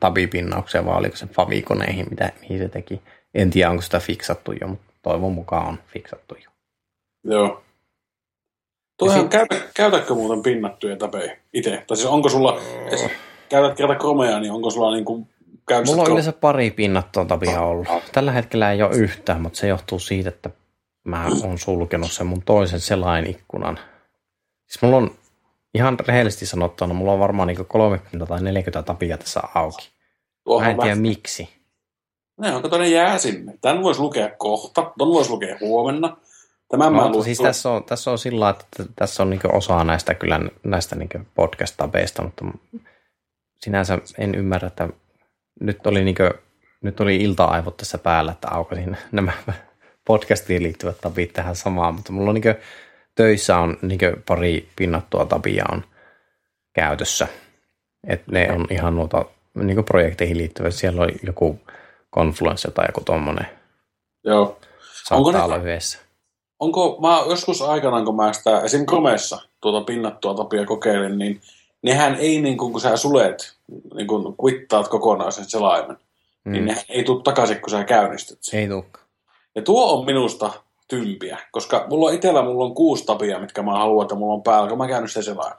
tabipinnaukseen, 0.00 0.86
vai 0.86 0.96
oliko 0.96 1.16
se 1.16 1.26
favikoneihin, 1.26 2.06
mitä, 2.10 2.32
mihin 2.40 2.58
se 2.58 2.68
teki. 2.68 3.02
En 3.34 3.50
tiedä, 3.50 3.70
onko 3.70 3.82
sitä 3.82 4.00
fiksattu 4.00 4.52
jo, 4.52 4.68
mutta 4.68 4.92
toivon 5.02 5.32
mukaan 5.32 5.66
on 5.66 5.78
fiksattu 5.86 6.36
jo. 6.44 6.50
Joo. 7.24 7.62
Tuohan, 8.98 9.28
käytä, 9.28 9.56
käytätkö 9.74 10.14
muuten 10.14 10.42
pinnattuja 10.42 10.96
tapeja 10.96 11.36
itse? 11.52 11.84
Tai 11.86 11.96
siis 11.96 12.08
onko 12.08 12.28
sulla, 12.28 12.52
oh. 12.52 13.10
käytät 13.48 13.76
kerta 13.76 13.94
Chromea, 13.94 14.40
niin 14.40 14.52
onko 14.52 14.70
sulla 14.70 14.94
niin 14.94 15.04
kuin, 15.04 15.28
Mulla 15.86 16.02
on 16.02 16.10
yleensä 16.10 16.32
pari 16.32 16.70
pinnattua 16.70 17.24
tapia 17.24 17.60
ollut. 17.60 17.88
Tällä 18.12 18.32
hetkellä 18.32 18.72
ei 18.72 18.82
ole 18.82 18.96
yhtään, 18.96 19.40
mutta 19.40 19.58
se 19.58 19.68
johtuu 19.68 19.98
siitä, 19.98 20.28
että 20.28 20.50
mä 21.04 21.26
oon 21.42 21.58
sulkenut 21.58 22.12
sen 22.12 22.26
mun 22.26 22.42
toisen 22.42 22.80
selain-ikkunan. 22.80 23.78
Siis 24.66 24.82
mulla 24.82 24.96
on 24.96 25.10
ihan 25.74 25.96
rehellisesti 26.06 26.46
sanottuna, 26.46 26.94
mulla 26.94 27.12
on 27.12 27.18
varmaan 27.18 27.48
niin 27.48 27.66
30 27.66 28.26
tai 28.26 28.42
40 28.42 28.82
tapia 28.82 29.18
tässä 29.18 29.40
auki. 29.54 29.88
Mä 30.60 30.70
en 30.70 30.78
tiedä 30.78 30.94
miksi. 30.94 31.48
Ne 32.40 32.54
on, 32.54 32.62
kato, 32.62 32.78
ne 32.78 32.88
jää 32.88 33.18
sinne. 33.18 33.58
Tän 33.60 33.82
voisi 33.82 34.00
lukea 34.00 34.30
kohta, 34.38 34.92
ton 34.98 35.08
voisi 35.08 35.30
lukea 35.30 35.56
huomenna. 35.60 36.16
Tämän 36.70 36.92
no, 36.92 37.08
mä 37.08 37.24
siis 37.24 37.38
tässä 37.38 37.70
on, 37.70 37.84
tässä 37.84 38.10
on 38.10 38.18
sillä 38.18 38.50
että 38.50 38.84
tässä 38.96 39.22
on 39.22 39.30
niin 39.30 39.54
osa 39.56 39.84
näistä 39.84 40.14
kyllä 40.14 40.40
näistä 40.64 40.96
niin 40.96 41.26
podcast-tabeista, 41.34 42.22
mutta 42.22 42.44
sinänsä 43.60 43.98
en 44.18 44.34
ymmärrä, 44.34 44.68
että 44.68 44.88
nyt 45.60 45.86
oli, 45.86 46.04
niin 46.04 46.14
kuin, 46.14 46.30
nyt 46.80 47.00
oli 47.00 47.16
ilta-aivot 47.16 47.76
tässä 47.76 47.98
päällä, 47.98 48.32
että 48.32 48.48
aukasin 48.50 48.96
nämä 49.12 49.32
podcastiin 50.04 50.62
liittyvät 50.62 51.00
tabit 51.00 51.32
tähän 51.32 51.56
samaan, 51.56 51.94
mutta 51.94 52.12
mulla 52.12 52.30
on 52.30 52.34
niin 52.34 52.54
töissä 53.14 53.58
on 53.58 53.76
niin 53.82 54.00
pari 54.26 54.68
pinnattua 54.76 55.24
tabia 55.24 55.64
on 55.72 55.84
käytössä. 56.72 57.28
Et 58.06 58.26
ne 58.26 58.52
on 58.52 58.66
ihan 58.70 58.96
noita 58.96 59.24
niin 59.54 59.84
projekteihin 59.84 60.38
liittyvät. 60.38 60.74
Siellä 60.74 61.02
on 61.02 61.10
joku 61.26 61.60
Confluence 62.14 62.70
tai 62.70 62.86
joku 62.88 63.00
tommonen. 63.00 63.46
Joo. 64.24 64.58
Saattaa 65.04 65.18
onko 65.18 65.44
olla 65.44 65.58
ne, 65.58 65.62
yhdessä. 65.64 65.98
Onko, 66.60 66.98
mä 67.00 67.22
joskus 67.28 67.62
aikanaan, 67.62 68.04
kun 68.04 68.16
mä 68.16 68.32
sitä 68.32 68.60
esim. 68.60 68.86
Chromessa 68.86 69.38
tuota 69.60 69.84
pinnattua 69.84 70.34
tapia 70.34 70.66
kokeilin, 70.66 71.18
niin 71.18 71.40
nehän 71.82 72.14
ei, 72.14 72.40
niin 72.40 72.56
kun, 72.56 72.72
kun 72.72 72.80
sä 72.80 72.96
sulet, 72.96 73.56
niin 73.94 74.06
kun 74.06 74.34
kuittaat 74.36 74.88
kokonaan 74.88 75.32
sen 75.32 75.44
selaimen, 75.44 75.96
niin 75.96 75.98
mm. 76.44 76.52
niin 76.52 76.64
nehän 76.64 76.84
ei 76.88 77.04
tule 77.04 77.22
takaisin, 77.22 77.60
kun 77.60 77.70
sä 77.70 77.84
käynnistyt 77.84 78.38
sen. 78.40 78.60
Ei 78.60 78.68
tule. 78.68 78.84
Ja 79.54 79.62
tuo 79.62 79.98
on 79.98 80.04
minusta 80.04 80.50
tympiä, 80.88 81.38
koska 81.52 81.86
mulla 81.90 82.08
on 82.08 82.14
itsellä 82.14 82.42
mulla 82.42 82.64
on 82.64 82.74
kuusi 82.74 83.06
tapia, 83.06 83.38
mitkä 83.38 83.62
mä 83.62 83.72
haluan, 83.72 84.04
että 84.04 84.14
mulla 84.14 84.34
on 84.34 84.42
päällä, 84.42 84.68
kun 84.68 84.78
mä 84.78 84.88
käynyt 84.88 85.12
sen 85.12 85.22
selaimen. 85.22 85.58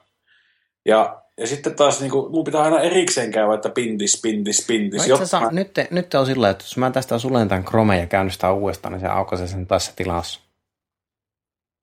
Ja, 0.86 1.22
ja 1.38 1.48
sitten 1.48 1.76
taas 1.76 2.02
niin 2.02 2.12
kuin, 2.12 2.32
mun 2.32 2.44
pitää 2.44 2.62
aina 2.62 2.80
erikseen 2.80 3.32
käydä, 3.32 3.54
että 3.54 3.70
pintis, 3.70 4.22
pintis, 4.22 4.66
pintis. 4.68 5.02
No 5.02 5.08
jotta... 5.08 5.52
nyt, 5.52 5.72
nyt 5.92 6.14
on 6.14 6.26
sillä 6.26 6.50
että 6.50 6.64
jos 6.64 6.78
mä 6.78 6.92
tästä 6.92 7.20
sulen 7.20 7.48
tämän 7.48 7.66
Chrome 7.66 8.00
ja 8.00 8.08
käynnistän 8.08 8.56
uudestaan, 8.56 8.92
niin 8.92 9.02
se 9.02 9.08
aukaisee 9.08 9.48
sen 9.48 9.68
tässä 9.68 9.94
tilassa. 9.96 10.40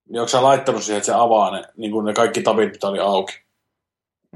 Niin 0.09 0.21
onko 0.21 0.29
sä 0.29 0.43
laittanut 0.43 0.83
siihen, 0.83 0.97
että 0.97 1.07
se 1.07 1.13
avaa 1.15 1.51
ne, 1.51 1.65
niin 1.77 1.93
kuin 1.93 2.05
ne 2.05 2.13
kaikki 2.13 2.43
tabit, 2.43 2.73
mitä 2.73 2.89
oli 2.89 2.99
auki? 2.99 3.43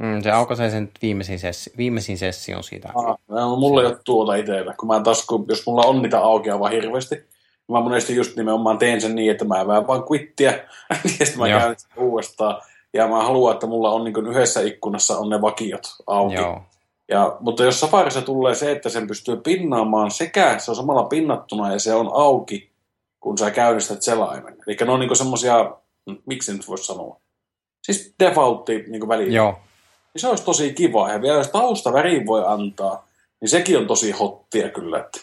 Mm, 0.00 0.22
se 0.22 0.30
aukaisee 0.30 0.70
sen 0.70 0.90
viimeisin, 1.02 1.38
sessi, 1.38 1.72
viimeisin 1.76 2.18
session 2.18 2.64
siitä. 2.64 2.88
Ah, 2.94 3.16
no, 3.28 3.56
mulla 3.56 3.80
ei 3.80 3.86
ole 3.86 3.98
tuota 4.04 4.34
itsellä. 4.34 4.74
Kun 4.80 4.88
mä 4.88 5.00
taas, 5.00 5.26
kun, 5.26 5.44
jos 5.48 5.66
mulla 5.66 5.86
on 5.86 6.02
niitä 6.02 6.20
auki 6.20 6.50
vaan 6.50 6.72
hirveästi, 6.72 7.14
niin 7.14 7.26
mä 7.72 7.80
monesti 7.80 8.16
just 8.16 8.36
nimenomaan 8.36 8.78
teen 8.78 9.00
sen 9.00 9.14
niin, 9.14 9.30
että 9.30 9.44
mä 9.44 9.66
vähän 9.66 9.86
vaan 9.86 10.04
quittiä, 10.10 10.50
ja 11.18 11.26
sitten 11.26 11.38
mä 11.38 11.48
käyn 11.48 11.76
uudestaan. 11.96 12.62
Ja 12.94 13.08
mä 13.08 13.22
haluan, 13.22 13.54
että 13.54 13.66
mulla 13.66 13.90
on 13.90 14.04
niin 14.04 14.26
yhdessä 14.26 14.60
ikkunassa 14.60 15.18
on 15.18 15.30
ne 15.30 15.40
vakiot 15.40 15.96
auki. 16.06 16.34
Joo. 16.34 16.62
Ja, 17.08 17.36
mutta 17.40 17.64
jos 17.64 17.80
Safarissa 17.80 18.22
tulee 18.22 18.54
se, 18.54 18.72
että 18.72 18.88
sen 18.88 19.06
pystyy 19.06 19.36
pinnaamaan 19.36 20.10
sekä 20.10 20.58
se 20.58 20.70
on 20.70 20.76
samalla 20.76 21.04
pinnattuna 21.04 21.72
ja 21.72 21.78
se 21.78 21.94
on 21.94 22.10
auki, 22.14 22.70
kun 23.20 23.38
sä 23.38 23.50
käynnistät 23.50 24.02
selaimen. 24.02 24.56
Eli 24.66 24.76
ne 24.80 24.92
on 24.92 25.00
niin 25.00 25.16
semmoisia, 25.16 25.72
miksi 26.26 26.52
nyt 26.52 26.68
voisi 26.68 26.84
sanoa, 26.84 27.20
siis 27.82 28.14
defaultti 28.20 28.84
niin 28.88 29.08
väliin. 29.08 29.32
Joo. 29.32 29.52
Niin 30.14 30.20
se 30.20 30.28
olisi 30.28 30.44
tosi 30.44 30.72
kiva. 30.72 31.12
Ja 31.12 31.22
vielä 31.22 31.38
jos 31.38 31.48
taustavärin 31.48 32.26
voi 32.26 32.42
antaa, 32.46 33.08
niin 33.40 33.48
sekin 33.48 33.78
on 33.78 33.86
tosi 33.86 34.10
hottia 34.10 34.68
kyllä. 34.68 34.98
Että. 34.98 35.20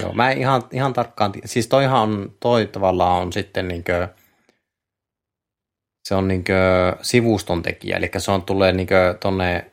Joo, 0.00 0.12
mä 0.12 0.30
ihan, 0.30 0.62
ihan 0.72 0.92
tarkkaan, 0.92 1.32
siis 1.44 1.66
toihan 1.66 2.00
on, 2.00 2.32
toi 2.40 2.66
tavallaan 2.66 3.22
on 3.22 3.32
sitten 3.32 3.68
niin 3.68 3.84
kuin, 3.84 4.08
se 6.08 6.14
on 6.14 6.28
niin 6.28 6.44
sivuston 7.02 7.62
tekijä, 7.62 7.96
eli 7.96 8.10
se 8.18 8.30
on 8.30 8.42
tulee 8.42 8.72
niin 8.72 8.88
tuonne 9.20 9.70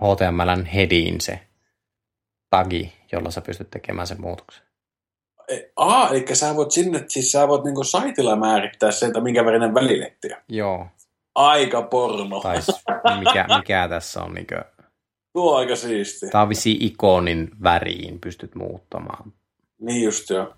HTMLn 0.00 0.64
headiin 0.64 1.20
se 1.20 1.40
tagi, 2.50 2.92
jolla 3.12 3.30
sä 3.30 3.40
pystyt 3.40 3.70
tekemään 3.70 4.06
sen 4.06 4.20
muutoksen. 4.20 4.64
E- 5.48 5.70
Aa, 5.76 6.10
eli 6.10 6.24
sä 6.32 6.56
voit 6.56 6.70
sinne, 6.70 7.04
siis 7.08 7.32
sä 7.32 7.48
voit 7.48 7.64
niinku 7.64 7.84
saitilla 7.84 8.36
määrittää 8.36 8.90
sen, 8.90 9.06
että 9.06 9.20
minkä 9.20 9.44
värinen 9.44 9.74
väliletti 9.74 10.32
on. 10.32 10.40
Joo. 10.48 10.86
Aika 11.34 11.82
porno. 11.82 12.40
Tai 12.40 12.58
mikä, 13.18 13.46
mikä 13.56 13.88
tässä 13.88 14.22
on 14.22 14.34
niin 14.34 14.46
Tuo 15.32 15.52
on 15.52 15.58
aika 15.58 15.76
siisti. 15.76 16.26
Tämä 16.28 16.42
on 16.42 16.50
ikonin 16.66 17.50
väriin 17.62 18.20
pystyt 18.20 18.54
muuttamaan. 18.54 19.32
Niin 19.80 20.04
just 20.04 20.30
joo. 20.30 20.54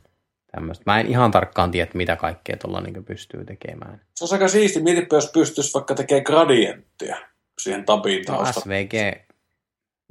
Tämmöistä. 0.53 0.83
Mä 0.87 1.01
en 1.01 1.07
ihan 1.07 1.31
tarkkaan 1.31 1.71
tiedä, 1.71 1.91
mitä 1.95 2.17
kaikkea 2.17 2.57
tuolla 2.57 2.81
niin 2.81 3.05
pystyy 3.05 3.45
tekemään. 3.45 4.01
Se 4.15 4.25
on 4.25 4.29
aika 4.33 4.49
siisti. 4.49 4.83
Mietipä, 4.83 5.17
jos 5.17 5.31
pystyisi 5.33 5.75
vaikka 5.75 5.95
tekemään 5.95 6.23
gradienttia 6.23 7.17
siihen 7.61 7.85
tabiin 7.85 8.25
No, 8.29 8.37
tausta. 8.37 8.61
SVG. 8.61 8.93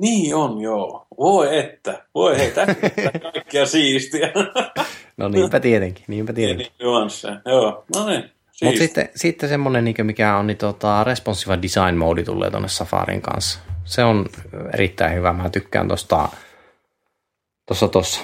Niin 0.02 0.36
on, 0.36 0.62
joo. 0.62 1.08
Voi 1.18 1.58
että. 1.60 2.06
Voi 2.16 2.38
hei, 2.38 2.52
tässä 2.52 2.76
kaikkia 3.34 3.66
siistiä. 3.66 4.32
No 5.18 5.28
niinpä 5.28 5.60
tietenkin, 5.60 6.06
niinpä 6.08 6.34
tietenkin. 6.34 6.68
Niin, 6.80 6.86
nuansseja. 6.86 7.42
Joo, 7.46 7.86
no 7.96 8.06
niin. 8.08 8.32
Mutta 8.64 8.80
sitten, 8.80 9.10
sitten 9.16 9.50
semmoinen, 9.50 9.84
niin 9.84 9.96
mikä 10.04 10.38
on, 10.38 10.48
niin 10.48 10.58
tota, 10.58 11.04
responsive 11.04 11.60
design 11.62 11.98
mode 11.98 12.24
tulee 12.24 12.50
tuonne 12.52 12.68
Safarin 12.68 13.22
kanssa. 13.22 13.60
Se 13.86 14.04
on 14.04 14.26
erittäin 14.74 15.16
hyvä. 15.16 15.34
Mä 15.34 15.50
tykkään 15.50 15.88
tuosta 15.88 16.30
tuossa 17.66 17.88
tuossa. 17.88 18.22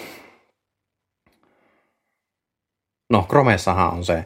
No, 3.13 3.25
Chromessahan 3.29 3.93
on 3.93 4.05
se. 4.05 4.25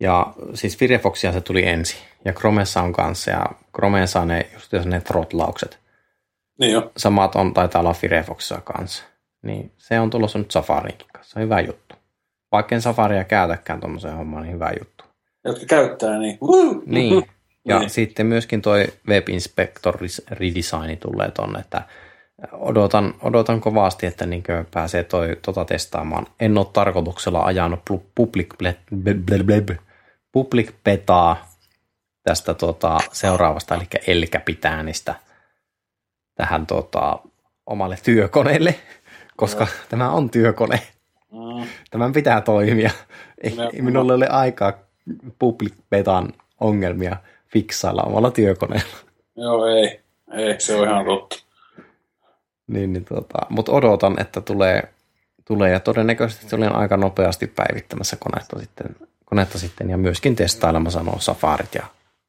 Ja 0.00 0.32
siis 0.54 0.78
Firefoxia 0.78 1.32
se 1.32 1.40
tuli 1.40 1.66
ensin. 1.68 1.98
Ja 2.24 2.32
Chromessa 2.32 2.82
on 2.82 2.92
kanssa. 2.92 3.30
Ja 3.30 3.46
Chromessa 3.76 4.20
on 4.20 4.28
ne, 4.28 4.46
just 4.52 4.72
ne 4.84 5.00
throtlaukset. 5.00 5.78
Niin 6.60 6.72
jo. 6.72 6.92
Samat 6.96 7.36
on, 7.36 7.54
taitaa 7.54 7.80
olla 7.80 7.92
Firefoxissa 7.92 8.60
kanssa. 8.64 9.04
Niin 9.42 9.72
se 9.78 10.00
on 10.00 10.10
tulossa 10.10 10.38
nyt 10.38 10.50
Safarinkin 10.50 11.06
kanssa. 11.12 11.40
Hyvä 11.40 11.60
juttu. 11.60 11.94
Vaikka 12.52 12.74
en 12.74 12.82
Safaria 12.82 13.24
käytäkään 13.24 13.80
tuommoiseen 13.80 14.16
hommaan, 14.16 14.42
niin 14.42 14.54
hyvä 14.54 14.70
juttu. 14.80 15.04
Jotka 15.44 15.66
käyttää, 15.66 16.18
niin. 16.18 16.38
Woo! 16.42 16.82
Niin. 16.86 17.24
Ja 17.68 17.78
Niin. 17.78 17.90
sitten 17.90 18.26
myöskin 18.26 18.62
toi 18.62 18.86
Web 19.08 19.28
Inspector 19.28 19.98
redesigni 20.30 20.96
tulee 20.96 21.30
tonne, 21.30 21.58
että 21.58 21.82
odotan, 22.52 23.14
odotan 23.22 23.60
kovasti, 23.60 24.06
että 24.06 24.26
niin 24.26 24.42
pääsee 24.70 25.04
toi, 25.04 25.36
tota 25.42 25.64
testaamaan. 25.64 26.26
En 26.40 26.58
ole 26.58 26.66
tarkoituksella 26.72 27.44
ajanut 27.44 27.80
pu- 27.90 28.02
public, 28.14 28.48
ble, 28.58 28.76
ble, 29.02 29.14
ble, 29.14 29.60
ble, 29.60 29.78
public 30.32 30.72
betaa 30.84 31.48
tästä 32.22 32.54
tota, 32.54 32.98
seuraavasta, 33.12 33.74
eli 33.74 33.84
elkäpitäänistä 34.06 35.14
tähän 36.34 36.66
tota, 36.66 37.18
omalle 37.66 37.98
työkoneelle, 38.04 38.74
koska 39.36 39.66
tämä 39.88 40.10
on 40.10 40.30
työkone. 40.30 40.80
Mm. 41.32 41.66
Tämän 41.90 42.12
pitää 42.12 42.40
toimia. 42.40 42.90
Ei, 43.42 43.56
ei 43.72 43.82
minulla 43.82 44.14
ole 44.14 44.26
aikaa 44.26 44.72
public 45.38 45.74
betan 45.90 46.32
ongelmia 46.60 47.16
fiksailla 47.52 48.02
omalla 48.02 48.30
työkoneella. 48.30 48.96
Joo, 49.36 49.66
ei. 49.66 50.00
Ei, 50.32 50.60
se 50.60 50.76
on 50.76 50.88
ihan 50.88 51.04
totta. 51.04 51.43
Niin, 52.66 52.92
niin 52.92 53.04
tota, 53.04 53.38
Mutta 53.48 53.72
odotan, 53.72 54.20
että 54.20 54.40
tulee, 54.40 54.94
tulee 55.44 55.72
ja 55.72 55.80
todennäköisesti 55.80 56.48
se 56.48 56.56
olen 56.56 56.74
aika 56.76 56.96
nopeasti 56.96 57.46
päivittämässä 57.46 58.16
konetta 58.16 58.58
sitten, 58.58 58.96
konetta 59.24 59.58
sitten 59.58 59.90
ja 59.90 59.98
myöskin 59.98 60.36
testailemassa 60.36 61.02
nuo 61.02 61.18
safarit 61.18 61.74
ja 61.74 61.86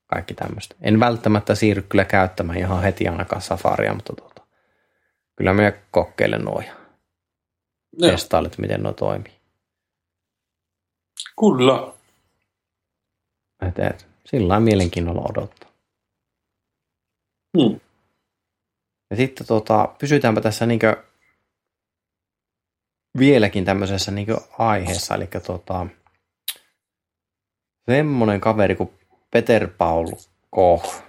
kaikki 0.07 0.33
tämmöistä. 0.33 0.75
En 0.81 0.99
välttämättä 0.99 1.55
siirry 1.55 1.81
kyllä 1.81 2.05
käyttämään 2.05 2.59
ihan 2.59 2.81
heti 2.83 3.07
ainakaan 3.07 3.41
safaria, 3.41 3.93
mutta 3.93 4.13
tota, 4.15 4.41
kyllä 5.35 5.53
minä 5.53 5.73
kokeilen 5.91 6.41
nuo 6.41 6.61
ja 6.61 6.73
Joo, 7.97 8.11
testailen, 8.11 8.47
että 8.47 8.61
miten 8.61 8.83
nuo 8.83 8.93
toimii. 8.93 9.33
kyllä. 11.39 11.93
Et, 13.67 13.79
et, 13.79 14.07
sillä 14.25 14.59
mielenkiinnolla 14.59 15.25
odottaa. 15.29 15.69
Hmm. 17.57 17.79
Ja 19.09 19.15
sitten 19.15 19.47
tota, 19.47 19.95
pysytäänpä 19.99 20.41
tässä 20.41 20.65
niinkö 20.65 21.03
vieläkin 23.19 23.65
tämmöisessä 23.65 24.11
niinkö 24.11 24.37
aiheessa, 24.57 25.15
eli 25.15 25.27
tota, 25.47 25.87
semmoinen 27.85 28.41
kaveri 28.41 28.75
kuin 28.75 28.89
Peter 29.31 29.67
Paul 29.77 30.07
Koch, 30.49 31.03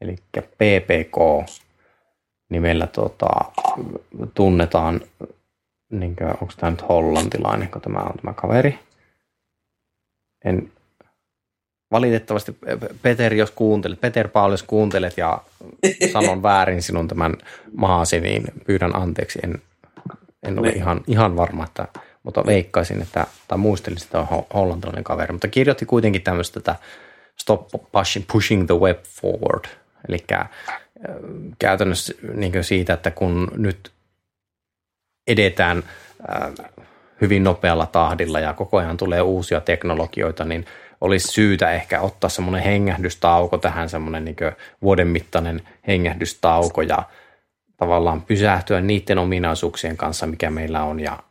eli 0.00 0.16
PPK 0.34 1.16
nimellä 2.48 2.86
tota, 2.86 3.28
tunnetaan, 4.34 5.00
niinkö, 5.90 6.26
onko 6.28 6.52
tämä 6.56 6.70
nyt 6.70 6.88
hollantilainen, 6.88 7.70
kun 7.70 7.80
tämä 7.80 7.98
on 7.98 8.14
tämä 8.22 8.32
kaveri. 8.32 8.78
En, 10.44 10.72
valitettavasti, 11.92 12.56
Peter, 13.02 13.34
jos 13.34 13.50
kuuntelet, 13.50 14.00
Peter 14.00 14.28
Paul, 14.28 14.50
jos 14.50 14.62
kuuntelet 14.62 15.18
ja 15.18 15.38
sanon 16.12 16.42
väärin 16.48 16.82
sinun 16.82 17.08
tämän 17.08 17.34
maasi, 17.76 18.20
niin 18.20 18.44
pyydän 18.66 18.96
anteeksi. 18.96 19.38
En, 19.42 19.62
en 20.42 20.58
ole 20.58 20.68
ihan, 20.68 21.00
ihan 21.06 21.36
varma, 21.36 21.64
että, 21.64 21.88
mutta 22.22 22.46
veikkaisin, 22.46 23.02
että, 23.02 23.26
tai 23.48 23.58
muistelisin, 23.58 24.06
että 24.06 24.20
on 24.20 24.26
ho- 24.26 24.46
hollantilainen 24.54 25.04
kaveri, 25.04 25.32
mutta 25.32 25.48
kirjoitti 25.48 25.86
kuitenkin 25.86 26.22
tämmöistä 26.22 26.58
että 26.60 26.76
Stop 27.40 27.68
pushing, 27.92 28.24
pushing 28.32 28.66
the 28.66 28.74
web 28.74 28.98
forward, 29.04 29.64
eli 30.08 30.18
äh, 30.32 30.48
käytännössä 31.58 32.14
niin 32.34 32.64
siitä, 32.64 32.92
että 32.92 33.10
kun 33.10 33.48
nyt 33.56 33.90
edetään 35.26 35.82
äh, 36.30 36.52
hyvin 37.20 37.44
nopealla 37.44 37.86
tahdilla 37.86 38.40
ja 38.40 38.52
koko 38.52 38.76
ajan 38.76 38.96
tulee 38.96 39.20
uusia 39.20 39.60
teknologioita, 39.60 40.44
niin 40.44 40.66
olisi 41.00 41.28
syytä 41.28 41.72
ehkä 41.72 42.00
ottaa 42.00 42.30
semmoinen 42.30 42.62
hengähdystauko 42.62 43.58
tähän, 43.58 43.88
semmoinen 43.88 44.24
niin 44.24 44.36
vuoden 44.82 45.08
mittainen 45.08 45.68
hengähdystauko 45.86 46.82
ja 46.82 47.02
tavallaan 47.76 48.22
pysähtyä 48.22 48.80
niiden 48.80 49.18
ominaisuuksien 49.18 49.96
kanssa, 49.96 50.26
mikä 50.26 50.50
meillä 50.50 50.84
on 50.84 51.00
ja 51.00 51.22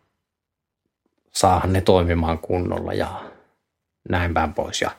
saada 1.33 1.67
ne 1.67 1.81
toimimaan 1.81 2.39
kunnolla 2.39 2.93
ja 2.93 3.23
näin 4.09 4.33
päin 4.33 4.53
pois 4.53 4.81
ja 4.81 4.91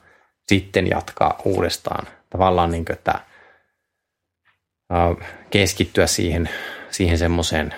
sitten 0.48 0.86
jatkaa 0.86 1.40
uudestaan. 1.44 2.06
Tavallaan 2.30 2.70
niin 2.70 2.84
kuin, 2.84 2.96
että 2.96 3.20
keskittyä 5.50 6.06
siihen, 6.06 6.50
siihen 6.90 7.18
semmoiseen 7.18 7.74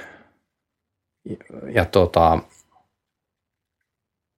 ja 1.74 1.85
tota, 1.85 2.38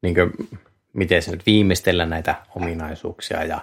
niin 0.03 0.15
kuin, 0.15 0.61
miten 0.95 1.23
se 1.23 1.31
nyt 1.31 1.47
viimeistellä 1.47 2.07
näitä 2.07 2.35
ominaisuuksia 2.57 3.45
ja 3.45 3.61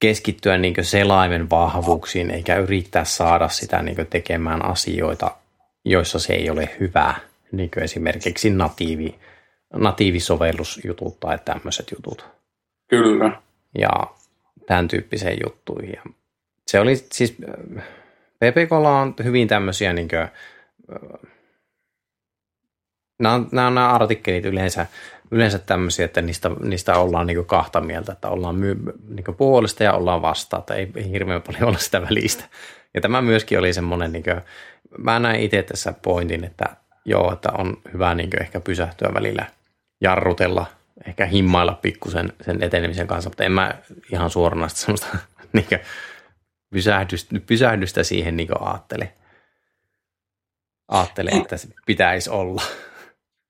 keskittyä 0.00 0.58
niin 0.58 0.74
selaimen 0.82 1.50
vahvuuksiin 1.50 2.30
eikä 2.30 2.56
yrittää 2.56 3.04
saada 3.04 3.48
sitä 3.48 3.82
niin 3.82 4.06
tekemään 4.10 4.64
asioita, 4.64 5.36
joissa 5.84 6.18
se 6.18 6.32
ei 6.32 6.50
ole 6.50 6.76
hyvä, 6.80 7.14
niin 7.52 7.70
esimerkiksi 7.76 8.50
natiivi, 8.50 9.18
natiivisovellusjutut 9.72 11.20
tai 11.20 11.38
tämmöiset 11.44 11.90
jutut 11.90 12.28
Kyllä. 12.88 13.42
ja 13.78 13.90
tämän 14.66 14.88
tyyppiseen 14.88 15.38
juttuihin. 15.44 15.92
Ja 15.92 16.02
se 16.66 16.80
oli 16.80 16.96
siis, 16.96 17.36
PPKlla 18.38 19.00
on 19.00 19.14
hyvin 19.24 19.48
tämmöisiä 19.48 19.92
niin 19.92 20.08
kuin, 20.08 20.28
nämä, 23.18 23.34
on, 23.34 23.48
nämä, 23.52 23.66
on 23.66 23.74
nämä 23.74 23.92
artikkelit 23.92 24.44
yleensä, 24.44 24.86
yleensä 25.30 25.58
tämmöisiä, 25.58 26.04
että 26.04 26.22
niistä, 26.22 26.50
niistä 26.62 26.98
ollaan 26.98 27.26
niin 27.26 27.44
kahta 27.44 27.80
mieltä, 27.80 28.12
että 28.12 28.28
ollaan 28.28 28.54
my, 28.54 28.76
niin 29.08 29.36
puolesta 29.36 29.84
ja 29.84 29.92
ollaan 29.92 30.22
vastaan, 30.22 30.60
että 30.60 30.74
ei, 30.74 30.90
ei 30.94 31.10
hirveän 31.10 31.42
paljon 31.42 31.64
olla 31.64 31.78
sitä 31.78 32.02
välistä. 32.02 32.44
Ja 32.94 33.00
tämä 33.00 33.22
myöskin 33.22 33.58
oli 33.58 33.72
semmoinen, 33.72 34.12
niin 34.12 34.24
kuin, 34.24 34.40
mä 34.98 35.18
näin 35.18 35.40
itse 35.40 35.62
tässä 35.62 35.94
pointin, 36.02 36.44
että 36.44 36.64
joo, 37.04 37.32
että 37.32 37.48
on 37.58 37.76
hyvä 37.92 38.14
niin 38.14 38.30
ehkä 38.40 38.60
pysähtyä 38.60 39.10
välillä 39.14 39.46
jarrutella, 40.00 40.66
ehkä 41.06 41.26
himmailla 41.26 41.78
pikkusen 41.82 42.32
sen 42.40 42.62
etenemisen 42.62 43.06
kanssa, 43.06 43.30
mutta 43.30 43.44
en 43.44 43.52
mä 43.52 43.74
ihan 44.12 44.30
suoranaista 44.30 44.80
semmoista 44.80 45.06
niin 45.52 45.66
pysähdystä, 46.70 47.40
pysähdystä 47.46 48.02
siihen 48.02 48.36
niin 48.36 48.48
ajattele. 48.60 49.12
Ajattele, 50.88 51.30
että 51.30 51.56
se 51.56 51.68
pitäisi 51.86 52.30
olla. 52.30 52.62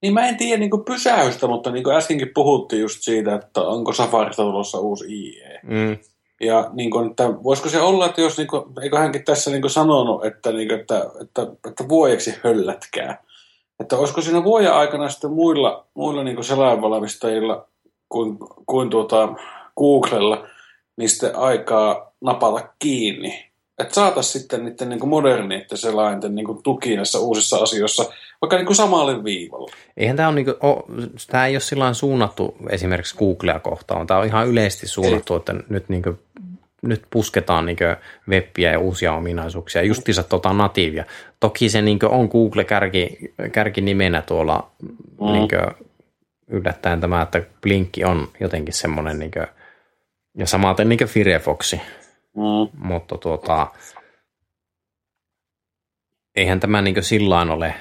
Niin 0.02 0.14
mä 0.14 0.28
en 0.28 0.36
tiedä 0.36 0.60
niin 0.60 0.84
pysäystä, 0.86 1.46
mutta 1.46 1.70
niin 1.70 1.84
kuin 1.84 1.96
äskenkin 1.96 2.30
puhuttiin 2.34 2.82
just 2.82 3.02
siitä, 3.02 3.34
että 3.34 3.60
onko 3.60 3.92
Safarista 3.92 4.42
tulossa 4.42 4.78
uusi 4.78 5.04
IE. 5.08 5.60
Mm. 5.62 5.98
Ja 6.40 6.70
niin 6.72 6.90
kuin, 6.90 7.10
että 7.10 7.24
voisiko 7.42 7.68
se 7.68 7.80
olla, 7.80 8.06
että 8.06 8.20
jos, 8.20 8.38
niin 8.38 8.48
kuin, 8.48 8.62
eikö 8.82 8.98
hänkin 8.98 9.24
tässä 9.24 9.50
niin 9.50 9.60
kuin 9.60 9.70
sanonut, 9.70 10.24
että, 10.24 10.52
niin 10.52 10.68
kuin, 10.68 10.80
että, 10.80 11.06
että, 11.20 11.42
että 11.68 11.88
vuodeksi 11.88 12.34
höllätkää. 12.44 13.22
Että 13.80 13.96
olisiko 13.96 14.20
siinä 14.20 14.44
vuoden 14.44 14.72
aikana 14.72 15.08
sitten 15.08 15.30
muilla, 15.30 15.86
muilla 15.94 16.24
niin 16.24 16.44
selainvalmistajilla 16.44 17.66
kuin, 18.08 18.38
kuin 18.66 18.90
tuota 18.90 19.28
Googlella, 19.78 20.46
niin 20.96 21.08
sitten 21.08 21.36
aikaa 21.36 22.12
napata 22.20 22.68
kiinni. 22.78 23.49
Että 23.80 23.94
saataisiin 23.94 24.42
sitten 24.42 24.64
niiden 24.64 24.88
niin 24.88 25.08
moderniiden 25.08 25.78
selainten 25.78 26.34
niin 26.34 26.62
tuki 26.62 26.96
näissä 26.96 27.18
uusissa 27.18 27.56
asioissa 27.56 28.04
vaikka 28.40 28.56
niin 28.56 28.66
kuin 28.66 28.76
samalle 28.76 29.24
viivalle. 29.24 29.70
Eihän 29.96 30.16
tämä, 30.16 30.28
on 30.28 30.34
niin 30.34 30.44
kuin, 30.44 30.56
oh, 30.60 30.84
tämä 31.26 31.46
ei 31.46 31.54
ole 31.54 31.60
sillä 31.60 31.92
suunnattu 31.92 32.56
esimerkiksi 32.70 33.16
Googlea 33.18 33.58
kohtaan, 33.58 34.06
tämä 34.06 34.20
on 34.20 34.26
ihan 34.26 34.48
yleisesti 34.48 34.88
suunnattu, 34.88 35.34
ei. 35.34 35.36
että 35.36 35.54
nyt, 35.68 35.88
niin 35.88 36.02
kuin, 36.02 36.18
nyt 36.82 37.02
pusketaan 37.10 37.66
niin 37.66 37.76
webbiä 38.28 38.72
ja 38.72 38.78
uusia 38.78 39.14
ominaisuuksia, 39.14 39.82
justiinsa 39.82 40.22
tota 40.22 40.52
natiivia. 40.52 41.04
Toki 41.40 41.68
se 41.68 41.82
niin 41.82 41.98
on 42.08 42.28
Google-kärki 42.32 43.18
kärki 43.52 43.80
nimenä 43.80 44.22
tuolla 44.22 44.70
mm. 45.20 45.32
niin 45.32 45.48
kuin, 45.48 45.88
yllättäen 46.48 47.00
tämä, 47.00 47.22
että 47.22 47.42
Blinkki 47.60 48.04
on 48.04 48.28
jotenkin 48.40 48.74
semmoinen, 48.74 49.18
niin 49.18 49.30
kuin, 49.30 49.46
ja 50.36 50.46
samaten 50.46 50.88
niin 50.88 51.06
Firefoxi. 51.06 51.80
Mm. 52.40 52.86
Mutta 52.86 53.18
tuota, 53.18 53.66
eihän 56.34 56.60
tämä 56.60 56.82
niin 56.82 57.04
sillään 57.04 57.50
ole, 57.50 57.74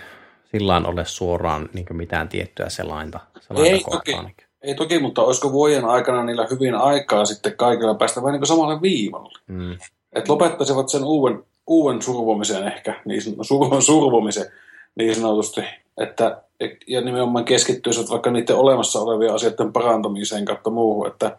sillään 0.52 0.86
ole 0.86 1.06
suoraan 1.06 1.70
niin 1.74 1.86
mitään 1.92 2.30
tiettyä 2.30 2.70
selainta. 2.70 3.20
selainta 3.40 3.72
ei, 3.72 3.84
toki, 3.92 4.18
ei 4.62 4.76
toki, 4.76 5.00
mutta 5.00 5.22
olisiko 5.22 5.52
vuoden 5.52 5.86
aikana 5.86 6.24
niillä 6.24 6.48
hyvin 6.52 6.76
aikaa 6.76 7.26
sitten 7.26 7.58
kaikilla 7.58 7.96
päästä 7.96 8.22
vähän 8.24 8.40
niin 8.40 8.48
samalle 8.48 8.82
viivalle. 8.82 9.40
Mm. 9.48 9.78
Että 10.14 10.32
lopettaisivat 10.32 10.90
sen 10.90 11.04
uuden, 11.04 11.44
uuden 11.68 12.02
survomisen 12.02 12.68
ehkä, 12.68 13.02
niin 13.06 13.22
survomisen, 13.42 13.82
survomisen 13.82 14.52
niin 14.96 15.16
sanotusti, 15.16 15.62
että 15.98 16.42
ja 16.88 17.02
nimenomaan 17.02 17.46
keskittyisivät 17.46 18.10
vaikka 18.10 18.32
niiden 18.32 18.56
olemassa 18.56 19.00
olevien 19.00 19.34
asioiden 19.34 19.74
parantamiseen 19.74 20.46
kautta 20.46 20.70
muuhun, 20.70 21.08
että 21.08 21.38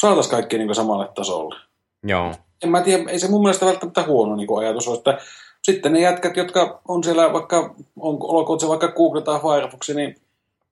saataisiin 0.00 0.30
kaikki 0.30 0.58
niin 0.58 0.74
samalle 0.74 1.08
tasolle. 1.14 1.54
Joo. 2.04 2.34
En 2.62 2.70
mä 2.70 2.80
tiedä, 2.80 3.10
ei 3.10 3.18
se 3.18 3.30
mun 3.30 3.42
mielestä 3.42 3.66
välttämättä 3.66 4.02
huono 4.02 4.36
niin 4.36 4.58
ajatus 4.58 4.88
ole, 4.88 4.98
että 4.98 5.18
sitten 5.62 5.92
ne 5.92 6.00
jätkät, 6.00 6.36
jotka 6.36 6.80
on 6.88 7.04
siellä 7.04 7.32
vaikka, 7.32 7.74
on, 8.00 8.16
olkoon 8.20 8.60
se 8.60 8.68
vaikka 8.68 8.88
Google 8.88 9.22
tai 9.22 9.40
Firefox, 9.40 9.88
niin 9.88 10.16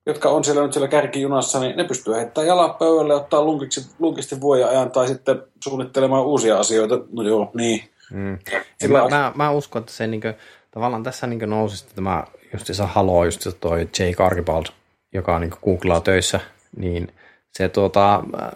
jotka 0.05 0.29
on 0.29 0.43
siellä 0.43 0.61
nyt 0.63 0.73
siellä 0.73 0.87
kärkijunassa, 0.87 1.59
niin 1.59 1.77
ne 1.77 1.83
pystyy 1.83 2.15
heittämään 2.15 2.47
jalan 2.47 2.75
pöydälle, 2.75 3.15
ottaa 3.15 3.43
lunkiksi, 3.43 3.89
lunkisti 3.99 4.41
vuoden 4.41 4.67
ajan 4.67 4.91
tai 4.91 5.07
sitten 5.07 5.43
suunnittelemaan 5.63 6.25
uusia 6.25 6.59
asioita. 6.59 6.99
No 7.11 7.23
joo, 7.23 7.51
niin. 7.53 7.83
Mm. 8.11 8.39
Sillä... 8.77 8.99
Mä, 8.99 9.09
mä, 9.09 9.31
mä, 9.35 9.51
uskon, 9.51 9.79
että 9.79 9.91
se 9.91 10.07
niin 10.07 10.21
kuin, 10.21 10.33
tavallaan 10.71 11.03
tässä 11.03 11.27
niin 11.27 11.49
nousi 11.49 11.85
tämä 11.95 12.23
just 12.53 12.65
se 12.73 12.83
Halo, 12.83 13.25
just 13.25 13.41
se 13.41 13.51
toi 13.51 13.79
Jake 13.99 14.23
Archibald, 14.23 14.65
joka 15.13 15.35
on 15.35 15.41
niin 15.41 15.53
Googlea 15.63 15.99
töissä, 15.99 16.39
niin 16.77 17.13
se 17.51 17.69
tuota, 17.69 18.15
äh, 18.15 18.51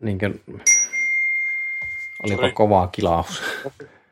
niin 0.00 0.18
kuin, 0.18 0.40
olipa 2.22 2.42
Sorry. 2.42 2.52
kovaa 2.52 2.86
kilaus. 2.86 3.42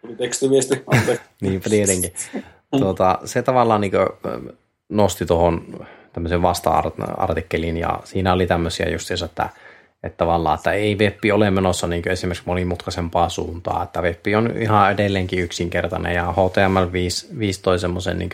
Tuli 0.00 0.16
tekstiviesti, 0.16 0.84
Niinpä 1.40 1.70
tietenkin. 1.70 2.12
Tuota, 2.78 3.18
se 3.24 3.42
tavallaan 3.42 3.80
niin 3.80 3.92
nosti 4.88 5.26
tuohon 5.26 5.86
tämmöisen 6.12 6.42
vasta-artikkelin 6.42 7.76
ja 7.76 8.00
siinä 8.04 8.32
oli 8.32 8.46
tämmöisiä 8.46 8.88
just 8.88 9.10
että, 9.10 9.48
että 10.02 10.16
tavallaan, 10.16 10.54
että 10.54 10.72
ei 10.72 10.98
webbi 10.98 11.32
ole 11.32 11.50
menossa 11.50 11.86
niin 11.86 12.08
esimerkiksi 12.08 12.44
monimutkaisempaa 12.46 13.28
suuntaa, 13.28 13.82
että 13.82 14.02
webbi 14.02 14.34
on 14.34 14.56
ihan 14.56 14.92
edelleenkin 14.92 15.38
yksinkertainen 15.38 16.14
ja 16.14 16.32
HTML5 16.32 17.60
toi 17.62 17.78
semmoisen 17.78 18.18
niin 18.18 18.30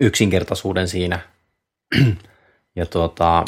yksinkertaisuuden 0.00 0.88
siinä. 0.88 1.18
ja 2.76 2.86
tuota, 2.86 3.44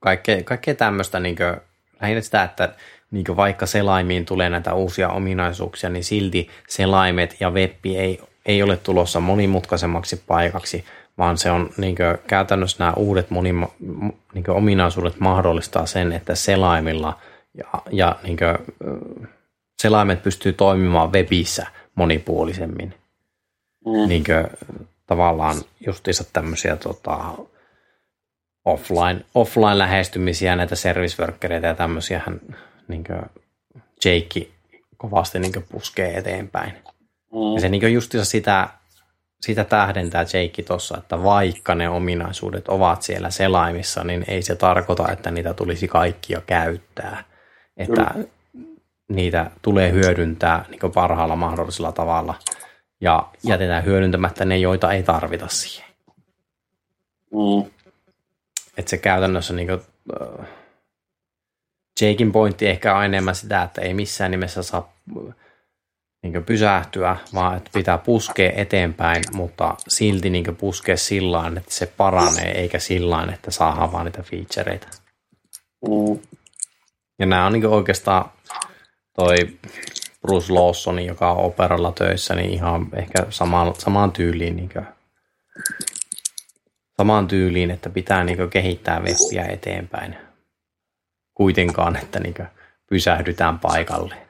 kaikkea, 0.00 0.42
kaikkea 0.42 0.74
tämmöistä, 0.74 1.20
niin 1.20 1.36
kuin, 1.36 1.56
lähinnä 2.00 2.20
sitä, 2.20 2.42
että 2.42 2.74
niin 3.10 3.36
vaikka 3.36 3.66
selaimiin 3.66 4.24
tulee 4.24 4.50
näitä 4.50 4.74
uusia 4.74 5.08
ominaisuuksia, 5.08 5.90
niin 5.90 6.04
silti 6.04 6.48
selaimet 6.68 7.36
ja 7.40 7.50
webbi 7.50 7.96
ei, 7.96 8.20
ei 8.46 8.62
ole 8.62 8.76
tulossa 8.76 9.20
monimutkaisemmaksi 9.20 10.22
paikaksi, 10.26 10.84
vaan 11.18 11.38
se 11.38 11.50
on 11.50 11.70
niin 11.76 11.96
kuin, 11.96 12.18
käytännössä 12.26 12.76
nämä 12.78 12.92
uudet 12.92 13.30
moni, 13.30 13.52
niin 14.34 14.44
kuin, 14.44 14.56
ominaisuudet 14.56 15.20
mahdollistaa 15.20 15.86
sen, 15.86 16.12
että 16.12 16.34
selaimilla 16.34 17.18
ja, 17.54 17.66
ja 17.90 18.16
niin 18.22 18.36
kuin, 18.36 18.76
selaimet 19.82 20.22
pystyy 20.22 20.52
toimimaan 20.52 21.12
webissä 21.12 21.66
monipuolisemmin. 21.94 22.94
Mm. 23.86 24.08
Niin 24.08 24.24
kuin, 24.24 24.46
tavallaan 25.06 25.56
justiinsa 25.86 26.24
tämmöisiä 26.32 26.76
tota, 26.76 27.34
offline, 28.64 29.24
offline 29.34 29.78
lähestymisiä, 29.78 30.56
näitä 30.56 30.76
service 30.76 31.22
workereita 31.22 31.66
ja 31.66 31.74
tämmöisiä 31.74 32.22
hän 32.26 32.40
niin 32.88 33.04
Jake 34.04 34.48
kovasti 34.96 35.38
niin 35.38 35.52
puskee 35.72 36.16
eteenpäin. 36.18 36.72
Mm. 37.32 37.54
Ja 37.54 37.60
se 37.60 37.68
niin 37.68 37.92
justiinsa 37.92 38.30
sitä, 38.30 38.68
sitä 39.40 39.64
tähdentää 39.64 40.22
Jake 40.22 40.62
tuossa, 40.62 40.98
että 40.98 41.22
vaikka 41.22 41.74
ne 41.74 41.88
ominaisuudet 41.88 42.68
ovat 42.68 43.02
siellä 43.02 43.30
selaimissa, 43.30 44.04
niin 44.04 44.24
ei 44.28 44.42
se 44.42 44.56
tarkoita, 44.56 45.12
että 45.12 45.30
niitä 45.30 45.54
tulisi 45.54 45.88
kaikkia 45.88 46.42
käyttää. 46.46 47.24
Että 47.76 48.06
Kyllä. 48.14 48.28
niitä 49.08 49.50
tulee 49.62 49.92
hyödyntää 49.92 50.64
niin 50.68 50.92
parhaalla 50.94 51.36
mahdollisella 51.36 51.92
tavalla 51.92 52.34
ja 53.00 53.28
jätetään 53.44 53.84
hyödyntämättä 53.84 54.44
ne, 54.44 54.58
joita 54.58 54.92
ei 54.92 55.02
tarvita 55.02 55.48
siihen. 55.48 55.90
Mm. 57.32 57.70
Että 58.80 58.90
se 58.90 58.98
käytännössä 58.98 59.54
niin 59.54 59.68
kuin, 59.68 59.80
äh, 60.22 60.46
Jakein 62.00 62.32
pointti 62.32 62.68
ehkä 62.68 62.96
on 62.96 63.04
enemmän 63.04 63.34
sitä, 63.34 63.62
että 63.62 63.80
ei 63.80 63.94
missään 63.94 64.30
nimessä 64.30 64.62
saa 64.62 64.92
niin 66.22 66.44
pysähtyä, 66.44 67.16
vaan 67.34 67.56
että 67.56 67.70
pitää 67.74 67.98
puskea 67.98 68.52
eteenpäin, 68.56 69.24
mutta 69.32 69.74
silti 69.88 70.30
niin 70.30 70.56
puskea 70.56 70.96
sillä 70.96 71.52
että 71.56 71.74
se 71.74 71.86
paranee, 71.86 72.60
eikä 72.60 72.78
sillä 72.78 73.28
että 73.34 73.50
saadaan 73.50 73.92
vaan 73.92 74.04
niitä 74.04 74.22
featureita. 74.22 74.88
Mm. 75.88 76.18
Ja 77.18 77.26
nämä 77.26 77.46
on 77.46 77.52
niin 77.52 77.66
oikeastaan 77.66 78.30
toi 79.16 79.36
Bruce 80.22 80.52
Lawson, 80.52 81.04
joka 81.04 81.32
on 81.32 81.44
operalla 81.44 81.92
töissä, 81.92 82.34
niin 82.34 82.50
ihan 82.50 82.86
ehkä 82.92 83.26
samaan, 83.30 83.74
samaan 83.78 84.12
tyyliin 84.12 84.56
niin 84.56 84.70
samaan 87.00 87.28
tyyliin, 87.28 87.70
että 87.70 87.90
pitää 87.90 88.24
niin 88.24 88.50
kehittää 88.50 89.00
webbiä 89.00 89.44
eteenpäin. 89.44 90.16
Kuitenkaan, 91.34 91.96
että 91.96 92.20
niin 92.20 92.34
pysähdytään 92.90 93.58
paikalle. 93.58 94.26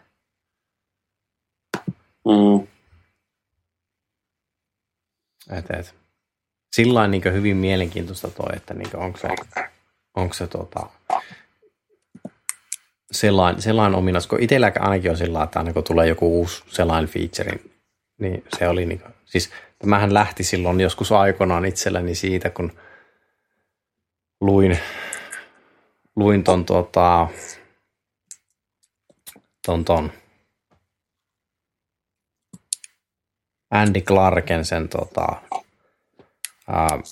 Mm. 2.24 2.66
Et, 5.58 5.70
et. 5.70 5.94
Sillä 6.72 7.00
on 7.00 7.10
niin 7.10 7.32
hyvin 7.32 7.56
mielenkiintoista 7.56 8.30
toi, 8.30 8.56
että 8.56 8.74
niin 8.74 8.96
onko 8.96 9.18
se, 9.18 9.28
onko 10.14 10.34
se 10.34 10.46
tota, 10.46 10.86
sellainen, 13.10 13.62
sellainen 13.62 13.98
ominaisuus, 13.98 14.28
kun 14.28 14.42
itselläkin 14.42 14.82
ainakin 14.82 15.10
on 15.10 15.16
sillä 15.16 15.42
että 15.42 15.58
aina 15.58 15.72
kun 15.72 15.84
tulee 15.84 16.06
joku 16.06 16.38
uusi 16.38 16.62
sellainen 16.68 17.10
feature, 17.10 17.58
niin 18.18 18.44
se 18.58 18.68
oli 18.68 18.86
niin 18.86 19.00
kuin, 19.00 19.14
siis 19.24 19.50
tämähän 19.80 20.14
lähti 20.14 20.44
silloin 20.44 20.80
joskus 20.80 21.12
aikoinaan 21.12 21.64
itselläni 21.64 22.14
siitä, 22.14 22.50
kun 22.50 22.72
luin, 24.40 24.78
luin 26.16 26.44
ton, 26.44 26.64
tota, 26.64 27.28
ton, 29.66 29.84
ton 29.84 30.12
Andy 33.70 34.00
Clarken 34.00 34.64
sen 34.64 34.88
tota, 34.88 35.26
uh, 36.68 37.02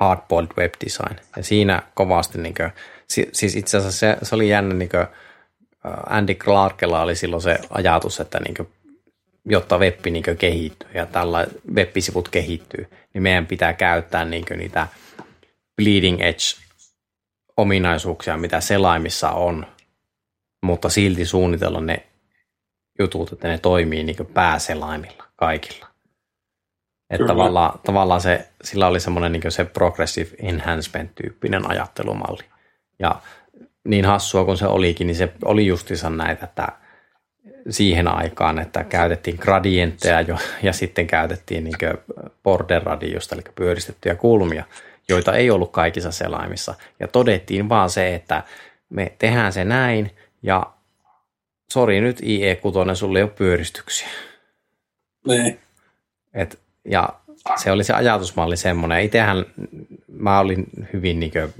Hardboiled 0.00 0.50
Web 0.58 0.74
Design. 0.84 1.16
Ja 1.36 1.42
siinä 1.42 1.82
kovasti, 1.94 2.38
niin 2.38 2.54
kuin, 2.54 2.72
siis 3.32 3.56
itse 3.56 3.76
asiassa 3.76 3.98
se, 3.98 4.16
se 4.22 4.34
oli 4.34 4.48
jännä, 4.48 4.74
niin 4.74 4.88
kuin, 4.88 5.06
Andy 6.06 6.34
Clarkella 6.34 7.02
oli 7.02 7.16
silloin 7.16 7.42
se 7.42 7.58
ajatus, 7.70 8.20
että 8.20 8.40
niin 8.40 8.54
kuin, 8.54 8.68
jotta 9.44 9.78
web 9.78 10.06
niin 10.06 10.24
kehittyy 10.38 10.88
ja 10.94 11.06
tällä 11.06 11.46
web-sivut 11.74 12.28
kehittyy, 12.28 12.90
niin 13.14 13.22
meidän 13.22 13.46
pitää 13.46 13.72
käyttää 13.72 14.24
niin 14.24 14.44
niitä 14.56 14.88
bleeding 15.76 16.20
edge 16.20 16.56
ominaisuuksia, 17.56 18.36
mitä 18.36 18.60
selaimissa 18.60 19.30
on, 19.30 19.66
mutta 20.62 20.88
silti 20.88 21.24
suunnitella 21.24 21.80
ne 21.80 22.06
jutut, 22.98 23.32
että 23.32 23.48
ne 23.48 23.58
toimii 23.58 24.04
niin 24.04 24.16
pääselaimilla 24.34 25.24
kaikilla. 25.36 25.86
Että 27.10 27.26
tavallaan, 27.26 27.78
tavallaan 27.84 28.20
se, 28.20 28.48
sillä 28.64 28.86
oli 28.86 29.00
semmoinen 29.00 29.32
niin 29.32 29.52
se 29.52 29.64
progressive 29.64 30.36
enhancement-tyyppinen 30.38 31.70
ajattelumalli. 31.70 32.44
Ja 32.98 33.20
niin 33.84 34.04
hassua 34.04 34.44
kuin 34.44 34.56
se 34.56 34.66
olikin, 34.66 35.06
niin 35.06 35.16
se 35.16 35.32
oli 35.44 35.66
justiinsa 35.66 36.10
näitä, 36.10 36.44
että 36.44 36.68
siihen 37.70 38.08
aikaan, 38.08 38.58
että 38.58 38.84
käytettiin 38.84 39.38
gradientteja 39.40 40.20
jo, 40.20 40.38
ja 40.62 40.72
sitten 40.72 41.06
käytettiin 41.06 41.64
niin 41.64 41.76
border 42.42 42.82
radiosta, 42.82 43.34
eli 43.34 43.42
pyöristettyjä 43.54 44.14
kulmia, 44.14 44.64
joita 45.08 45.32
ei 45.32 45.50
ollut 45.50 45.72
kaikissa 45.72 46.12
selaimissa. 46.12 46.74
Ja 47.00 47.08
todettiin 47.08 47.68
vaan 47.68 47.90
se, 47.90 48.14
että 48.14 48.42
me 48.90 49.12
tehdään 49.18 49.52
se 49.52 49.64
näin 49.64 50.10
ja 50.42 50.66
sori 51.72 52.00
nyt 52.00 52.20
IE6, 52.20 52.94
sulle 52.94 53.18
ei 53.18 53.22
ole 53.22 53.30
pyöristyksiä. 53.30 54.08
Niin. 55.26 55.60
Et, 56.34 56.58
ja 56.84 57.08
se 57.56 57.70
oli 57.70 57.84
se 57.84 57.92
ajatusmalli 57.92 58.56
semmoinen. 58.56 59.02
Itsehän 59.02 59.44
mä 60.08 60.38
olin 60.38 60.66
hyvin 60.92 61.20
niin 61.20 61.32
kuin, 61.32 61.54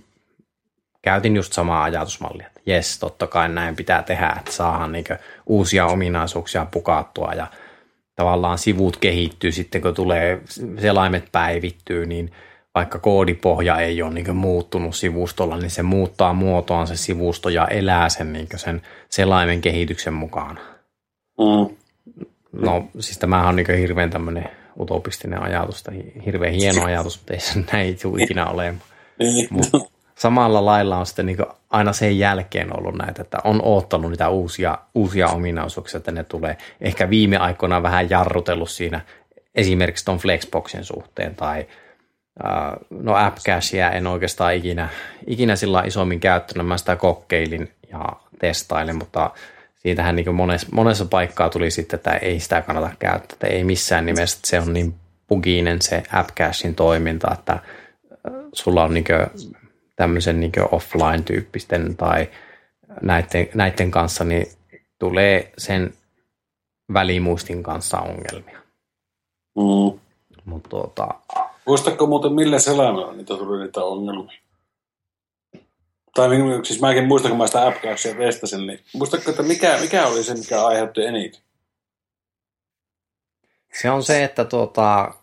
käytin 1.02 1.36
just 1.36 1.52
samaa 1.52 1.82
ajatusmallia, 1.82 2.46
että 2.46 2.60
jes, 2.66 2.98
totta 2.98 3.26
kai 3.26 3.48
näin 3.48 3.76
pitää 3.76 4.02
tehdä, 4.02 4.36
että 4.38 4.52
saadaan 4.52 4.92
niin 4.92 5.04
uusia 5.46 5.86
ominaisuuksia 5.86 6.66
pukattua 6.70 7.32
ja 7.32 7.46
tavallaan 8.16 8.58
sivut 8.58 8.96
kehittyy 8.96 9.52
sitten, 9.52 9.82
kun 9.82 9.94
tulee 9.94 10.40
selaimet 10.80 11.24
päivittyy, 11.32 12.06
niin 12.06 12.32
vaikka 12.74 12.98
koodipohja 12.98 13.80
ei 13.80 14.02
ole 14.02 14.14
niin 14.14 14.36
muuttunut 14.36 14.96
sivustolla, 14.96 15.56
niin 15.56 15.70
se 15.70 15.82
muuttaa 15.82 16.32
muotoaan 16.32 16.86
se 16.86 16.96
sivusto 16.96 17.48
ja 17.48 17.66
elää 17.66 18.08
sen, 18.08 18.32
niin 18.32 18.48
sen 18.56 18.82
selaimen 19.10 19.60
kehityksen 19.60 20.14
mukaan. 20.14 20.58
Mm. 21.38 21.76
No 22.52 22.88
siis 22.98 23.18
tämähän 23.18 23.48
on 23.48 23.56
niin 23.56 23.78
hirveän 23.78 24.10
tämmöinen 24.10 24.50
utopistinen 24.80 25.42
ajatus 25.42 25.82
tai 25.82 26.02
hirveän 26.26 26.54
hieno 26.54 26.84
ajatus, 26.84 27.18
mutta 27.18 27.34
ei 27.34 27.40
se 27.40 27.64
näin 27.72 27.98
tule 28.02 28.22
ikinä 28.22 28.46
olemaan. 28.46 28.82
Niin. 29.18 29.48
Samalla 30.20 30.64
lailla 30.64 30.98
on 30.98 31.06
sitten 31.06 31.26
niin 31.26 31.38
aina 31.70 31.92
sen 31.92 32.18
jälkeen 32.18 32.78
ollut 32.78 32.98
näitä, 32.98 33.22
että 33.22 33.38
on 33.44 33.60
oottanut 33.64 34.10
niitä 34.10 34.28
uusia, 34.28 34.78
uusia 34.94 35.28
ominaisuuksia, 35.28 35.98
että 35.98 36.12
ne 36.12 36.24
tulee. 36.24 36.56
Ehkä 36.80 37.10
viime 37.10 37.36
aikoina 37.36 37.82
vähän 37.82 38.10
jarrutellut 38.10 38.70
siinä 38.70 39.00
esimerkiksi 39.54 40.04
tuon 40.04 40.18
Flexboxin 40.18 40.84
suhteen 40.84 41.34
tai 41.34 41.66
no 42.90 43.14
AppCachia 43.14 43.90
en 43.90 44.06
oikeastaan 44.06 44.54
ikinä, 44.54 44.88
ikinä 45.26 45.56
sillä 45.56 45.82
isommin 45.86 46.20
käyttänyt. 46.20 46.66
Mä 46.66 46.78
sitä 46.78 46.96
kokeilin 46.96 47.72
ja 47.90 48.04
testailin, 48.38 48.96
mutta 48.96 49.30
siitähän 49.76 50.16
niin 50.16 50.34
monessa, 50.34 50.68
monessa 50.72 51.04
paikkaa 51.04 51.50
tuli 51.50 51.70
sitten, 51.70 51.96
että 51.96 52.10
ei 52.10 52.40
sitä 52.40 52.62
kannata 52.62 52.90
käyttää, 52.98 53.34
että 53.34 53.46
ei 53.46 53.64
missään 53.64 54.06
nimessä, 54.06 54.36
että 54.36 54.48
se 54.48 54.60
on 54.60 54.72
niin 54.72 54.94
buginen 55.28 55.82
se 55.82 56.02
AppCachin 56.12 56.74
toiminta, 56.74 57.28
että 57.32 57.58
sulla 58.52 58.84
on 58.84 58.94
niin 58.94 59.04
tämmöisen 60.00 60.40
niin 60.40 60.52
offline-tyyppisten 60.72 61.96
tai 61.96 62.28
näiden, 63.02 63.48
näiden 63.54 63.90
kanssa, 63.90 64.24
niin 64.24 64.46
tulee 64.98 65.52
sen 65.58 65.94
välimuistin 66.92 67.62
kanssa 67.62 67.98
ongelmia. 67.98 68.58
Mm. 69.56 70.00
Mutta 70.44 70.68
tuota, 70.68 71.08
Muistatko 71.66 72.06
muuten 72.06 72.32
millä 72.32 72.58
selaimella 72.58 73.12
niitä 73.12 73.36
tuli 73.36 73.62
niitä 73.62 73.84
ongelmia? 73.84 74.38
Tai 76.14 76.28
siis 76.64 76.80
mäkin 76.80 77.04
muistan, 77.04 77.30
kun 77.30 77.38
mä 77.38 77.46
sitä 77.46 77.66
appcachia 77.66 78.14
testasin, 78.14 78.66
niin 78.66 78.80
muistatko, 78.94 79.30
että 79.30 79.42
mikä, 79.42 79.78
mikä 79.80 80.06
oli 80.06 80.24
se, 80.24 80.34
mikä 80.34 80.66
aiheutti 80.66 81.04
eniten? 81.04 81.40
Se 83.80 83.90
on 83.90 84.02
se, 84.02 84.24
että 84.24 84.44
tuota, 84.44 85.14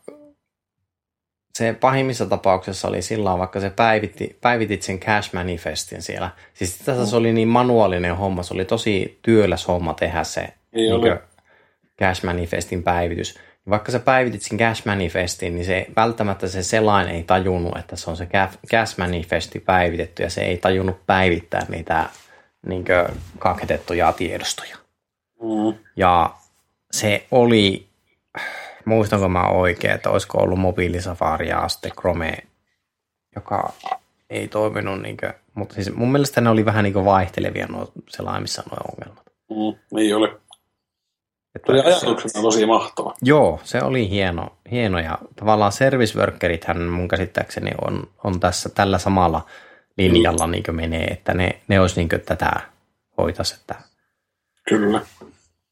se 1.57 1.73
pahimmissa 1.73 2.25
tapauksessa 2.25 2.87
oli 2.87 3.01
sillä 3.01 3.37
vaikka 3.37 3.59
se 3.59 3.69
päivitti, 3.69 4.37
päivitit 4.41 4.81
sen 4.81 4.99
cash 4.99 5.33
manifestin 5.33 6.01
siellä. 6.01 6.29
Siis 6.53 6.77
tässä 6.77 7.05
se 7.05 7.15
oli 7.15 7.33
niin 7.33 7.47
manuaalinen 7.47 8.17
homma, 8.17 8.43
se 8.43 8.53
oli 8.53 8.65
tosi 8.65 9.19
työläs 9.21 9.67
homma 9.67 9.93
tehdä 9.93 10.23
se 10.23 10.53
niin 10.71 11.19
cash 11.99 12.23
manifestin 12.23 12.83
päivitys. 12.83 13.39
Vaikka 13.69 13.91
sä 13.91 13.99
päivitit 13.99 14.41
sen 14.41 14.57
cash 14.57 14.85
manifestin, 14.85 15.55
niin 15.55 15.65
se 15.65 15.85
välttämättä 15.95 16.47
se 16.47 16.63
selain 16.63 17.07
ei 17.07 17.23
tajunnut, 17.23 17.77
että 17.77 17.95
se 17.95 18.09
on 18.09 18.17
se 18.17 18.27
cash 18.71 18.97
manifesti 18.97 19.59
päivitetty 19.59 20.23
ja 20.23 20.29
se 20.29 20.41
ei 20.41 20.57
tajunnut 20.57 21.05
päivittää 21.05 21.65
niitä 21.69 22.09
niin 22.67 22.85
kaketettuja 23.39 24.13
tiedostoja. 24.13 24.77
Mm. 25.41 25.77
Ja 25.95 26.29
se 26.91 27.25
oli 27.31 27.86
muistanko 28.87 29.29
mä 29.29 29.49
oikein, 29.49 29.93
että 29.93 30.09
olisiko 30.09 30.37
ollut 30.37 30.59
mobiilisafari 30.59 31.49
ja 31.49 31.67
sitten 31.67 31.91
Chrome, 31.91 32.37
joka 33.35 33.73
ei 34.29 34.47
toiminut, 34.47 35.01
niin 35.01 35.17
kuin, 35.17 35.33
mutta 35.53 35.75
siis 35.75 35.93
mun 35.95 36.11
mielestä 36.11 36.41
ne 36.41 36.49
oli 36.49 36.65
vähän 36.65 36.83
niin 36.83 37.05
vaihtelevia 37.05 37.67
nuo 37.67 37.91
selaimissa 38.09 38.63
nuo 38.71 38.79
ongelmat. 38.91 39.25
Mm, 39.49 39.99
ei 39.99 40.13
ole. 40.13 40.27
Että 41.55 41.71
oli 41.71 41.79
ajatuksena 41.79 42.41
tosi 42.41 42.65
mahtava. 42.65 43.13
Joo, 43.21 43.59
se 43.63 43.81
oli 43.81 44.09
hieno, 44.09 44.57
hieno 44.71 44.99
ja 44.99 45.17
tavallaan 45.35 45.71
service 45.71 46.19
workerithän 46.19 46.81
mun 46.81 47.07
käsittääkseni 47.07 47.71
on, 47.87 48.07
on 48.23 48.39
tässä 48.39 48.69
tällä 48.69 48.97
samalla 48.97 49.45
linjalla 49.97 50.47
mm. 50.47 50.51
niin 50.51 50.63
menee, 50.71 51.03
että 51.03 51.33
ne, 51.33 51.61
ne 51.67 51.79
olisi 51.79 51.95
niin 51.95 52.21
tätä 52.25 52.51
hoitaisi. 53.17 53.55
Että 53.59 53.75
Kyllä. 54.69 55.01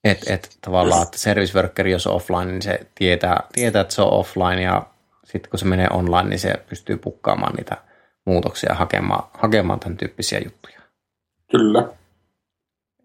Et, 0.06 0.30
et 0.30 0.58
tavallaan, 0.62 1.03
että 1.03 1.18
service 1.18 1.60
worker, 1.60 1.88
jos 1.88 2.08
on 2.08 2.14
offline, 2.14 2.45
niin 2.45 2.62
se 2.62 2.80
tietää, 2.95 3.43
tietää, 3.53 3.82
että 3.82 3.93
se 3.93 4.01
on 4.01 4.14
offline 4.14 4.62
ja 4.62 4.88
sitten 5.24 5.49
kun 5.49 5.60
se 5.60 5.66
menee 5.66 5.88
online, 5.93 6.30
niin 6.30 6.39
se 6.39 6.53
pystyy 6.70 6.97
pukkaamaan 6.97 7.56
niitä 7.56 7.78
muutoksia 8.26 8.74
hakemaan, 8.74 9.24
hakemaan 9.34 9.80
tämän 9.80 9.97
tyyppisiä 9.97 10.39
juttuja. 10.39 10.80
Kyllä. 11.51 11.89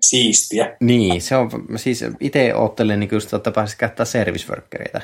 Siistiä. 0.01 0.76
Niin, 0.80 1.22
se 1.22 1.36
on, 1.36 1.51
siis 1.76 2.05
itse 2.20 2.55
ottelen 2.55 3.01
niin 3.01 3.09
kyllä, 3.09 3.36
että 3.36 3.51
pääsisi 3.51 3.78
käyttää 3.78 4.07
service 4.07 4.48
workereita. 4.48 5.01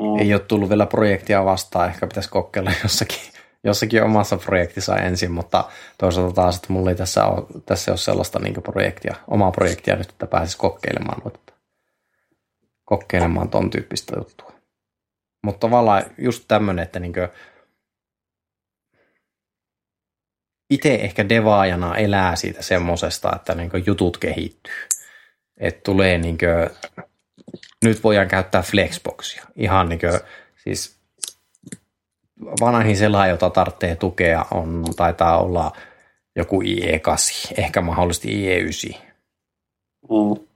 Mm. 0.00 0.18
Ei 0.18 0.34
ole 0.34 0.40
tullut 0.40 0.68
vielä 0.68 0.86
projektia 0.86 1.44
vastaan, 1.44 1.88
ehkä 1.88 2.06
pitäisi 2.06 2.30
kokeilla 2.30 2.72
jossakin 2.82 3.20
jossakin 3.64 4.02
omassa 4.02 4.36
projektissa 4.36 4.96
ensin, 4.96 5.32
mutta 5.32 5.64
toisaalta 5.98 6.34
taas, 6.34 6.56
että 6.56 6.72
mulla 6.72 6.90
ei 6.90 6.96
tässä 6.96 7.24
ole, 7.24 7.46
tässä 7.66 7.90
ole 7.92 7.98
sellaista 7.98 8.38
niin 8.38 8.62
projektia, 8.62 9.14
omaa 9.26 9.50
projektia 9.50 9.96
nyt, 9.96 10.10
että 10.10 10.26
pääsisi 10.26 10.58
kokeilemaan 10.58 11.22
kokeilemaan 12.84 13.48
ton 13.48 13.70
tyyppistä 13.70 14.14
juttua. 14.18 14.52
Mutta 15.42 15.60
tavallaan 15.60 16.02
just 16.18 16.44
tämmöinen, 16.48 16.82
että 16.82 17.00
niin 17.00 17.12
itse 20.70 20.94
ehkä 20.94 21.28
devaajana 21.28 21.96
elää 21.96 22.36
siitä 22.36 22.62
semmosesta, 22.62 23.32
että 23.36 23.54
niin 23.54 23.70
jutut 23.86 24.18
kehittyy. 24.18 24.74
Että 25.56 25.80
tulee 25.84 26.18
niin 26.18 26.38
kuin, 26.38 26.70
nyt 27.84 28.04
voidaan 28.04 28.28
käyttää 28.28 28.62
Flexboxia. 28.62 29.44
Ihan 29.56 29.88
niin 29.88 30.00
kuin, 30.00 30.20
siis 30.56 30.97
vanhin 32.60 32.96
selaaja, 32.96 33.30
jota 33.30 33.50
tarvitsee 33.50 33.96
tukea, 33.96 34.44
on, 34.50 34.84
taitaa 34.96 35.38
olla 35.38 35.72
joku 36.36 36.62
IE8, 36.62 37.52
ehkä 37.56 37.80
mahdollisesti 37.80 38.28
IE9. 38.28 38.96
Mm. 40.10 40.46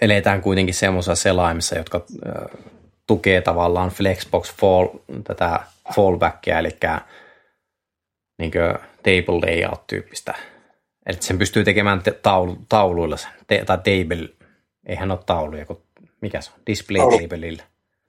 Eletään 0.00 0.42
kuitenkin 0.42 0.74
semmoisessa 0.74 1.22
selaimissa, 1.22 1.78
jotka 1.78 2.06
tukee 3.06 3.40
tavallaan 3.40 3.90
Flexbox 3.90 4.54
fall, 4.54 4.88
tätä 5.24 5.60
fallbackia, 5.94 6.58
eli 6.58 6.68
niin 8.38 8.52
table 9.02 9.40
layout-tyyppistä. 9.46 10.34
Eli 11.06 11.16
sen 11.20 11.38
pystyy 11.38 11.64
tekemään 11.64 12.02
te- 12.02 12.18
taulu, 12.22 12.58
tauluilla 12.68 13.16
sen, 13.16 13.30
te- 13.46 13.64
tai 13.64 13.78
table, 13.78 14.28
eihän 14.86 15.10
ole 15.10 15.18
tauluja, 15.26 15.66
kun 15.66 15.82
mikä 16.20 16.40
se 16.40 16.50
on, 16.54 16.60
display 16.66 17.00
tableilla. 17.00 17.62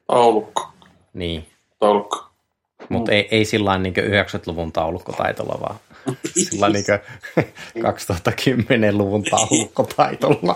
Taulukko. 0.07 0.69
Niin, 1.13 1.47
taulukko. 1.79 2.25
Mutta 2.89 3.11
mm. 3.11 3.15
ei, 3.15 3.27
ei 3.31 3.45
sillä 3.45 3.77
niin 3.77 3.93
90-luvun 3.97 4.71
taulukkotaitolla, 4.71 5.59
vaan 5.61 5.79
sillä 6.43 6.69
niin 6.69 6.85
2010-luvun 7.77 9.23
taulukkotaitolla. 9.23 10.55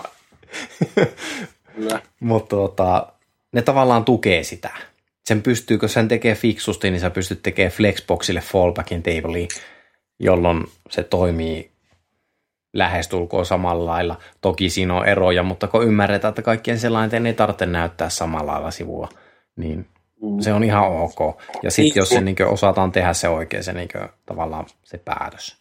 Mutta 2.20 2.56
tota, 2.56 3.12
ne 3.52 3.62
tavallaan 3.62 4.04
tukee 4.04 4.42
sitä. 4.42 4.70
Sen 5.24 5.42
pystyykö 5.42 5.88
sen 5.88 6.08
tekee 6.08 6.34
fiksusti, 6.34 6.90
niin 6.90 7.00
sä 7.00 7.10
pystyt 7.10 7.42
tekemään 7.42 7.72
Flexboxille 7.72 8.40
fallbackin 8.40 9.02
tablea, 9.02 9.46
jolloin 10.18 10.64
se 10.90 11.02
toimii 11.02 11.70
lähestulkoon 12.72 13.46
samalla 13.46 13.90
lailla. 13.90 14.18
Toki 14.40 14.70
siinä 14.70 14.94
on 14.94 15.06
eroja, 15.06 15.42
mutta 15.42 15.68
kun 15.68 15.84
ymmärretään, 15.84 16.30
että 16.30 16.42
kaikkien 16.42 16.78
sellainen 16.78 17.26
ei 17.26 17.34
tarvitse 17.34 17.66
näyttää 17.66 18.08
samalla 18.08 18.52
lailla 18.52 18.70
sivua, 18.70 19.08
niin. 19.56 19.86
Se 20.40 20.52
on 20.52 20.64
ihan 20.64 20.92
ok. 20.92 21.40
Ja 21.62 21.70
sitten 21.70 22.00
jos 22.00 22.08
se 22.08 22.20
niin 22.20 22.36
osataan 22.48 22.92
tehdä 22.92 23.12
se 23.12 23.28
oikein, 23.28 23.64
se 23.64 23.72
niin 23.72 23.88
kuin, 23.92 24.08
tavallaan 24.26 24.66
se 24.84 24.98
päätös. 24.98 25.60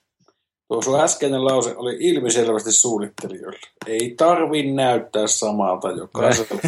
Tuo 0.68 0.82
sun 0.82 1.00
äskeinen 1.00 1.46
lause 1.46 1.76
oli 1.76 1.98
ilmiselvästi 2.00 2.72
suunnittelijoille. 2.72 3.60
Ei 3.88 4.14
tarvi 4.18 4.72
näyttää 4.72 5.28
samalta 5.28 5.92
jokaiselle. 5.92 6.62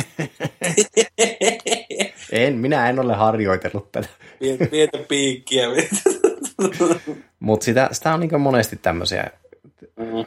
en, 2.31 2.57
minä 2.57 2.89
en 2.89 2.99
ole 2.99 3.13
harjoitellut 3.13 3.91
tätä. 3.91 4.07
Pientä 4.71 4.97
piikkiä. 5.07 5.67
Mutta 7.39 7.63
sitä, 7.63 7.89
sitä 7.91 8.13
on 8.13 8.19
niin 8.19 8.41
monesti 8.41 8.75
tämmöisiä, 8.75 9.31
mm. 9.95 10.25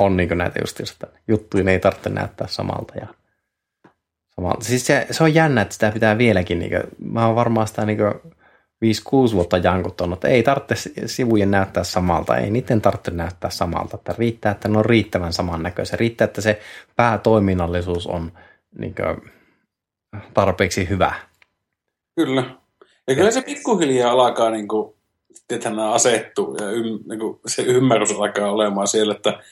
on 0.00 0.16
niin 0.16 0.38
näitä 0.38 0.60
just 0.60 0.80
juttuja, 1.28 1.64
ne 1.64 1.72
ei 1.72 1.80
tarvitse 1.80 2.10
näyttää 2.10 2.46
samalta. 2.46 2.94
Ja 3.00 3.06
Sama. 4.36 4.54
Siis 4.60 4.86
se, 4.86 5.06
se, 5.10 5.24
on 5.24 5.34
jännä, 5.34 5.62
että 5.62 5.72
sitä 5.72 5.90
pitää 5.90 6.18
vieläkin, 6.18 6.58
niin 6.58 6.70
kuin, 6.70 7.12
mä 7.12 7.26
oon 7.26 7.34
varmaan 7.34 7.68
sitä 7.68 7.86
niin 7.86 7.98
kuin, 7.98 8.32
vuotta 9.34 9.56
jankuttanut, 9.56 10.16
että 10.16 10.28
ei 10.28 10.42
tarvitse 10.42 10.90
sivujen 11.06 11.50
näyttää 11.50 11.84
samalta, 11.84 12.36
ei 12.36 12.50
niiden 12.50 12.80
tarvitse 12.80 13.10
näyttää 13.10 13.50
samalta, 13.50 13.96
että 13.96 14.14
riittää, 14.18 14.52
että 14.52 14.68
ne 14.68 14.78
on 14.78 14.84
riittävän 14.84 15.32
samannäköisiä, 15.32 15.96
riittää, 15.96 16.24
että 16.24 16.40
se 16.40 16.60
päätoiminnallisuus 16.96 18.06
on 18.06 18.32
niin 18.78 18.94
kuin, 18.94 19.30
tarpeeksi 20.34 20.88
hyvä. 20.88 21.14
Kyllä. 22.16 22.44
Ja 23.08 23.14
kyllä 23.14 23.30
se 23.30 23.42
pikkuhiljaa 23.42 24.12
alkaa 24.12 24.50
niin 24.50 24.68
kuin, 24.68 24.94
nämä 25.64 25.92
asettuu 25.92 26.56
ja 26.60 26.70
ym, 26.70 26.98
niin 27.08 27.20
kuin, 27.20 27.40
se 27.46 27.62
ymmärrys 27.62 28.12
alkaa 28.12 28.52
olemaan 28.52 28.88
siellä, 28.88 29.14
että 29.14 29.42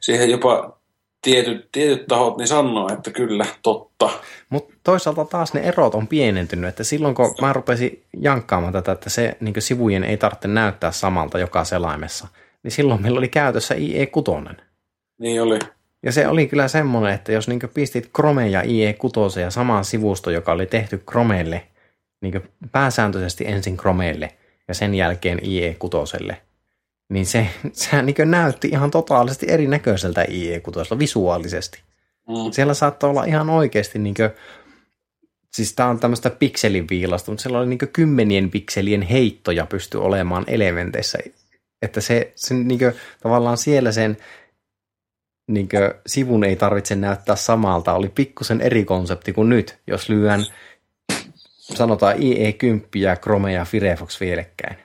siihen 0.00 0.30
jopa 0.30 0.78
tietyt, 1.24 1.68
tietyt 1.72 2.06
tahot 2.06 2.36
niin 2.36 2.48
sanoo, 2.48 2.92
että 2.92 3.10
kyllä, 3.10 3.46
totta. 3.62 4.10
Mutta 4.48 4.74
toisaalta 4.82 5.24
taas 5.24 5.54
ne 5.54 5.60
erot 5.60 5.94
on 5.94 6.08
pienentynyt, 6.08 6.68
että 6.68 6.84
silloin 6.84 7.14
kun 7.14 7.34
mä 7.40 7.52
rupesin 7.52 8.02
jankkaamaan 8.20 8.72
tätä, 8.72 8.92
että 8.92 9.10
se 9.10 9.36
niin 9.40 9.54
sivujen 9.58 10.04
ei 10.04 10.16
tarvitse 10.16 10.48
näyttää 10.48 10.92
samalta 10.92 11.38
joka 11.38 11.64
selaimessa, 11.64 12.28
niin 12.62 12.72
silloin 12.72 13.02
meillä 13.02 13.18
oli 13.18 13.28
käytössä 13.28 13.74
IE6. 13.74 14.54
Niin 15.18 15.42
oli. 15.42 15.58
Ja 16.02 16.12
se 16.12 16.28
oli 16.28 16.46
kyllä 16.46 16.68
semmoinen, 16.68 17.14
että 17.14 17.32
jos 17.32 17.48
niin 17.48 17.60
pistit 17.74 18.10
Chrome 18.16 18.48
ja 18.48 18.62
IE6 18.62 19.40
ja 19.40 19.50
samaan 19.50 19.84
sivusto, 19.84 20.30
joka 20.30 20.52
oli 20.52 20.66
tehty 20.66 21.02
Chromelle, 21.10 21.62
niin 22.20 22.42
pääsääntöisesti 22.72 23.46
ensin 23.46 23.76
Chromelle 23.76 24.30
ja 24.68 24.74
sen 24.74 24.94
jälkeen 24.94 25.38
IE6, 25.38 26.34
niin 27.14 27.26
se, 27.26 27.48
sehän 27.72 28.06
niin 28.06 28.30
näytti 28.30 28.68
ihan 28.68 28.90
totaalisesti 28.90 29.46
erinäköiseltä 29.48 30.24
IE6 30.24 30.98
visuaalisesti. 30.98 31.82
Mm. 32.28 32.52
Siellä 32.52 32.74
saattoi 32.74 33.10
olla 33.10 33.24
ihan 33.24 33.50
oikeasti, 33.50 33.98
niin 33.98 34.14
kuin, 34.14 34.30
siis 35.52 35.72
tämä 35.72 35.88
on 35.88 36.00
tämmöistä 36.00 36.30
pikselin 36.30 36.86
viilasta, 36.90 37.30
mutta 37.30 37.42
siellä 37.42 37.58
oli 37.58 37.66
niin 37.66 37.78
kymmenien 37.92 38.50
pikselien 38.50 39.02
heittoja 39.02 39.66
pysty 39.66 39.98
olemaan 39.98 40.44
elementeissä. 40.46 41.18
Että 41.82 42.00
se, 42.00 42.32
se 42.34 42.54
niin 42.54 42.78
kuin, 42.78 42.92
tavallaan 43.22 43.56
siellä 43.56 43.92
sen 43.92 44.16
niin 45.48 45.68
kuin, 45.68 45.82
sivun 46.06 46.44
ei 46.44 46.56
tarvitse 46.56 46.94
näyttää 46.94 47.36
samalta. 47.36 47.94
Oli 47.94 48.08
pikkusen 48.08 48.60
eri 48.60 48.84
konsepti 48.84 49.32
kuin 49.32 49.48
nyt, 49.48 49.78
jos 49.86 50.08
lyön 50.08 50.46
sanotaan 51.58 52.16
IE10 52.16 52.86
ja 52.94 53.16
Chrome 53.16 53.52
ja 53.52 53.64
Firefox 53.64 54.20
vierekkäin. 54.20 54.76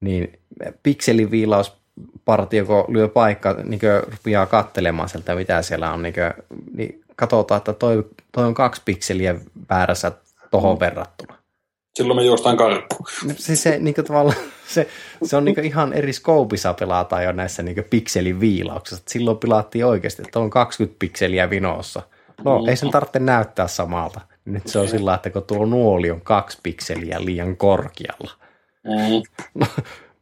Niin 0.00 0.41
pikseliviilauspartio, 0.82 2.64
kun 2.64 2.84
lyö 2.88 3.08
paikka, 3.08 3.56
niin 3.64 3.80
rupeaa 4.10 4.46
kattelemaan 4.46 5.08
sieltä, 5.08 5.34
mitä 5.34 5.62
siellä 5.62 5.92
on, 5.92 6.02
niin, 6.02 6.14
kuin, 6.14 6.58
niin 6.74 7.02
katsotaan, 7.16 7.58
että 7.58 7.72
toi, 7.72 8.08
toi 8.32 8.44
on 8.44 8.54
kaksi 8.54 8.82
pikseliä 8.84 9.34
väärässä 9.70 10.12
tohon 10.50 10.80
verrattuna. 10.80 11.42
Silloin 11.94 12.18
me 12.18 12.24
juostaan 12.24 12.56
karkku. 12.56 13.06
No, 13.24 13.34
siis 13.36 13.62
se, 13.62 13.78
niin 13.78 13.94
kuin, 13.94 14.34
se, 14.66 14.88
se 15.22 15.36
on 15.36 15.44
niin 15.44 15.54
kuin 15.54 15.64
ihan 15.64 15.92
eri 15.92 16.12
skoopissa 16.12 16.74
pelataan 16.74 17.24
jo 17.24 17.32
näissä 17.32 17.62
niin 17.62 17.84
pikseliviilauksissa. 17.90 19.04
Silloin 19.08 19.38
pilaattiin 19.38 19.86
oikeasti, 19.86 20.22
että 20.22 20.38
on 20.38 20.50
20 20.50 20.98
pikseliä 20.98 21.50
vinossa. 21.50 22.02
No, 22.44 22.58
mm. 22.58 22.68
ei 22.68 22.76
sen 22.76 22.90
tarvitse 22.90 23.18
näyttää 23.18 23.68
samalta. 23.68 24.20
Nyt 24.44 24.66
se 24.66 24.78
on 24.78 24.88
sillä 24.88 25.14
että 25.14 25.30
kun 25.30 25.42
tuo 25.42 25.66
nuoli 25.66 26.10
on 26.10 26.20
kaksi 26.20 26.58
pikseliä 26.62 27.24
liian 27.24 27.56
korkealla. 27.56 28.30
Mm. 28.84 29.22
No, 29.54 29.66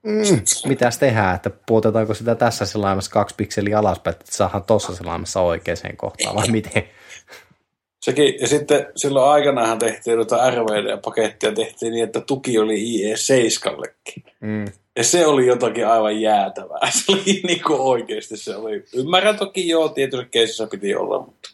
mm, 0.02 0.68
mitäs 0.68 0.98
tehdään, 0.98 1.36
että 1.36 1.50
puotetaanko 1.66 2.14
sitä 2.14 2.34
tässä 2.34 2.66
selaimessa 2.66 3.10
kaksi 3.10 3.34
pikseliä 3.34 3.78
alaspäin, 3.78 4.16
että 4.16 4.36
saadaan 4.36 4.64
tuossa 4.64 4.94
selaimessa 4.94 5.40
oikeaan 5.40 5.96
kohtaan, 5.96 6.36
vai 6.36 6.48
miten? 6.48 6.82
Sekin, 8.02 8.34
ja 8.40 8.46
sitten 8.48 8.86
silloin 8.96 9.30
aikanaanhan 9.30 9.78
tehtiin 9.78 10.16
noita 10.16 10.50
RVD-pakettia, 10.50 11.52
tehtiin 11.52 11.92
niin, 11.92 12.04
että 12.04 12.20
tuki 12.20 12.58
oli 12.58 12.76
IE7-llekin. 12.76 14.32
Mm. 14.40 14.64
Ja 14.96 15.04
se 15.04 15.26
oli 15.26 15.46
jotakin 15.46 15.86
aivan 15.86 16.20
jäätävää. 16.20 16.90
Se 16.90 17.12
oli 17.12 17.40
niin 17.46 17.62
kuin 17.62 17.80
oikeasti 17.80 18.36
se 18.36 18.56
oli. 18.56 18.84
Ymmärrän 18.94 19.38
toki 19.38 19.68
joo, 19.68 19.88
tietysti 19.88 20.26
keisissä 20.30 20.66
piti 20.66 20.94
olla, 20.94 21.18
mutta... 21.18 21.50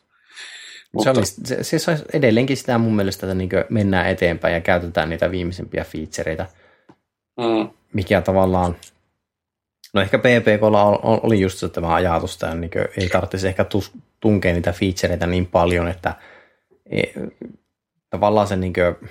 mutta... 0.92 1.14
Se, 1.14 1.18
olisi, 1.18 1.64
se, 1.64 1.78
se 1.78 1.90
olisi 1.90 2.04
edelleenkin 2.12 2.56
sitä 2.56 2.78
mun 2.78 2.96
mielestä, 2.96 3.26
että 3.26 3.34
niin 3.34 3.50
mennään 3.68 4.08
eteenpäin 4.08 4.54
ja 4.54 4.60
käytetään 4.60 5.10
niitä 5.10 5.30
viimeisimpiä 5.30 5.84
featureita. 5.84 6.46
Mm 7.36 7.76
mikä 7.96 8.20
tavallaan, 8.20 8.76
no 9.94 10.00
ehkä 10.00 10.18
PPKlla 10.18 10.84
oli 11.02 11.40
just 11.40 11.58
se 11.58 11.68
tämä 11.68 11.94
ajatus, 11.94 12.34
että 12.34 12.54
niin 12.54 12.70
ei 12.96 13.08
tarvitsisi 13.08 13.48
ehkä 13.48 13.66
tunkea 14.20 14.52
niitä 14.52 14.72
featureita 14.72 15.26
niin 15.26 15.46
paljon, 15.46 15.88
että 15.88 16.14
ei, 16.90 17.14
tavallaan 18.10 18.46
se 18.46 18.56
niin 18.56 18.72
kuin, 18.72 19.10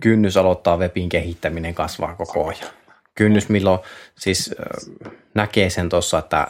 kynnys 0.00 0.36
aloittaa 0.36 0.76
webin 0.76 1.08
kehittäminen 1.08 1.74
kasvaa 1.74 2.14
koko 2.14 2.48
ajan. 2.48 2.74
Kynnys, 3.14 3.48
milloin 3.48 3.80
siis 4.18 4.54
näkee 5.34 5.70
sen 5.70 5.88
tuossa, 5.88 6.18
että 6.18 6.46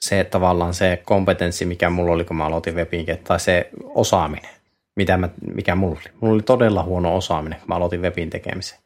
se 0.00 0.24
tavallaan 0.24 0.74
se 0.74 1.02
kompetenssi, 1.04 1.66
mikä 1.66 1.90
mulla 1.90 2.12
oli, 2.12 2.24
kun 2.24 2.36
mä 2.36 2.46
aloitin 2.46 2.74
webin, 2.74 3.06
tai 3.24 3.40
se 3.40 3.70
osaaminen, 3.84 4.50
mitä 4.96 5.16
mä, 5.16 5.28
mikä 5.54 5.74
mulla 5.74 6.00
oli. 6.00 6.14
Mulla 6.20 6.34
oli 6.34 6.42
todella 6.42 6.82
huono 6.82 7.16
osaaminen, 7.16 7.58
kun 7.58 7.68
mä 7.68 7.74
aloitin 7.74 8.02
webin 8.02 8.30
tekemisen 8.30 8.83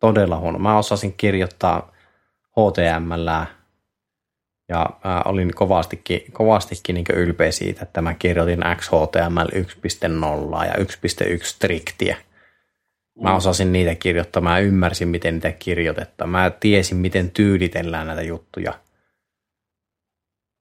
todella 0.00 0.38
huono. 0.38 0.58
Mä 0.58 0.78
osasin 0.78 1.12
kirjoittaa 1.12 1.92
HTML 2.50 3.28
ja 4.68 4.86
mä 5.04 5.22
olin 5.24 5.54
kovastikin, 5.54 6.32
kovastikin 6.32 6.94
niin 6.94 7.06
ylpeä 7.14 7.52
siitä, 7.52 7.82
että 7.82 8.02
mä 8.02 8.14
kirjoitin 8.14 8.64
XHTML 8.76 9.48
1.0 9.52 10.66
ja 10.66 10.72
1.1 10.72 11.44
striktiä. 11.44 12.16
Mä 13.22 13.30
mm. 13.30 13.36
osasin 13.36 13.72
niitä 13.72 13.94
kirjoittaa, 13.94 14.42
mä 14.42 14.58
ymmärsin, 14.58 15.08
miten 15.08 15.34
niitä 15.34 15.52
kirjoitetaan. 15.52 16.30
Mä 16.30 16.50
tiesin, 16.50 16.96
miten 16.96 17.30
tyylitellään 17.30 18.06
näitä 18.06 18.22
juttuja. 18.22 18.72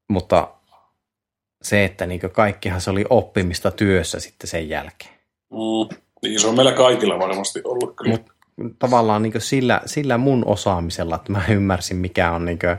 Mutta 0.10 0.48
se, 1.62 1.86
että 1.86 2.06
niin 2.06 2.20
kaikkihan 2.32 2.82
se 2.82 2.92
oli 2.92 3.06
oppimista 3.10 3.72
työssä 3.72 4.20
sitten 4.20 4.48
sen 4.48 4.70
jälkeen. 4.70 5.14
Mm. 5.52 5.98
Niin 6.22 6.40
se 6.40 6.48
on 6.48 6.56
meillä 6.56 6.74
kaikilla 6.74 7.20
varmasti 7.20 7.62
ollut 7.64 7.96
kyllä. 7.96 8.12
Mut 8.12 8.35
tavallaan 8.80 9.22
niin 9.22 9.42
sillä, 9.42 9.82
sillä 9.86 10.18
mun 10.18 10.46
osaamisella, 10.46 11.16
että 11.16 11.32
mä 11.32 11.42
ymmärsin 11.50 11.98
mikä 11.98 12.32
on 12.32 12.46
niin 12.46 12.60
kuin, 12.60 12.78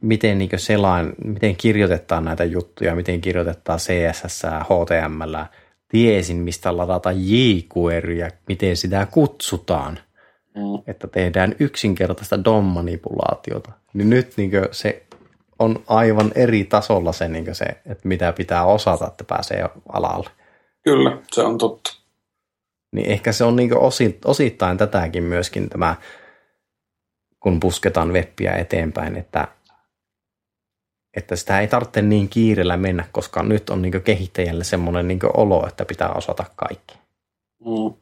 miten 0.00 0.38
niin 0.38 0.50
selain, 0.56 1.12
miten 1.24 1.56
kirjoitetaan 1.56 2.24
näitä 2.24 2.44
juttuja, 2.44 2.94
miten 2.94 3.20
kirjoitetaan 3.20 3.78
CSS, 3.78 4.42
HTML, 4.64 5.34
tiesin 5.88 6.36
mistä 6.36 6.76
ladata 6.76 7.10
jQueryä, 7.12 8.30
miten 8.48 8.76
sitä 8.76 9.06
kutsutaan, 9.10 9.98
mm. 10.54 10.82
että 10.86 11.08
tehdään 11.08 11.54
yksinkertaista 11.58 12.44
DOM-manipulaatiota. 12.44 13.72
Niin 13.94 14.10
nyt 14.10 14.32
niin 14.36 14.50
se 14.70 15.02
on 15.58 15.82
aivan 15.86 16.32
eri 16.34 16.64
tasolla 16.64 17.12
se, 17.12 17.28
niin 17.28 17.54
se, 17.54 17.64
että 17.64 18.08
mitä 18.08 18.32
pitää 18.32 18.64
osata, 18.64 19.06
että 19.06 19.24
pääsee 19.24 19.68
alalle. 19.92 20.30
Kyllä, 20.84 21.18
se 21.32 21.42
on 21.42 21.58
totta. 21.58 22.03
Niin 22.94 23.10
ehkä 23.10 23.32
se 23.32 23.44
on 23.44 23.56
niin 23.56 23.78
osi, 23.78 24.18
osittain 24.24 24.78
tätäkin 24.78 25.22
myöskin 25.22 25.68
tämä, 25.68 25.96
kun 27.40 27.60
pusketaan 27.60 28.12
webbiä 28.12 28.52
eteenpäin, 28.52 29.16
että, 29.16 29.48
että 31.16 31.36
sitä 31.36 31.60
ei 31.60 31.68
tarvitse 31.68 32.02
niin 32.02 32.28
kiirellä 32.28 32.76
mennä, 32.76 33.04
koska 33.12 33.42
nyt 33.42 33.70
on 33.70 33.82
niin 33.82 34.02
kehittäjälle 34.02 34.64
semmoinen 34.64 35.08
niin 35.08 35.20
olo, 35.34 35.66
että 35.68 35.84
pitää 35.84 36.12
osata 36.12 36.44
kaikki. 36.56 36.98
Mm. 37.64 37.94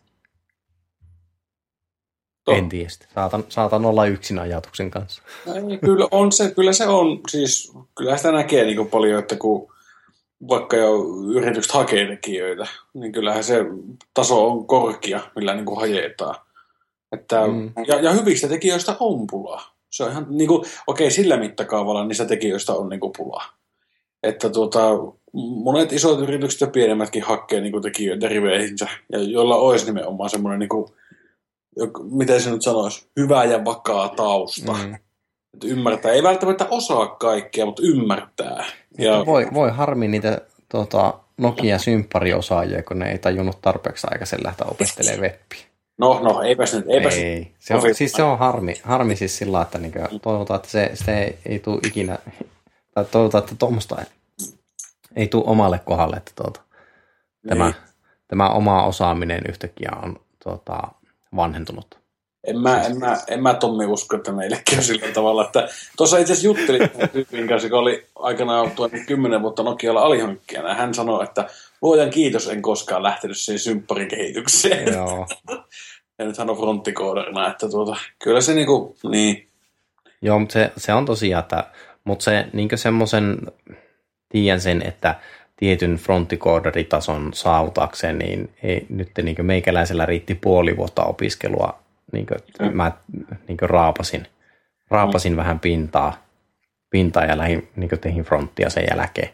En 2.49 2.68
tiedä. 2.68 2.90
Saatan, 3.14 3.45
saatan 3.49 3.84
olla 3.84 4.07
yksin 4.07 4.38
ajatuksen 4.38 4.90
kanssa. 4.90 5.22
Ei, 5.47 5.78
kyllä, 5.78 6.09
on 6.11 6.32
se, 6.32 6.51
kyllä 6.51 6.72
se 6.72 6.86
on. 6.86 7.20
Siis, 7.28 7.72
kyllä 7.95 8.16
sitä 8.16 8.32
näkee 8.32 8.64
niin 8.64 8.88
paljon, 8.90 9.18
että 9.18 9.36
kun 9.36 9.72
vaikka 10.49 10.76
jo 10.76 11.05
yritykset 11.34 11.72
hakee 11.72 12.07
tekijöitä, 12.07 12.66
niin 12.95 13.12
kyllähän 13.12 13.45
se 13.45 13.64
taso 14.14 14.49
on 14.49 14.66
korkea, 14.66 15.20
millä 15.36 15.55
niin 15.55 15.66
kuin 15.66 15.80
hajetaan. 15.80 16.34
Että, 17.12 17.47
mm. 17.47 17.72
ja, 17.86 18.01
ja 18.01 18.12
hyvistä 18.12 18.49
tekijöistä 18.49 18.97
on 19.01 19.26
pulaa. 19.26 19.74
Se 19.90 20.05
on 20.05 20.11
ihan, 20.11 20.26
niin 20.30 20.49
kuin, 20.49 20.64
okei, 20.86 21.11
sillä 21.11 21.36
mittakaavalla 21.36 22.05
niistä 22.05 22.24
tekijöistä 22.24 22.72
on 22.72 22.88
niin 22.88 23.01
kuin 23.01 23.12
pulaa. 23.16 23.45
Että 24.22 24.51
tuota, 24.51 24.88
monet 25.64 25.93
isot 25.93 26.20
yritykset 26.20 26.61
ja 26.61 26.66
pienemmätkin 26.66 27.22
hakee 27.22 27.61
niin 27.61 27.72
kuin 27.72 27.82
tekijöitä 27.82 28.28
riveihinsä, 28.28 28.88
ja 29.12 29.18
joilla 29.18 29.57
olisi 29.57 29.86
nimenomaan 29.86 30.30
semmoinen, 30.30 30.59
niin 30.59 30.68
kuin, 30.68 30.86
miten 32.11 32.40
se 32.40 32.51
nyt 32.51 32.62
sanoisi, 32.62 33.07
hyvä 33.20 33.45
ja 33.45 33.64
vakaa 33.64 34.09
tausta. 34.09 34.72
Mm. 34.72 34.97
Että 35.55 35.66
ymmärtää. 35.66 36.12
Ei 36.12 36.22
välttämättä 36.22 36.66
osaa 36.70 37.07
kaikkea, 37.07 37.66
mutta 37.66 37.82
ymmärtää. 37.84 38.64
Ja... 38.98 39.26
Voi, 39.26 39.48
voi 39.55 39.70
harmi 39.70 40.09
niitä 40.09 40.40
tota, 40.68 41.14
Nokia-symppäriosaajia, 41.36 42.82
kun 42.82 42.98
ne 42.98 43.11
ei 43.11 43.18
tajunnut 43.18 43.59
tarpeeksi 43.62 44.07
aikaisen 44.11 44.40
lähteä 44.44 44.66
opettelemaan 44.66 45.20
webbiä. 45.20 45.72
No, 45.98 46.20
no, 46.22 46.42
eipäs 46.42 46.74
nyt, 46.74 46.84
eipäs 46.88 47.14
ei. 47.14 47.55
Se 47.59 47.74
on, 47.74 47.94
siis 47.94 48.12
se 48.12 48.22
on 48.22 48.38
harmi, 48.38 48.74
harmi 48.82 49.16
siis 49.16 49.38
sillä 49.38 49.62
että 49.62 49.78
niin 49.78 49.92
toivotaan, 50.22 50.57
että 50.57 50.68
se, 50.68 50.90
se 50.94 51.18
ei, 51.18 51.38
ei 51.46 51.59
tule 51.59 51.80
ikinä, 51.86 52.18
tai 52.94 53.05
toivotaan, 53.05 53.44
että 53.44 53.57
tuommoista 53.59 54.00
ei, 54.00 54.07
ei 55.16 55.28
tule 55.28 55.44
omalle 55.46 55.80
kohdalle, 55.84 56.16
että 56.16 56.32
tuota, 56.36 56.61
tämä, 57.48 57.72
tämä 58.28 58.50
oma 58.50 58.84
osaaminen 58.84 59.42
yhtäkkiä 59.48 59.90
on 60.03 60.20
tota, 60.44 60.78
vanhentunut 61.36 62.01
en 62.45 62.59
mä, 62.61 62.82
en 62.82 62.99
mä, 62.99 63.16
en 63.28 63.43
mä 63.43 63.55
Tommi 63.55 63.86
usko, 63.86 64.16
että 64.16 64.32
meille 64.32 64.62
käy 64.70 64.82
sillä 64.82 65.09
tavalla. 65.14 65.45
Että 65.45 65.68
tuossa 65.97 66.18
itse 66.18 66.32
asiassa 66.32 66.47
juttelin 66.47 66.90
tyypin 67.12 67.49
kanssa, 67.49 67.66
joka 67.66 67.78
oli 67.78 68.07
aikanaan 68.16 68.70
toiminut 68.70 68.93
niin 68.93 69.07
kymmenen 69.07 69.43
vuotta 69.43 69.62
Nokialla 69.62 70.01
alihankkijana. 70.01 70.68
Ja 70.68 70.74
hän 70.74 70.95
sanoi, 70.95 71.24
että 71.24 71.49
luojan 71.82 72.11
kiitos, 72.11 72.49
en 72.49 72.62
koskaan 72.62 73.03
lähtenyt 73.03 73.36
siihen 73.36 73.59
sympparin 73.59 74.09
kehitykseen. 74.09 74.95
Joo. 74.95 75.26
ja 76.18 76.24
nythän 76.24 76.51
on 76.51 76.57
fronttikoodarina, 76.57 77.51
että 77.51 77.68
tuota, 77.68 77.97
kyllä 78.24 78.40
se 78.40 78.55
niinku, 78.55 78.97
niin. 79.11 79.49
Joo, 80.22 80.38
mutta 80.38 80.53
se, 80.53 80.72
se 80.76 80.93
on 80.93 81.05
tosiaan, 81.05 81.43
että, 81.43 81.64
mutta 82.05 82.24
se 82.24 82.47
niinku 82.53 82.76
semmoisen, 82.76 83.38
tiedän 84.28 84.61
sen, 84.61 84.82
että 84.86 85.14
tietyn 85.57 85.97
fronttikoodaritason 85.97 87.30
saavutakseen, 87.34 88.18
niin 88.18 88.51
ei, 88.62 88.86
nyt 88.88 89.11
niin 89.22 89.47
meikäläisellä 89.47 90.07
riitti 90.07 90.34
puoli 90.34 90.76
vuotta 90.76 91.05
opiskelua 91.05 91.82
niin 92.12 92.26
kuin, 92.26 92.74
mä 92.76 92.92
niin 93.48 93.59
kuin 93.59 93.70
raapasin, 93.70 94.26
raapasin 94.90 95.32
mm. 95.32 95.36
vähän 95.36 95.61
pintaa, 95.61 96.26
pintaa 96.90 97.24
ja 97.24 97.38
lähin, 97.38 97.68
niin 97.76 97.90
tehin 98.00 98.24
fronttia 98.24 98.70
sen 98.70 98.84
jälkeen. 98.90 99.30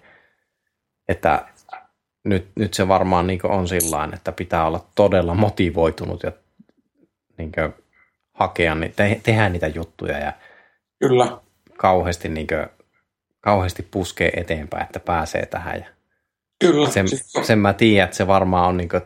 Että 1.08 1.48
nyt, 2.24 2.48
nyt 2.56 2.74
se 2.74 2.88
varmaan 2.88 3.26
niin 3.26 3.46
on 3.46 3.68
sillä 3.68 4.08
että 4.14 4.32
pitää 4.32 4.66
olla 4.66 4.86
todella 4.94 5.34
motivoitunut 5.34 6.22
ja 6.22 6.32
niin 7.38 7.52
hakea, 8.32 8.76
te, 8.96 9.20
tehdä 9.22 9.48
niitä 9.48 9.66
juttuja 9.66 10.18
ja 10.18 10.32
Kyllä. 10.98 11.38
kauheasti, 11.78 12.28
niin 12.28 12.46
kuin, 12.46 12.66
kauheasti 13.40 13.82
puskee 13.90 14.30
eteenpäin, 14.36 14.82
että 14.82 15.00
pääsee 15.00 15.46
tähän. 15.46 15.80
Ja 15.80 15.86
Kyllä. 16.60 16.90
Sen, 16.90 17.08
siis... 17.08 17.32
sen 17.42 17.58
mä 17.58 17.72
tiedän, 17.72 18.04
että 18.04 18.16
se 18.16 18.26
varmaan 18.26 18.68
on 18.68 18.76
niin 18.76 18.88
kuin, 18.88 19.02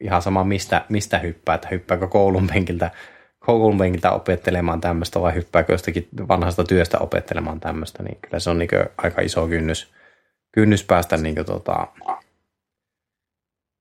ihan 0.00 0.22
sama 0.22 0.44
mistä, 0.44 0.84
mistä 0.88 1.18
hyppää, 1.18 1.54
että 1.54 1.68
hyppääkö 1.70 2.06
koulun 2.08 2.46
penkiltä, 2.46 2.90
koulun 3.38 3.78
penkiltä 3.78 4.10
opettelemaan 4.10 4.80
tämmöistä 4.80 5.20
vai 5.20 5.34
hyppääkö 5.34 5.72
jostakin 5.72 6.08
vanhasta 6.28 6.64
työstä 6.64 6.98
opettelemaan 6.98 7.60
tämmöistä, 7.60 8.02
niin 8.02 8.18
kyllä 8.20 8.38
se 8.38 8.50
on 8.50 8.58
niin 8.58 8.68
aika 8.96 9.20
iso 9.20 9.48
kynnys, 9.48 9.92
kynnys 10.52 10.84
päästä 10.84 11.16
niin 11.16 11.34
tota, 11.34 11.86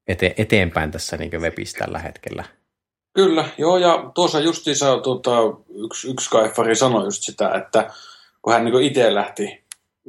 ete, 0.07 0.33
eteenpäin 0.37 0.91
tässä 0.91 1.17
niin 1.17 1.41
webistä 1.41 1.85
tällä 1.85 1.99
hetkellä. 1.99 2.43
Kyllä, 3.13 3.49
joo, 3.57 3.77
ja 3.77 4.11
tuossa 4.15 4.39
justiinsa 4.39 4.97
tuota, 4.97 5.31
yksi, 5.69 6.11
yksi 6.11 6.29
kaifari 6.29 6.75
sanoi 6.75 7.03
just 7.03 7.23
sitä, 7.23 7.51
että 7.53 7.89
kun 8.41 8.53
hän 8.53 8.65
niin 8.65 8.81
itse 8.81 9.15
lähti 9.15 9.63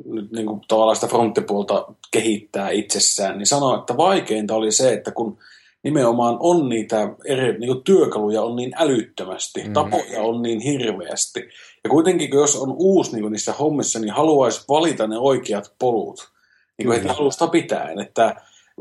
nyt 0.05 0.32
niin 0.32 0.61
tavallaan 0.68 0.96
sitä 0.96 1.07
fronttipuolta 1.07 1.86
kehittää 2.11 2.70
itsessään, 2.70 3.38
niin 3.38 3.46
sanoi, 3.46 3.78
että 3.78 3.96
vaikeinta 3.96 4.55
oli 4.55 4.72
se, 4.72 4.92
että 4.92 5.11
kun 5.11 5.38
nimenomaan 5.85 6.37
on 6.41 6.68
niitä 6.68 7.09
eri 7.24 7.59
niin 7.59 7.72
kuin 7.72 7.85
työkaluja 7.85 8.43
on 8.43 8.57
niin 8.57 8.72
älyttömästi, 8.76 9.62
mm. 9.64 9.72
tapoja 9.72 10.22
on 10.22 10.43
niin 10.43 10.61
hirveästi. 10.61 11.49
Ja 11.85 11.91
kuitenkin, 11.91 12.30
jos 12.32 12.57
on 12.57 12.74
uusi 12.78 13.12
niin 13.12 13.22
kuin 13.22 13.32
niissä 13.32 13.53
hommissa, 13.53 13.99
niin 13.99 14.14
haluaisi 14.14 14.64
valita 14.68 15.07
ne 15.07 15.18
oikeat 15.18 15.72
polut 15.78 16.28
niin 16.78 16.87
kuin 16.87 17.03
mm. 17.03 17.11
alusta 17.18 17.47
pitäen. 17.47 18.01
Että 18.01 18.37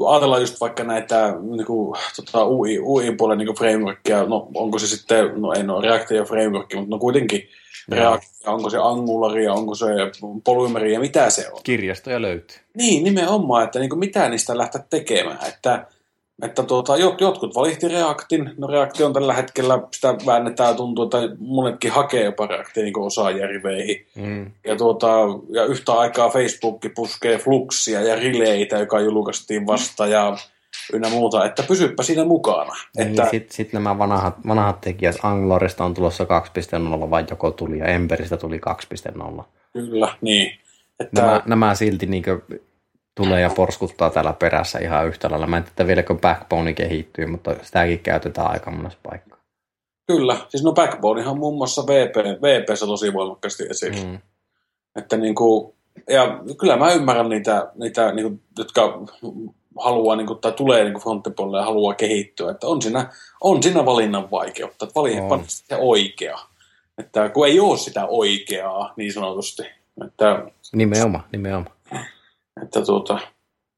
ajatellaan 0.07 0.41
just 0.41 0.61
vaikka 0.61 0.83
näitä 0.83 1.35
niin 1.41 1.65
kuin, 1.65 1.99
tota, 2.15 2.47
UI, 2.47 2.79
UI-puolen 2.79 3.37
niin 3.37 3.55
frameworkia, 3.55 4.23
no 4.23 4.47
onko 4.55 4.79
se 4.79 4.87
sitten, 4.87 5.41
no 5.41 5.53
ei 5.53 5.63
no 5.63 5.81
React 5.81 6.07
framework, 6.27 6.73
mutta 6.73 6.89
no 6.89 6.99
kuitenkin 6.99 7.49
React, 7.89 8.23
onko 8.45 8.69
se 8.69 8.77
Angularia, 8.77 9.53
onko 9.53 9.75
se 9.75 9.85
Polymeria, 10.43 10.99
mitä 10.99 11.29
se 11.29 11.49
on. 11.51 11.61
Kirjastoja 11.63 12.21
löytyy. 12.21 12.57
Niin, 12.73 13.03
nimenomaan, 13.03 13.63
että 13.63 13.79
niin 13.79 13.89
kuin, 13.89 13.99
mitä 13.99 14.29
niistä 14.29 14.57
lähteä 14.57 14.83
tekemään. 14.89 15.47
Että 15.47 15.87
että 16.41 16.63
tuota, 16.63 16.97
jot, 16.97 17.21
jotkut 17.21 17.55
valitti 17.55 17.87
Reactin. 17.87 18.51
No 18.57 18.67
Reacti 18.67 19.03
on 19.03 19.13
tällä 19.13 19.33
hetkellä, 19.33 19.79
sitä 19.91 20.15
väännetään 20.25 20.75
tuntuu, 20.75 21.03
että 21.03 21.17
monetkin 21.39 21.91
hakee 21.91 22.23
jopa 22.23 22.47
Reactia 22.47 22.83
niin 22.83 22.99
osaajärveihin. 22.99 24.05
Mm. 24.15 24.51
Ja, 24.67 24.75
tuota, 24.75 25.07
ja 25.49 25.65
yhtä 25.65 25.93
aikaa 25.93 26.29
Facebook 26.29 26.85
puskee 26.95 27.37
Fluxia 27.37 28.01
ja 28.01 28.15
Rileitä, 28.15 28.79
joka 28.79 28.99
julkaistiin 28.99 29.67
vasta 29.67 30.07
ja 30.07 30.37
ynnä 30.93 31.09
muuta, 31.09 31.45
että 31.45 31.63
pysyppä 31.63 32.03
siinä 32.03 32.25
mukana. 32.25 32.73
Niin, 32.97 33.07
että... 33.07 33.27
Sitten 33.31 33.55
sit 33.55 33.73
nämä 33.73 33.97
vanhat, 33.97 34.35
vanhat 34.47 34.81
tekijät, 34.81 35.15
Anglorista 35.23 35.85
on 35.85 35.93
tulossa 35.93 36.23
2.0 36.23 37.09
vai 37.09 37.25
joko 37.29 37.51
tuli 37.51 37.79
ja 37.79 37.85
Emberistä 37.85 38.37
tuli 38.37 38.61
2.0. 39.37 39.43
Kyllä, 39.73 40.15
niin. 40.21 40.59
Että... 40.99 41.21
Nämä, 41.21 41.41
nämä 41.45 41.75
silti 41.75 42.05
niin 42.05 42.23
tulee 43.15 43.41
ja 43.41 43.49
porskuttaa 43.49 44.09
täällä 44.09 44.33
perässä 44.33 44.79
ihan 44.79 45.07
yhtä 45.07 45.29
lailla. 45.29 45.47
Mä 45.47 45.57
en 45.57 45.63
tiedä 45.63 45.87
vieläkö 45.87 46.15
Backbone 46.15 46.73
kehittyy, 46.73 47.27
mutta 47.27 47.55
sitäkin 47.61 47.99
käytetään 47.99 48.51
aika 48.51 48.71
monessa 48.71 48.99
paikkaa. 49.09 49.39
Kyllä, 50.07 50.37
siis 50.49 50.63
no 50.63 50.71
Backbonehan 50.71 51.37
muun 51.37 51.57
muassa 51.57 51.83
VP, 51.87 52.15
VPssä 52.15 52.85
tosi 52.85 53.13
voimakkaasti 53.13 53.63
esillä. 53.69 54.03
Mm. 54.03 54.19
Että 54.95 55.17
niin 55.17 55.35
kuin, 55.35 55.73
ja 56.09 56.39
kyllä 56.59 56.77
mä 56.77 56.93
ymmärrän 56.93 57.29
niitä, 57.29 57.71
niitä 57.75 58.11
niin 58.11 58.27
kuin, 58.27 58.41
jotka 58.57 59.01
haluaa 59.79 60.15
niin 60.15 60.27
kuin, 60.27 60.39
tai 60.39 60.51
tulee 60.51 60.83
niin 60.83 60.99
fronttipuolelle 60.99 61.57
ja 61.57 61.65
haluaa 61.65 61.93
kehittyä. 61.93 62.51
Että 62.51 62.67
on 62.67 62.81
siinä, 62.81 63.09
on 63.41 63.63
siinä 63.63 63.85
valinnan 63.85 64.31
vaikeutta, 64.31 64.85
että 64.85 64.95
valinnan 64.95 65.43
se 65.47 65.75
oikea. 65.75 66.39
Että 66.97 67.29
kun 67.29 67.47
ei 67.47 67.59
ole 67.59 67.77
sitä 67.77 68.05
oikeaa 68.05 68.93
niin 68.97 69.13
sanotusti. 69.13 69.63
Että, 70.05 70.45
nimenomaan, 70.73 71.23
nimenomaan. 71.31 71.72
Että 72.61 72.81
tuota, 72.81 73.19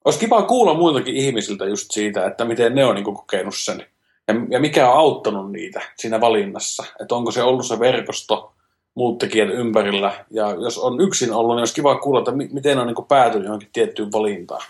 olisi 0.05 0.19
kiva 0.19 0.41
kuulla 0.41 0.73
muiltakin 0.73 1.15
ihmisiltä 1.15 1.65
just 1.65 1.91
siitä, 1.91 2.25
että 2.25 2.45
miten 2.45 2.75
ne 2.75 2.85
on 2.85 2.95
niin 2.95 3.05
kokenut 3.05 3.55
sen. 3.57 3.85
Ja, 4.27 4.33
ja 4.49 4.59
mikä 4.59 4.89
on 4.89 4.97
auttanut 4.97 5.51
niitä 5.51 5.81
siinä 5.95 6.21
valinnassa. 6.21 6.83
Että 7.01 7.15
onko 7.15 7.31
se 7.31 7.43
ollut 7.43 7.65
se 7.65 7.79
verkosto, 7.79 8.53
muut 8.95 9.17
tekijät 9.17 9.49
ympärillä. 9.49 10.25
Ja 10.31 10.51
jos 10.51 10.77
on 10.77 11.01
yksin 11.01 11.33
ollut, 11.33 11.55
niin 11.55 11.61
olisi 11.61 11.75
kiva 11.75 11.95
kuulla, 11.95 12.19
että 12.19 12.31
miten 12.31 12.79
on 12.79 12.87
niin 12.87 13.07
päätynyt 13.07 13.45
johonkin 13.45 13.69
tiettyyn 13.73 14.11
valintaan. 14.11 14.61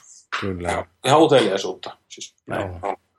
Kyllä. 0.42 0.72
Ja 0.72 0.86
ihan 1.06 1.22
uteliaisuutta. 1.22 1.98
Siis 2.10 2.36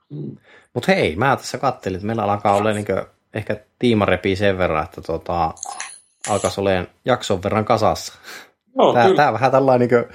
Mm. 0.09 0.37
Mutta 0.73 0.91
hei, 0.91 1.15
mä 1.15 1.35
tässä 1.35 1.57
kattelin, 1.57 1.95
että 1.95 2.05
meillä 2.05 2.23
alkaa 2.23 2.55
olla 2.55 2.71
niin 2.71 2.85
ehkä 3.33 3.59
tiima 3.79 4.05
repii 4.05 4.35
sen 4.35 4.57
verran, 4.57 4.83
että 4.83 5.01
tota, 5.01 5.53
alkaisi 6.29 6.61
olemaan 6.61 6.87
jakson 7.05 7.43
verran 7.43 7.65
kasassa. 7.65 8.13
No, 8.75 8.93
tämä, 8.93 9.13
tämä 9.15 9.33
vähän 9.33 9.51
tällainen 9.51 9.87
niin 9.87 10.05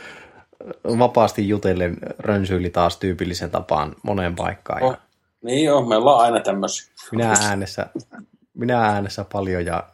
vapaasti 0.98 1.48
jutellen 1.48 1.96
rönsyili 2.18 2.70
taas 2.70 2.96
tyypillisen 2.96 3.50
tapaan 3.50 3.96
moneen 4.02 4.36
paikkaan. 4.36 4.82
Oh. 4.82 4.96
Niin 5.42 5.64
joo, 5.64 5.82
me 5.86 5.96
ollaan 5.96 6.20
aina 6.20 6.40
tämmöisiä. 6.40 6.92
Minä 7.12 7.34
äänessä, 7.40 7.86
minä 8.54 8.84
äänessä 8.84 9.24
paljon 9.32 9.66
ja 9.66 9.84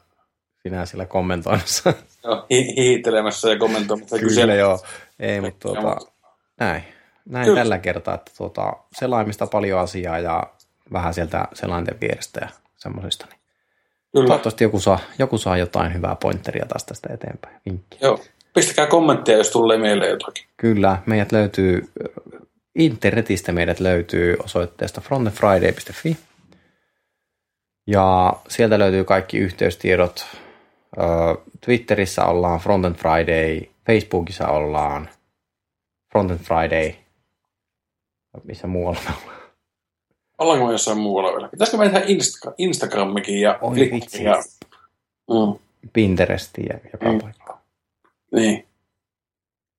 sinä 0.62 0.87
siellä 0.87 1.07
kommentoimassa. 1.07 1.95
Joo, 2.25 2.47
hi- 2.51 2.77
hiittelemässä 2.77 3.51
ja 3.51 3.59
kommentoimassa. 3.59 4.16
Kyllä 4.16 4.29
kysellä. 4.29 4.55
joo, 4.55 4.79
ei, 5.21 5.41
mutta 5.41 5.69
tuota, 5.69 5.97
näin, 6.61 6.83
näin 7.25 7.45
Kyllä. 7.45 7.61
tällä 7.61 7.79
kertaa, 7.79 8.14
että 8.14 8.33
tuota, 8.39 8.73
selaimista 8.99 9.47
paljon 9.47 9.81
asiaa 9.81 10.19
ja 10.19 10.43
vähän 10.93 11.14
sieltä 11.14 11.49
selainten 11.53 12.01
vierestä 12.01 12.41
ja 12.41 12.49
semmoisesta. 12.77 13.27
Niin 13.27 13.39
Kyllä. 14.12 14.27
Toivottavasti 14.27 14.64
joku 14.64 14.81
saa, 14.81 14.99
joku 15.19 15.39
saa 15.39 15.57
jotain 15.57 15.95
hyvää 15.95 16.16
pointteria 16.16 16.66
taas 16.66 16.85
tästä 16.85 17.14
eteenpäin. 17.14 17.57
Vinkki. 17.66 17.99
Joo, 18.01 18.21
Pistäkää 18.55 18.86
kommenttia, 18.86 19.36
jos 19.36 19.51
tulee 19.51 19.78
meille 19.78 20.09
jotakin. 20.09 20.44
Kyllä, 20.57 20.99
meidät 21.07 21.32
löytyy, 21.32 21.88
internetistä 22.74 23.53
meidät 23.53 23.80
löytyy 23.80 24.36
osoitteesta 24.44 25.01
frontendfriday.fi. 25.01 26.16
Ja 27.86 28.32
sieltä 28.49 28.78
löytyy 28.78 29.05
kaikki 29.05 29.38
yhteystiedot. 29.38 30.26
Twitterissä 31.61 32.24
ollaan 32.24 32.61
Frontend 32.61 32.94
Friday, 32.94 33.61
Facebookissa 33.86 34.49
ollaan 34.49 35.09
Frontend 36.12 36.40
Friday. 36.40 36.92
Missä 38.44 38.66
muualla 38.66 39.01
me 39.09 39.14
ollaan? 39.22 39.38
Ollaanko 40.38 40.66
me 40.66 40.72
jossain 40.72 40.99
muualla 40.99 41.32
vielä? 41.32 41.49
Pitäisikö 41.49 41.76
me 41.78 41.84
tehdä 41.84 42.01
Insta- 42.01 42.55
Instagramikin 42.59 43.40
ja 43.40 43.59
Oi, 43.61 43.90
ja 44.22 44.42
mm. 45.30 45.59
Pinterestiin 45.92 46.66
ja 46.66 46.90
joka 46.92 47.12
mm. 47.12 47.18
paikka. 47.18 47.47
Niin. 48.33 48.66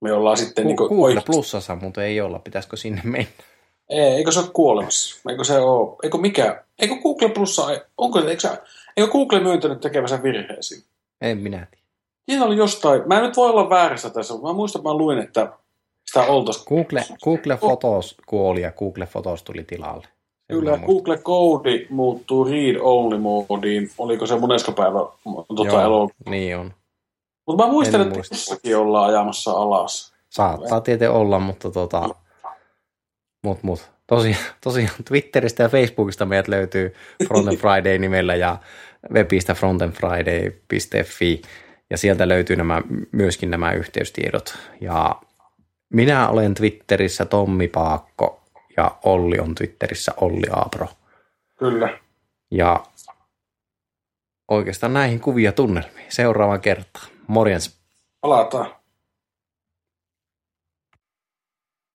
Me 0.01 0.13
ollaan 0.13 0.37
sitten... 0.37 0.63
Ku, 0.63 0.67
niin 0.67 0.77
kuin, 0.77 0.89
Google 0.89 1.21
Plusassa 1.25 1.75
mutta 1.75 2.03
ei 2.03 2.21
olla. 2.21 2.39
Pitäisikö 2.39 2.77
sinne 2.77 3.01
mennä? 3.03 3.29
Ei, 3.89 4.01
eikö 4.01 4.31
se 4.31 4.39
ole 4.39 4.47
kuolemassa? 4.53 5.29
Eikö 5.29 5.43
se 5.43 5.59
ole... 5.59 5.95
Eikö 6.03 6.17
mikä... 6.17 6.63
Eikö 6.79 6.95
Google 6.95 7.29
Plussa... 7.29 7.63
Onko... 7.97 8.19
Eikö, 8.19 8.41
se, 8.41 8.49
eikö 8.97 9.11
Google 9.11 9.39
myöntänyt 9.39 9.79
tekemänsä 9.79 10.23
virheisiin? 10.23 10.83
En 11.21 11.37
minä 11.37 11.57
tiedä. 11.71 11.83
Siinä 12.29 12.45
oli 12.45 12.57
jostain... 12.57 13.01
Mä 13.05 13.17
en 13.17 13.23
nyt 13.23 13.37
voi 13.37 13.49
olla 13.49 13.69
väärässä 13.69 14.09
tässä. 14.09 14.33
Mä 14.33 14.53
muistan, 14.53 14.79
että 14.79 14.89
mä 14.89 14.93
luin, 14.93 15.19
että 15.19 15.51
sitä 16.05 16.23
oltaisiin... 16.23 16.65
Google, 16.69 17.05
Google 17.23 17.57
Photos 17.57 18.15
kuoli 18.25 18.61
ja 18.61 18.71
Google 18.71 19.05
Photos 19.05 19.43
tuli 19.43 19.63
tilalle. 19.63 20.07
Kyllä, 20.47 20.77
Google 20.85 21.17
Code 21.17 21.85
muuttuu 21.89 22.45
read-only-moodiin. 22.45 23.91
Oliko 23.97 24.25
se 24.25 24.39
monesko 24.39 24.71
päivä 24.71 24.99
tuota, 25.55 25.81
Joo, 25.81 26.09
niin 26.29 26.57
on. 26.57 26.73
Mutta 27.49 27.65
mä 27.65 27.71
muistan, 27.71 28.01
että 28.01 28.19
tässäkin 28.29 28.77
ollaan 28.77 29.09
ajamassa 29.09 29.51
alas. 29.51 30.13
Saattaa 30.29 30.81
tietenkin 30.81 31.17
olla, 31.17 31.39
mutta 31.39 31.71
tota, 31.71 32.09
mut, 33.43 33.63
mut. 33.63 33.91
tosiaan, 34.07 34.43
tosiaan 34.63 34.95
Twitteristä 35.05 35.63
ja 35.63 35.69
Facebookista 35.69 36.25
meidät 36.25 36.47
löytyy 36.47 36.93
Fronten 37.27 37.57
Friday 37.57 37.97
nimellä 37.97 38.35
ja 38.35 38.57
webistä 39.13 39.53
frontenfriday.fi 39.53 41.41
ja 41.89 41.97
sieltä 41.97 42.27
löytyy 42.27 42.55
nämä, 42.55 42.81
myöskin 43.11 43.51
nämä 43.51 43.71
yhteystiedot. 43.71 44.57
Ja 44.81 45.15
minä 45.93 46.29
olen 46.29 46.53
Twitterissä 46.53 47.25
Tommi 47.25 47.67
Paakko 47.67 48.41
ja 48.77 48.91
Olli 49.03 49.39
on 49.39 49.55
Twitterissä 49.55 50.13
Olli 50.21 50.47
Aapro. 50.51 50.87
Kyllä. 51.59 51.99
Ja 52.51 52.83
oikeastaan 54.51 54.93
näihin 54.93 55.19
kuvia 55.19 55.51
tunnelmiin 55.51 56.07
seuraavaan 56.09 56.61
kertaan. 56.61 57.18
Morjens. 57.29 57.79
Olá, 58.23 58.43
tá. 58.45 58.78